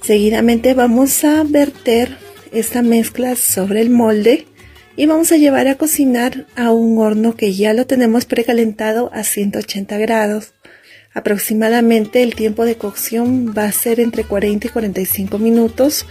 Seguidamente 0.01 0.75
vamos 0.75 1.25
a 1.25 1.43
verter 1.43 2.17
esta 2.53 2.83
mezcla 2.83 3.35
sobre 3.35 3.81
el 3.81 3.91
molde 3.91 4.47
y 4.95 5.07
vamos 5.07 5.33
a 5.33 5.37
llevar 5.39 5.67
a 5.67 5.75
cocinar 5.75 6.47
a 6.55 6.71
un 6.71 7.01
horno 7.01 7.35
que 7.35 7.53
ya 7.53 7.75
lo 7.75 7.85
tenemos 7.85 8.27
precalentado 8.27 9.11
a 9.13 9.25
180 9.25 9.99
grados. 9.99 10.55
Aproximadamente 11.15 12.23
el 12.23 12.37
tiempo 12.37 12.65
de 12.65 12.77
cocción 12.77 13.53
va 13.59 13.65
a 13.65 13.73
ser 13.73 13.99
entre 13.99 14.23
40 14.23 14.69
y 14.69 14.71
45 14.71 15.39
minutos 15.39 16.07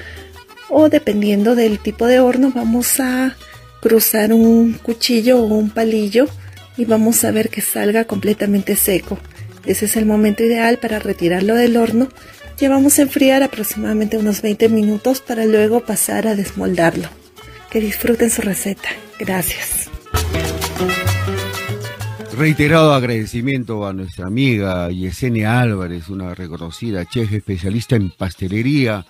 o 0.67 0.89
dependiendo 0.89 1.55
del 1.55 1.79
tipo 1.79 2.07
de 2.07 2.19
horno 2.19 2.51
vamos 2.53 2.99
a 2.99 3.37
cruzar 3.81 4.33
un 4.33 4.73
cuchillo 4.73 5.39
o 5.39 5.45
un 5.45 5.69
palillo 5.69 6.27
y 6.75 6.83
vamos 6.83 7.23
a 7.23 7.31
ver 7.31 7.47
que 7.47 7.61
salga 7.61 8.03
completamente 8.03 8.75
seco. 8.75 9.17
Ese 9.65 9.85
es 9.85 9.95
el 9.95 10.05
momento 10.05 10.43
ideal 10.43 10.77
para 10.77 10.99
retirarlo 10.99 11.55
del 11.55 11.77
horno. 11.77 12.09
Llevamos 12.59 12.99
a 12.99 13.03
enfriar 13.03 13.43
aproximadamente 13.43 14.17
unos 14.17 14.41
20 14.41 14.69
minutos 14.69 15.21
para 15.21 15.45
luego 15.45 15.81
pasar 15.81 16.27
a 16.27 16.35
desmoldarlo. 16.35 17.07
Que 17.69 17.79
disfruten 17.79 18.29
su 18.29 18.41
receta. 18.41 18.89
Gracias. 19.19 19.89
Reiterado 22.37 22.93
agradecimiento 22.93 23.85
a 23.85 23.93
nuestra 23.93 24.25
amiga 24.25 24.89
Yesenia 24.89 25.59
Álvarez, 25.59 26.09
una 26.09 26.33
reconocida 26.33 27.05
chef 27.05 27.31
especialista 27.33 27.95
en 27.95 28.09
pastelería, 28.09 29.05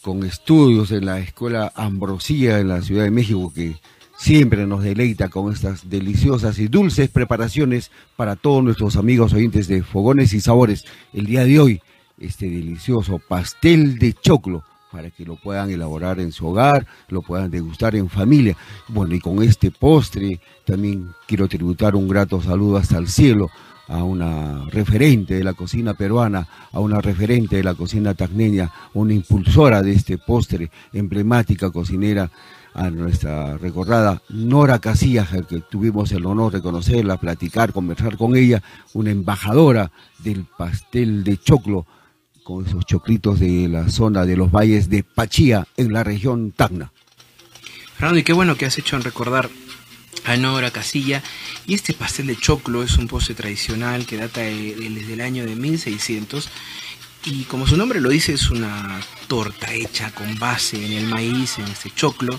con 0.00 0.24
estudios 0.24 0.90
en 0.90 1.06
la 1.06 1.18
Escuela 1.18 1.72
Ambrosía 1.74 2.58
en 2.58 2.68
la 2.68 2.82
Ciudad 2.82 3.04
de 3.04 3.10
México, 3.10 3.52
que 3.54 3.76
siempre 4.16 4.66
nos 4.66 4.82
deleita 4.82 5.28
con 5.28 5.52
estas 5.52 5.88
deliciosas 5.88 6.58
y 6.58 6.68
dulces 6.68 7.08
preparaciones 7.08 7.90
para 8.16 8.36
todos 8.36 8.62
nuestros 8.62 8.96
amigos 8.96 9.32
oyentes 9.32 9.68
de 9.68 9.82
Fogones 9.82 10.32
y 10.32 10.40
Sabores. 10.40 10.84
El 11.12 11.26
día 11.26 11.44
de 11.44 11.60
hoy, 11.60 11.82
este 12.18 12.48
delicioso 12.48 13.18
pastel 13.18 13.98
de 13.98 14.12
choclo 14.12 14.62
para 14.92 15.10
que 15.10 15.24
lo 15.24 15.34
puedan 15.34 15.70
elaborar 15.70 16.20
en 16.20 16.30
su 16.30 16.46
hogar, 16.46 16.86
lo 17.08 17.20
puedan 17.20 17.50
degustar 17.50 17.96
en 17.96 18.08
familia. 18.08 18.56
Bueno, 18.86 19.14
y 19.14 19.20
con 19.20 19.42
este 19.42 19.72
postre 19.72 20.40
también 20.64 21.08
quiero 21.26 21.48
tributar 21.48 21.96
un 21.96 22.06
grato 22.06 22.40
saludo 22.40 22.76
hasta 22.76 22.98
el 22.98 23.08
cielo 23.08 23.50
a 23.88 24.02
una 24.04 24.64
referente 24.70 25.34
de 25.34 25.44
la 25.44 25.52
cocina 25.52 25.94
peruana, 25.94 26.46
a 26.72 26.80
una 26.80 27.00
referente 27.00 27.56
de 27.56 27.64
la 27.64 27.74
cocina 27.74 28.14
tacneña, 28.14 28.70
una 28.94 29.12
impulsora 29.12 29.82
de 29.82 29.92
este 29.92 30.16
postre, 30.16 30.70
emblemática 30.92 31.70
cocinera, 31.70 32.30
a 32.74 32.90
nuestra 32.90 33.56
recordada 33.56 34.20
Nora 34.28 34.80
Casillas, 34.80 35.28
que 35.48 35.60
tuvimos 35.60 36.12
el 36.12 36.26
honor 36.26 36.52
de 36.52 36.60
conocerla, 36.60 37.16
platicar, 37.16 37.72
conversar 37.72 38.16
con 38.16 38.36
ella, 38.36 38.62
una 38.92 39.10
embajadora 39.10 39.92
del 40.18 40.44
pastel 40.44 41.24
de 41.24 41.38
choclo 41.38 41.86
con 42.42 42.66
esos 42.66 42.84
choclitos 42.84 43.40
de 43.40 43.68
la 43.68 43.88
zona 43.88 44.26
de 44.26 44.36
los 44.36 44.50
valles 44.50 44.90
de 44.90 45.02
Pachía, 45.02 45.66
en 45.76 45.92
la 45.92 46.04
región 46.04 46.52
Tacna. 46.52 46.92
Fernando, 47.94 48.18
y 48.18 48.24
qué 48.24 48.32
bueno 48.32 48.56
que 48.56 48.66
has 48.66 48.76
hecho 48.76 48.96
en 48.96 49.02
recordar 49.02 49.48
a 50.24 50.36
Nora 50.36 50.70
Casilla. 50.70 51.22
Y 51.66 51.74
este 51.74 51.94
pastel 51.94 52.26
de 52.26 52.36
choclo 52.36 52.82
es 52.82 52.96
un 52.98 53.08
postre 53.08 53.34
tradicional 53.34 54.06
que 54.06 54.16
data 54.16 54.40
desde 54.40 55.12
el 55.12 55.20
año 55.20 55.44
de 55.46 55.54
1600. 55.54 56.48
Y 57.26 57.44
como 57.44 57.66
su 57.66 57.76
nombre 57.76 58.00
lo 58.00 58.10
dice, 58.10 58.34
es 58.34 58.50
una 58.50 59.00
torta 59.28 59.72
hecha 59.72 60.12
con 60.12 60.38
base 60.38 60.84
en 60.84 60.92
el 60.92 61.06
maíz, 61.06 61.58
en 61.58 61.64
este 61.66 61.90
choclo 61.90 62.38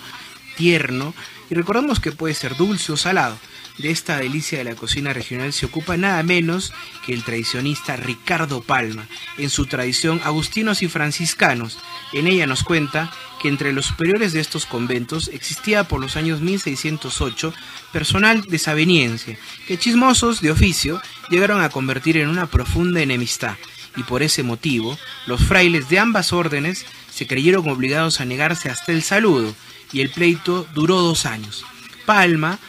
tierno. 0.57 1.13
Y 1.49 1.55
recordamos 1.55 1.99
que 1.99 2.11
puede 2.11 2.33
ser 2.33 2.55
dulce 2.55 2.91
o 2.91 2.97
salado 2.97 3.37
de 3.77 3.91
esta 3.91 4.17
delicia 4.17 4.57
de 4.57 4.63
la 4.63 4.75
cocina 4.75 5.11
regional 5.13 5.51
se 5.51 5.65
ocupa 5.65 5.97
nada 5.97 6.23
menos 6.23 6.71
que 7.05 7.13
el 7.13 7.23
tradicionista 7.23 7.95
Ricardo 7.95 8.61
Palma, 8.61 9.07
en 9.37 9.49
su 9.49 9.65
tradición 9.65 10.21
Agustinos 10.23 10.81
y 10.81 10.87
Franciscanos. 10.87 11.79
En 12.13 12.27
ella 12.27 12.47
nos 12.47 12.63
cuenta 12.63 13.11
que 13.41 13.49
entre 13.49 13.73
los 13.73 13.87
superiores 13.87 14.33
de 14.33 14.39
estos 14.39 14.65
conventos 14.65 15.29
existía 15.33 15.83
por 15.85 15.99
los 15.99 16.15
años 16.15 16.41
1608 16.41 17.53
personal 17.91 18.43
desaveniencia, 18.43 19.37
que 19.67 19.77
chismosos 19.77 20.41
de 20.41 20.51
oficio 20.51 21.01
llegaron 21.29 21.61
a 21.61 21.69
convertir 21.69 22.17
en 22.17 22.29
una 22.29 22.47
profunda 22.47 23.01
enemistad, 23.01 23.55
y 23.95 24.03
por 24.03 24.23
ese 24.23 24.43
motivo 24.43 24.97
los 25.25 25.41
frailes 25.41 25.89
de 25.89 25.99
ambas 25.99 26.33
órdenes 26.33 26.85
se 27.11 27.27
creyeron 27.27 27.69
obligados 27.69 28.19
a 28.19 28.25
negarse 28.25 28.69
hasta 28.69 28.91
el 28.91 29.03
saludo, 29.03 29.53
y 29.93 30.01
el 30.01 30.09
pleito 30.09 30.67
duró 30.73 31.01
dos 31.01 31.25
años. 31.25 31.63
Palma 32.05 32.59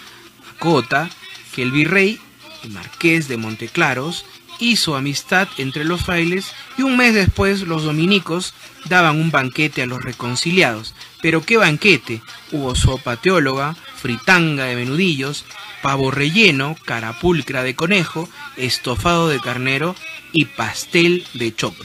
Cota 0.59 1.11
que 1.55 1.63
el 1.63 1.71
virrey, 1.71 2.21
el 2.63 2.71
marqués 2.71 3.29
de 3.29 3.37
Monteclaros 3.37 4.25
hizo 4.59 4.97
amistad 4.97 5.49
entre 5.59 5.85
los 5.85 6.03
frailes 6.03 6.53
y 6.79 6.83
un 6.83 6.97
mes 6.97 7.15
después 7.15 7.63
los 7.63 7.85
dominicos 7.85 8.55
daban 8.89 9.21
un 9.21 9.31
banquete 9.31 9.83
a 9.83 9.87
los 9.87 10.03
reconciliados. 10.03 10.95
Pero 11.23 11.43
qué 11.43 11.57
banquete, 11.57 12.23
hubo 12.53 12.75
sopa 12.75 13.17
teóloga, 13.17 13.77
fritanga 13.97 14.65
de 14.65 14.77
menudillos, 14.77 15.45
pavo 15.83 16.11
relleno, 16.11 16.75
carapulcra 16.85 17.63
de 17.63 17.75
conejo, 17.75 18.29
estofado 18.57 19.29
de 19.29 19.41
carnero 19.41 19.95
y 20.33 20.47
pastel 20.47 21.25
de 21.35 21.55
choclo. 21.55 21.85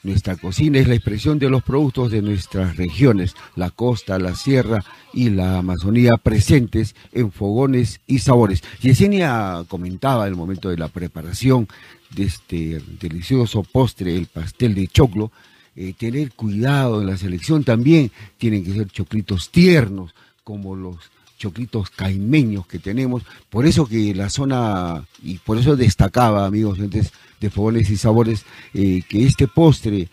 Nuestra 0.05 0.37
cocina 0.37 0.79
es 0.79 0.87
la 0.87 0.95
expresión 0.95 1.39
de 1.39 1.51
los 1.51 1.63
productos 1.63 2.13
de 2.13 2.23
nuestras 2.23 2.77
regiones, 2.77 3.35
la 3.57 3.71
costa, 3.71 4.19
la 4.19 4.35
sierra 4.37 4.85
y 5.13 5.31
la 5.31 5.59
Amazonía 5.59 6.17
presentes 6.17 6.95
en 7.13 7.33
fogones 7.33 8.01
y 8.07 8.21
sabores. 8.21 8.63
Yesenia 8.81 9.65
comentaba 9.67 10.29
el 10.29 10.37
momento 10.37 10.69
de 10.69 10.77
la 10.77 10.89
preparación 10.89 11.67
de 12.11 12.25
este 12.25 12.81
delicioso 13.01 13.65
postre, 13.65 14.17
el 14.17 14.27
pastel 14.27 14.75
de 14.75 14.87
choclo, 14.87 15.33
eh, 15.75 15.95
tener 15.99 16.33
cuidado 16.33 17.01
en 17.01 17.09
la 17.09 17.17
selección 17.17 17.65
también, 17.65 18.13
tienen 18.39 18.65
que 18.65 18.73
ser 18.73 18.89
choclitos 18.89 19.51
tiernos, 19.51 20.15
como 20.45 20.77
los 20.77 21.11
choclitos 21.39 21.91
caimeños 21.91 22.67
que 22.67 22.79
tenemos. 22.79 23.23
Por 23.49 23.67
eso 23.67 23.87
que 23.87 24.15
la 24.15 24.29
zona, 24.29 25.05
y 25.23 25.39
por 25.39 25.57
eso 25.59 25.77
destacaba, 25.77 26.45
amigos 26.45 26.79
de 26.79 27.51
Fogones 27.51 27.89
y 27.89 27.97
Sabores, 27.97 28.45
eh, 28.75 29.03
que 29.09 29.25
este 29.25 29.47
postre 29.47 30.09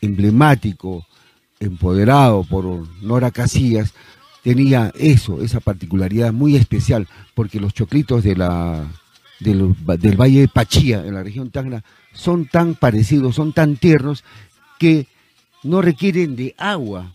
emblemático, 0.00 1.06
empoderado 1.58 2.44
por 2.44 2.86
Nora 3.02 3.30
Casillas, 3.30 3.94
tenía 4.42 4.92
eso, 4.96 5.42
esa 5.42 5.58
particularidad 5.58 6.32
muy 6.32 6.54
especial, 6.54 7.08
porque 7.34 7.58
los 7.58 7.74
choclitos 7.74 8.22
del, 8.22 8.44
del 9.40 10.20
Valle 10.20 10.40
de 10.42 10.48
Pachía, 10.48 11.04
en 11.04 11.14
la 11.14 11.22
región 11.22 11.50
Tacna, 11.50 11.82
son 12.12 12.46
tan 12.46 12.74
parecidos, 12.74 13.34
son 13.34 13.52
tan 13.52 13.76
tiernos, 13.76 14.22
que 14.78 15.08
no 15.62 15.82
requieren 15.82 16.36
de 16.36 16.54
agua 16.58 17.12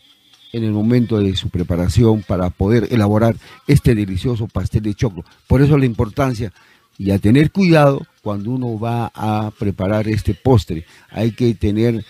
en 0.53 0.63
el 0.63 0.71
momento 0.71 1.19
de 1.19 1.35
su 1.35 1.49
preparación 1.49 2.23
para 2.23 2.49
poder 2.49 2.87
elaborar 2.91 3.35
este 3.67 3.95
delicioso 3.95 4.47
pastel 4.47 4.83
de 4.83 4.95
choclo. 4.95 5.23
Por 5.47 5.61
eso 5.61 5.77
la 5.77 5.85
importancia 5.85 6.51
y 6.97 7.11
a 7.11 7.19
tener 7.19 7.51
cuidado 7.51 8.05
cuando 8.21 8.51
uno 8.51 8.79
va 8.79 9.11
a 9.15 9.51
preparar 9.57 10.07
este 10.07 10.33
postre. 10.33 10.85
Hay 11.09 11.31
que 11.31 11.53
tener 11.55 12.05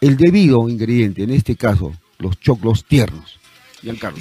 el 0.00 0.16
debido 0.16 0.68
ingrediente, 0.68 1.22
en 1.22 1.30
este 1.30 1.56
caso, 1.56 1.94
los 2.18 2.40
choclos 2.40 2.84
tiernos. 2.84 3.38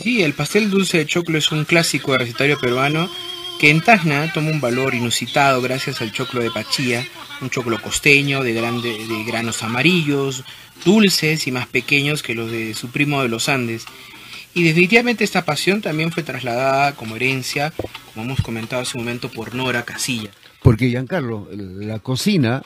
Sí, 0.01 0.21
el 0.21 0.33
pastel 0.33 0.69
dulce 0.69 0.99
de 0.99 1.05
choclo 1.05 1.37
es 1.37 1.51
un 1.51 1.63
clásico 1.63 2.11
de 2.11 2.19
recetario 2.19 2.59
peruano 2.59 3.09
que 3.59 3.69
en 3.69 3.81
Tacna 3.81 4.31
toma 4.33 4.51
un 4.51 4.59
valor 4.59 4.93
inusitado 4.93 5.61
gracias 5.61 6.01
al 6.01 6.11
choclo 6.11 6.41
de 6.41 6.51
Pachía, 6.51 7.07
un 7.41 7.49
choclo 7.49 7.81
costeño 7.81 8.43
de 8.43 8.53
granos 9.25 9.63
amarillos, 9.63 10.43
dulces 10.85 11.47
y 11.47 11.51
más 11.51 11.67
pequeños 11.67 12.23
que 12.23 12.35
los 12.35 12.51
de 12.51 12.73
su 12.73 12.89
primo 12.89 13.21
de 13.21 13.29
los 13.29 13.49
Andes. 13.49 13.85
Y 14.53 14.63
definitivamente 14.63 15.23
esta 15.23 15.45
pasión 15.45 15.81
también 15.81 16.11
fue 16.11 16.23
trasladada 16.23 16.93
como 16.93 17.15
herencia, 17.15 17.73
como 18.13 18.25
hemos 18.25 18.41
comentado 18.41 18.81
hace 18.81 18.97
un 18.97 19.03
momento, 19.03 19.29
por 19.29 19.55
Nora 19.55 19.83
Casilla. 19.83 20.29
Porque 20.61 20.89
Giancarlo, 20.89 21.49
la 21.51 21.99
cocina 21.99 22.61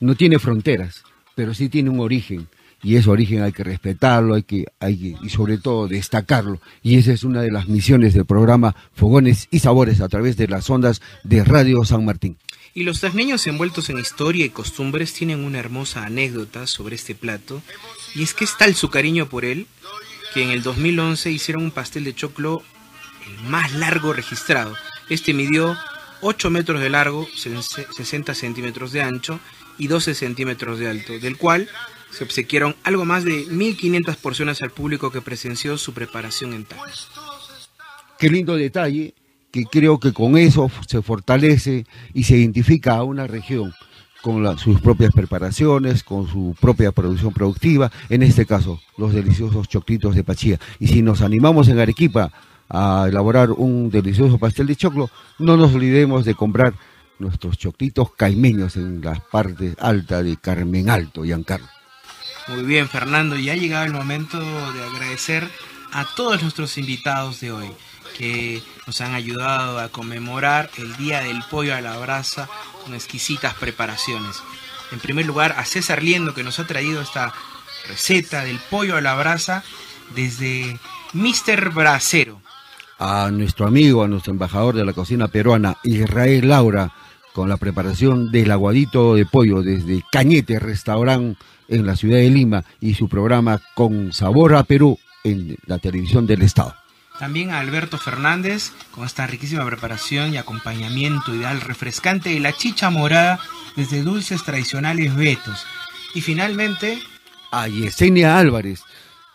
no 0.00 0.14
tiene 0.16 0.38
fronteras, 0.38 1.04
pero 1.34 1.54
sí 1.54 1.68
tiene 1.68 1.90
un 1.90 2.00
origen. 2.00 2.48
Y 2.82 2.96
ese 2.96 3.10
origen 3.10 3.42
hay 3.42 3.52
que 3.52 3.64
respetarlo, 3.64 4.34
hay 4.34 4.44
que, 4.44 4.66
hay 4.78 5.16
y 5.20 5.28
sobre 5.30 5.58
todo 5.58 5.88
destacarlo. 5.88 6.60
Y 6.82 6.96
esa 6.96 7.12
es 7.12 7.24
una 7.24 7.42
de 7.42 7.50
las 7.50 7.68
misiones 7.68 8.14
del 8.14 8.24
programa 8.24 8.76
Fogones 8.92 9.48
y 9.50 9.58
Sabores 9.58 10.00
a 10.00 10.08
través 10.08 10.36
de 10.36 10.46
las 10.46 10.68
ondas 10.70 11.02
de 11.24 11.42
Radio 11.42 11.84
San 11.84 12.04
Martín. 12.04 12.36
Y 12.78 12.84
los 12.84 13.00
tasneños 13.00 13.44
envueltos 13.48 13.90
en 13.90 13.98
historia 13.98 14.46
y 14.46 14.50
costumbres 14.50 15.12
tienen 15.12 15.42
una 15.42 15.58
hermosa 15.58 16.04
anécdota 16.04 16.68
sobre 16.68 16.94
este 16.94 17.16
plato, 17.16 17.60
y 18.14 18.22
es 18.22 18.34
que 18.34 18.44
es 18.44 18.56
tal 18.56 18.76
su 18.76 18.88
cariño 18.88 19.28
por 19.28 19.44
él, 19.44 19.66
que 20.32 20.44
en 20.44 20.50
el 20.50 20.62
2011 20.62 21.28
hicieron 21.32 21.64
un 21.64 21.70
pastel 21.72 22.04
de 22.04 22.14
choclo 22.14 22.62
el 23.26 23.48
más 23.50 23.72
largo 23.72 24.12
registrado. 24.12 24.76
Este 25.08 25.34
midió 25.34 25.76
8 26.20 26.50
metros 26.50 26.80
de 26.80 26.88
largo, 26.88 27.26
60 27.34 28.32
centímetros 28.36 28.92
de 28.92 29.02
ancho 29.02 29.40
y 29.76 29.88
12 29.88 30.14
centímetros 30.14 30.78
de 30.78 30.88
alto, 30.88 31.18
del 31.18 31.36
cual 31.36 31.68
se 32.12 32.22
obsequiaron 32.22 32.76
algo 32.84 33.04
más 33.04 33.24
de 33.24 33.44
1.500 33.48 34.14
porciones 34.18 34.62
al 34.62 34.70
público 34.70 35.10
que 35.10 35.20
presenció 35.20 35.78
su 35.78 35.94
preparación 35.94 36.52
en 36.52 36.64
tal. 36.64 36.78
Qué 38.20 38.30
lindo 38.30 38.54
detalle 38.54 39.14
que 39.50 39.64
creo 39.64 39.98
que 39.98 40.12
con 40.12 40.36
eso 40.36 40.70
se 40.86 41.02
fortalece 41.02 41.86
y 42.14 42.24
se 42.24 42.36
identifica 42.36 42.96
a 42.96 43.04
una 43.04 43.26
región 43.26 43.72
con 44.22 44.58
sus 44.58 44.80
propias 44.80 45.12
preparaciones, 45.12 46.02
con 46.02 46.28
su 46.28 46.54
propia 46.60 46.92
producción 46.92 47.32
productiva, 47.32 47.90
en 48.08 48.22
este 48.22 48.46
caso 48.46 48.80
los 48.96 49.12
deliciosos 49.12 49.68
choclitos 49.68 50.14
de 50.14 50.24
Pachía. 50.24 50.58
Y 50.78 50.88
si 50.88 51.02
nos 51.02 51.22
animamos 51.22 51.68
en 51.68 51.78
Arequipa 51.78 52.32
a 52.68 53.06
elaborar 53.08 53.52
un 53.52 53.90
delicioso 53.90 54.38
pastel 54.38 54.66
de 54.66 54.76
choclo, 54.76 55.10
no 55.38 55.56
nos 55.56 55.74
olvidemos 55.74 56.24
de 56.24 56.34
comprar 56.34 56.74
nuestros 57.18 57.58
choclitos 57.58 58.12
caimeños 58.14 58.76
en 58.76 59.00
la 59.00 59.14
parte 59.14 59.74
alta 59.78 60.22
de 60.22 60.36
Carmen 60.36 60.90
Alto, 60.90 61.24
Giancarlo. 61.24 61.68
Muy 62.48 62.64
bien, 62.64 62.88
Fernando, 62.88 63.36
ya 63.36 63.52
ha 63.52 63.56
llegado 63.56 63.84
el 63.84 63.92
momento 63.92 64.38
de 64.38 64.84
agradecer 64.84 65.48
a 65.92 66.06
todos 66.16 66.42
nuestros 66.42 66.78
invitados 66.78 67.40
de 67.40 67.52
hoy 67.52 67.68
que 68.16 68.62
nos 68.88 69.02
han 69.02 69.14
ayudado 69.14 69.78
a 69.80 69.90
conmemorar 69.90 70.70
el 70.78 70.96
Día 70.96 71.20
del 71.20 71.42
Pollo 71.50 71.74
a 71.74 71.82
la 71.82 71.98
Brasa 71.98 72.48
con 72.82 72.94
exquisitas 72.94 73.52
preparaciones. 73.52 74.42
En 74.92 74.98
primer 74.98 75.26
lugar, 75.26 75.54
a 75.58 75.66
César 75.66 76.02
Liendo 76.02 76.32
que 76.32 76.42
nos 76.42 76.58
ha 76.58 76.66
traído 76.66 77.02
esta 77.02 77.34
receta 77.86 78.44
del 78.44 78.58
pollo 78.70 78.96
a 78.96 79.02
la 79.02 79.14
brasa 79.14 79.62
desde 80.14 80.78
Mr. 81.12 81.68
Bracero. 81.68 82.40
A 82.98 83.30
nuestro 83.30 83.66
amigo, 83.66 84.02
a 84.02 84.08
nuestro 84.08 84.32
embajador 84.32 84.74
de 84.74 84.86
la 84.86 84.94
cocina 84.94 85.28
peruana, 85.28 85.76
Israel 85.84 86.48
Laura, 86.48 86.90
con 87.34 87.50
la 87.50 87.58
preparación 87.58 88.32
del 88.32 88.50
aguadito 88.50 89.16
de 89.16 89.26
pollo 89.26 89.60
desde 89.60 90.02
Cañete 90.10 90.58
Restaurant 90.60 91.36
en 91.68 91.86
la 91.86 91.94
ciudad 91.94 92.16
de 92.16 92.30
Lima 92.30 92.64
y 92.80 92.94
su 92.94 93.06
programa 93.06 93.60
Con 93.74 94.14
Sabor 94.14 94.54
a 94.54 94.62
Perú 94.62 94.98
en 95.24 95.58
la 95.66 95.76
televisión 95.76 96.26
del 96.26 96.40
Estado. 96.40 96.74
También 97.18 97.50
a 97.50 97.58
Alberto 97.58 97.98
Fernández 97.98 98.72
con 98.92 99.04
esta 99.04 99.26
riquísima 99.26 99.66
preparación 99.66 100.32
y 100.32 100.36
acompañamiento 100.36 101.34
ideal 101.34 101.60
refrescante 101.60 102.30
de 102.30 102.40
la 102.40 102.52
chicha 102.52 102.90
morada 102.90 103.40
desde 103.76 104.02
dulces 104.02 104.44
tradicionales 104.44 105.14
Betos. 105.16 105.66
Y 106.14 106.20
finalmente 106.20 106.98
a 107.50 107.66
Yesenia 107.66 108.38
Álvarez 108.38 108.82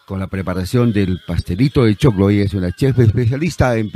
con 0.05 0.19
la 0.19 0.27
preparación 0.27 0.93
del 0.93 1.21
pastelito 1.25 1.85
de 1.85 1.95
choclo. 1.95 2.29
Ella 2.29 2.43
es 2.43 2.53
una 2.53 2.71
chef 2.71 2.99
especialista 2.99 3.75
en 3.77 3.91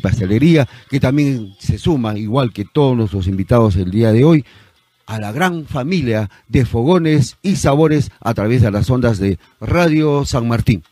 pastelería 0.00 0.68
que 0.88 1.00
también 1.00 1.54
se 1.58 1.78
suma, 1.78 2.16
igual 2.18 2.52
que 2.52 2.64
todos 2.64 2.96
nuestros 2.96 3.26
invitados 3.26 3.76
el 3.76 3.90
día 3.90 4.12
de 4.12 4.24
hoy, 4.24 4.44
a 5.06 5.18
la 5.18 5.32
gran 5.32 5.66
familia 5.66 6.30
de 6.48 6.64
fogones 6.64 7.36
y 7.42 7.56
sabores 7.56 8.10
a 8.20 8.34
través 8.34 8.62
de 8.62 8.70
las 8.70 8.88
ondas 8.88 9.18
de 9.18 9.38
Radio 9.60 10.24
San 10.24 10.48
Martín. 10.48 10.82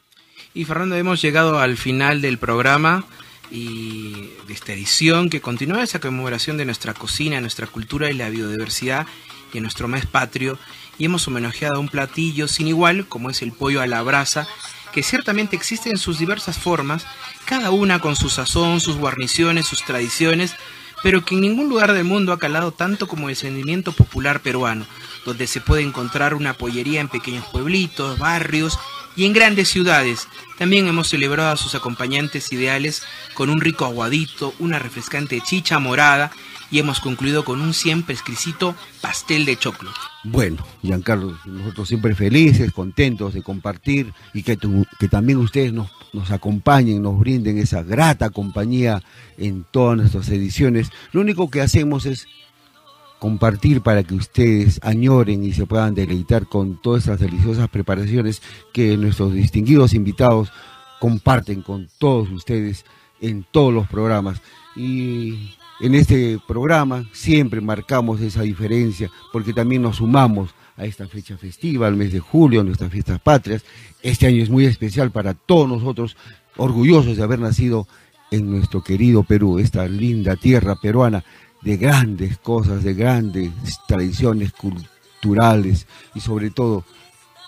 Y 0.52 0.64
Fernando, 0.64 0.96
hemos 0.96 1.22
llegado 1.22 1.60
al 1.60 1.76
final 1.76 2.20
del 2.20 2.38
programa 2.38 3.04
y 3.52 4.30
de 4.48 4.52
esta 4.52 4.72
edición 4.72 5.30
que 5.30 5.40
continúa 5.40 5.84
esa 5.84 6.00
conmemoración 6.00 6.56
de 6.56 6.64
nuestra 6.64 6.92
cocina, 6.92 7.40
nuestra 7.40 7.68
cultura 7.68 8.10
y 8.10 8.14
la 8.14 8.30
biodiversidad 8.30 9.06
y 9.52 9.60
nuestro 9.60 9.86
mes 9.86 10.06
patrio. 10.06 10.58
Y 10.98 11.04
hemos 11.04 11.28
homenajeado 11.28 11.78
un 11.78 11.88
platillo 11.88 12.48
sin 12.48 12.66
igual 12.66 13.06
como 13.06 13.30
es 13.30 13.42
el 13.42 13.52
pollo 13.52 13.80
a 13.80 13.86
la 13.86 14.02
brasa, 14.02 14.48
que 14.92 15.04
ciertamente 15.04 15.54
existe 15.54 15.88
en 15.88 15.98
sus 15.98 16.18
diversas 16.18 16.58
formas, 16.58 17.06
cada 17.44 17.70
una 17.70 18.00
con 18.00 18.16
su 18.16 18.28
sazón, 18.28 18.80
sus 18.80 18.96
guarniciones, 18.96 19.68
sus 19.68 19.84
tradiciones, 19.84 20.56
pero 21.04 21.24
que 21.24 21.36
en 21.36 21.42
ningún 21.42 21.68
lugar 21.68 21.92
del 21.92 22.04
mundo 22.04 22.32
ha 22.32 22.40
calado 22.40 22.72
tanto 22.72 23.06
como 23.06 23.28
el 23.28 23.36
sentimiento 23.36 23.92
popular 23.92 24.40
peruano, 24.40 24.84
donde 25.24 25.46
se 25.46 25.60
puede 25.60 25.82
encontrar 25.82 26.34
una 26.34 26.54
pollería 26.54 27.00
en 27.00 27.08
pequeños 27.08 27.46
pueblitos, 27.46 28.18
barrios 28.18 28.78
y 29.16 29.24
en 29.26 29.32
grandes 29.32 29.68
ciudades. 29.68 30.28
También 30.58 30.86
hemos 30.86 31.08
celebrado 31.08 31.50
a 31.50 31.56
sus 31.56 31.74
acompañantes 31.74 32.52
ideales 32.52 33.02
con 33.34 33.50
un 33.50 33.60
rico 33.60 33.84
aguadito, 33.84 34.54
una 34.58 34.78
refrescante 34.78 35.40
chicha 35.40 35.78
morada 35.78 36.30
y 36.70 36.78
hemos 36.78 37.00
concluido 37.00 37.44
con 37.44 37.60
un 37.60 37.74
siempre 37.74 38.14
exquisito 38.14 38.76
pastel 39.00 39.44
de 39.44 39.56
choclo. 39.56 39.90
Bueno, 40.22 40.64
Giancarlo, 40.82 41.36
nosotros 41.44 41.88
siempre 41.88 42.14
felices, 42.14 42.72
contentos 42.72 43.34
de 43.34 43.42
compartir 43.42 44.12
y 44.34 44.42
que, 44.42 44.56
que 44.98 45.08
también 45.08 45.38
ustedes 45.38 45.72
nos, 45.72 45.90
nos 46.12 46.30
acompañen, 46.30 47.02
nos 47.02 47.18
brinden 47.18 47.58
esa 47.58 47.82
grata 47.82 48.30
compañía 48.30 49.02
en 49.38 49.64
todas 49.70 49.96
nuestras 49.96 50.28
ediciones. 50.28 50.90
Lo 51.12 51.20
único 51.20 51.50
que 51.50 51.60
hacemos 51.60 52.06
es 52.06 52.26
compartir 53.20 53.82
para 53.82 54.02
que 54.02 54.14
ustedes 54.14 54.80
añoren 54.82 55.44
y 55.44 55.52
se 55.52 55.66
puedan 55.66 55.94
deleitar 55.94 56.46
con 56.46 56.80
todas 56.80 57.02
estas 57.04 57.20
deliciosas 57.20 57.68
preparaciones 57.68 58.42
que 58.72 58.96
nuestros 58.96 59.34
distinguidos 59.34 59.92
invitados 59.94 60.50
comparten 60.98 61.62
con 61.62 61.88
todos 61.98 62.30
ustedes 62.30 62.84
en 63.20 63.44
todos 63.48 63.72
los 63.72 63.86
programas. 63.88 64.40
Y 64.74 65.52
en 65.80 65.94
este 65.94 66.38
programa 66.48 67.08
siempre 67.12 67.60
marcamos 67.60 68.20
esa 68.22 68.42
diferencia 68.42 69.10
porque 69.32 69.52
también 69.52 69.82
nos 69.82 69.96
sumamos 69.96 70.54
a 70.78 70.86
esta 70.86 71.06
fecha 71.06 71.36
festiva, 71.36 71.86
al 71.86 71.96
mes 71.96 72.12
de 72.12 72.20
julio, 72.20 72.62
a 72.62 72.64
nuestras 72.64 72.90
fiestas 72.90 73.20
patrias. 73.20 73.62
Este 74.02 74.26
año 74.26 74.42
es 74.42 74.48
muy 74.48 74.64
especial 74.64 75.10
para 75.10 75.34
todos 75.34 75.68
nosotros, 75.68 76.16
orgullosos 76.56 77.18
de 77.18 77.22
haber 77.22 77.38
nacido 77.38 77.86
en 78.30 78.50
nuestro 78.50 78.82
querido 78.82 79.24
Perú, 79.24 79.58
esta 79.58 79.86
linda 79.88 80.36
tierra 80.36 80.76
peruana 80.80 81.22
de 81.62 81.76
grandes 81.76 82.38
cosas, 82.38 82.82
de 82.82 82.94
grandes 82.94 83.50
tradiciones 83.86 84.52
culturales 84.52 85.86
y 86.14 86.20
sobre 86.20 86.50
todo, 86.50 86.84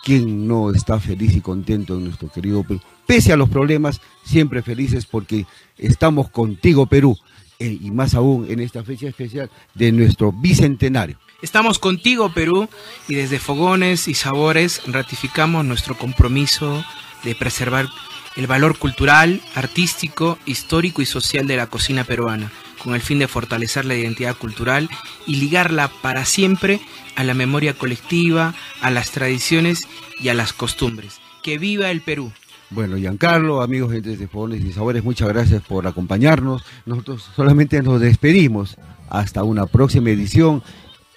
¿quién 0.05 0.47
no 0.47 0.71
está 0.71 1.01
feliz 1.01 1.35
y 1.35 1.41
contento 1.41 1.95
en 1.95 2.05
nuestro 2.05 2.31
querido 2.31 2.63
Perú? 2.63 2.81
Pese 3.07 3.33
a 3.33 3.37
los 3.37 3.49
problemas, 3.49 4.01
siempre 4.25 4.63
felices 4.63 5.07
porque 5.07 5.47
estamos 5.79 6.31
contigo 6.31 6.87
Perú 6.87 7.17
eh, 7.59 7.79
y 7.81 7.91
más 7.91 8.15
aún 8.15 8.47
en 8.51 8.61
esta 8.61 8.85
fecha 8.85 9.09
especial 9.09 9.51
de 9.75 9.93
nuestro 9.93 10.33
bicentenario. 10.33 11.19
Estamos 11.41 11.79
contigo 11.79 12.33
Perú 12.33 12.69
y 13.09 13.15
desde 13.15 13.41
Fogones 13.41 14.07
y 14.07 14.15
Sabores 14.15 14.83
ratificamos 14.87 15.65
nuestro 15.65 15.97
compromiso 15.97 16.85
de 17.25 17.35
preservar 17.35 17.89
el 18.37 18.47
valor 18.47 18.79
cultural, 18.79 19.43
artístico, 19.55 20.39
histórico 20.47 21.03
y 21.03 21.07
social 21.07 21.47
de 21.47 21.57
la 21.57 21.67
cocina 21.67 22.05
peruana 22.05 22.51
con 22.83 22.95
el 22.95 23.01
fin 23.01 23.19
de 23.19 23.29
fortalecer 23.29 23.85
la 23.85 23.95
identidad 23.95 24.37
cultural 24.37 24.89
y 25.27 25.37
ligarla 25.37 25.91
para 26.03 26.25
siempre 26.25 26.81
a 27.17 27.25
la 27.25 27.35
memoria 27.35 27.75
colectiva, 27.75 28.55
a 28.81 28.91
las 28.91 29.11
tradiciones 29.11 29.89
y 30.21 30.29
a 30.29 30.35
las 30.35 30.53
costumbres. 30.53 31.21
¡Que 31.43 31.59
viva 31.59 31.91
el 31.91 32.01
Perú! 32.01 32.33
Bueno, 32.71 32.97
Giancarlo, 32.97 33.61
amigos 33.61 33.91
de 33.91 34.29
Fogones 34.29 34.65
y 34.65 34.73
Sabores, 34.73 35.05
muchas 35.05 35.29
gracias 35.29 35.63
por 35.63 35.87
acompañarnos. 35.87 36.63
Nosotros 36.87 37.29
solamente 37.37 37.83
nos 37.83 38.01
despedimos. 38.01 38.77
Hasta 39.11 39.45
una 39.45 39.67
próxima 39.67 40.09
edición, 40.09 40.63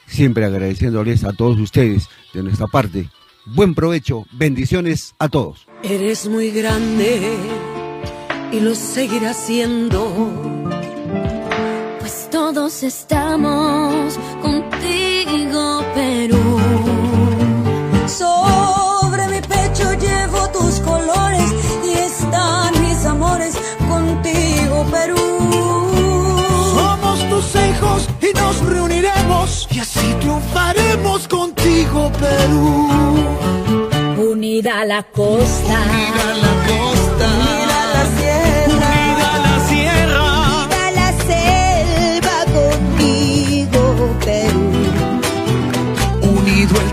siempre 0.06 0.44
agradeciéndoles 0.44 1.24
a 1.24 1.32
todos 1.32 1.58
ustedes 1.60 2.10
de 2.34 2.44
nuestra 2.44 2.68
parte. 2.68 3.10
Buen 3.46 3.74
provecho, 3.74 4.26
bendiciones 4.34 5.16
a 5.18 5.30
todos. 5.30 5.66
Eres 5.82 6.28
muy 6.28 6.52
grande 6.52 7.38
y 8.52 8.60
lo 8.60 8.76
seguirás 8.76 9.38
siendo 9.38 10.65
estamos 12.84 14.20
contigo, 14.42 15.84
Perú. 15.94 16.60
Sobre 18.08 19.28
mi 19.30 19.42
pecho 19.42 19.94
llevo 19.94 20.50
tus 20.50 20.80
colores 20.82 21.54
y 21.86 21.94
están 21.94 22.74
mis 22.82 23.06
amores 23.06 23.56
contigo, 23.88 24.86
Perú. 24.92 25.16
Somos 26.76 27.20
tus 27.30 27.56
hijos 27.56 28.10
y 28.22 28.34
nos 28.38 28.60
reuniremos 28.66 29.68
y 29.72 29.80
así 29.80 30.14
triunfaremos 30.20 31.28
contigo, 31.28 32.12
Perú. 32.20 32.90
Unida 34.32 34.84
la 34.86 35.04
costa. 35.04 35.82
Unida 35.82 36.36
la 36.42 36.54
costa. 36.68 37.05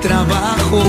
Trabajo, 0.02 0.82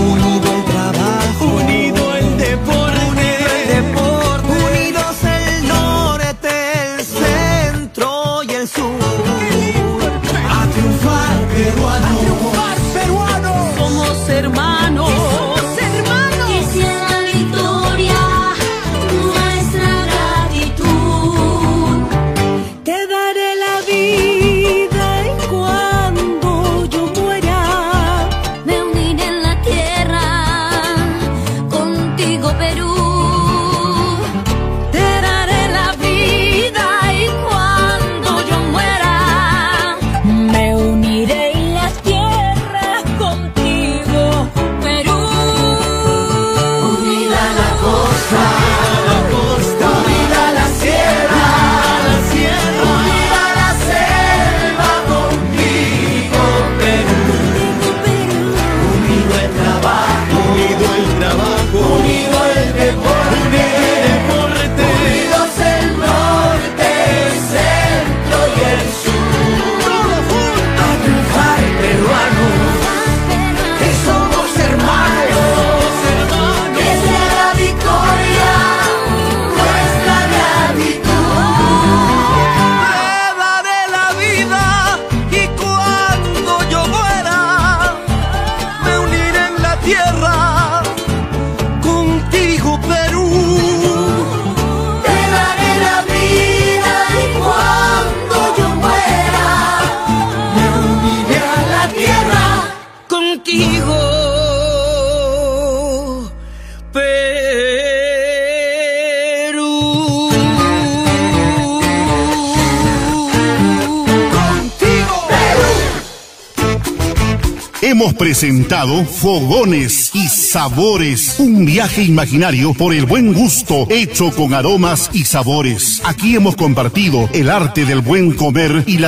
Fogones 118.74 120.09
y 120.15 120.28
Sabores, 120.28 121.36
un 121.38 121.63
viaje 121.63 122.01
imaginario 122.01 122.74
por 122.74 122.95
el 122.95 123.05
buen 123.05 123.32
gusto 123.32 123.86
hecho 123.91 124.32
con 124.32 124.55
aromas 124.55 125.11
y 125.13 125.26
sabores. 125.26 126.01
Aquí 126.03 126.36
hemos 126.36 126.55
compartido 126.55 127.30
el 127.34 127.51
arte 127.51 127.86
del 127.86 128.01
buen 128.01 128.34
comer 128.34 128.84
y 128.88 128.97
la 128.97 129.01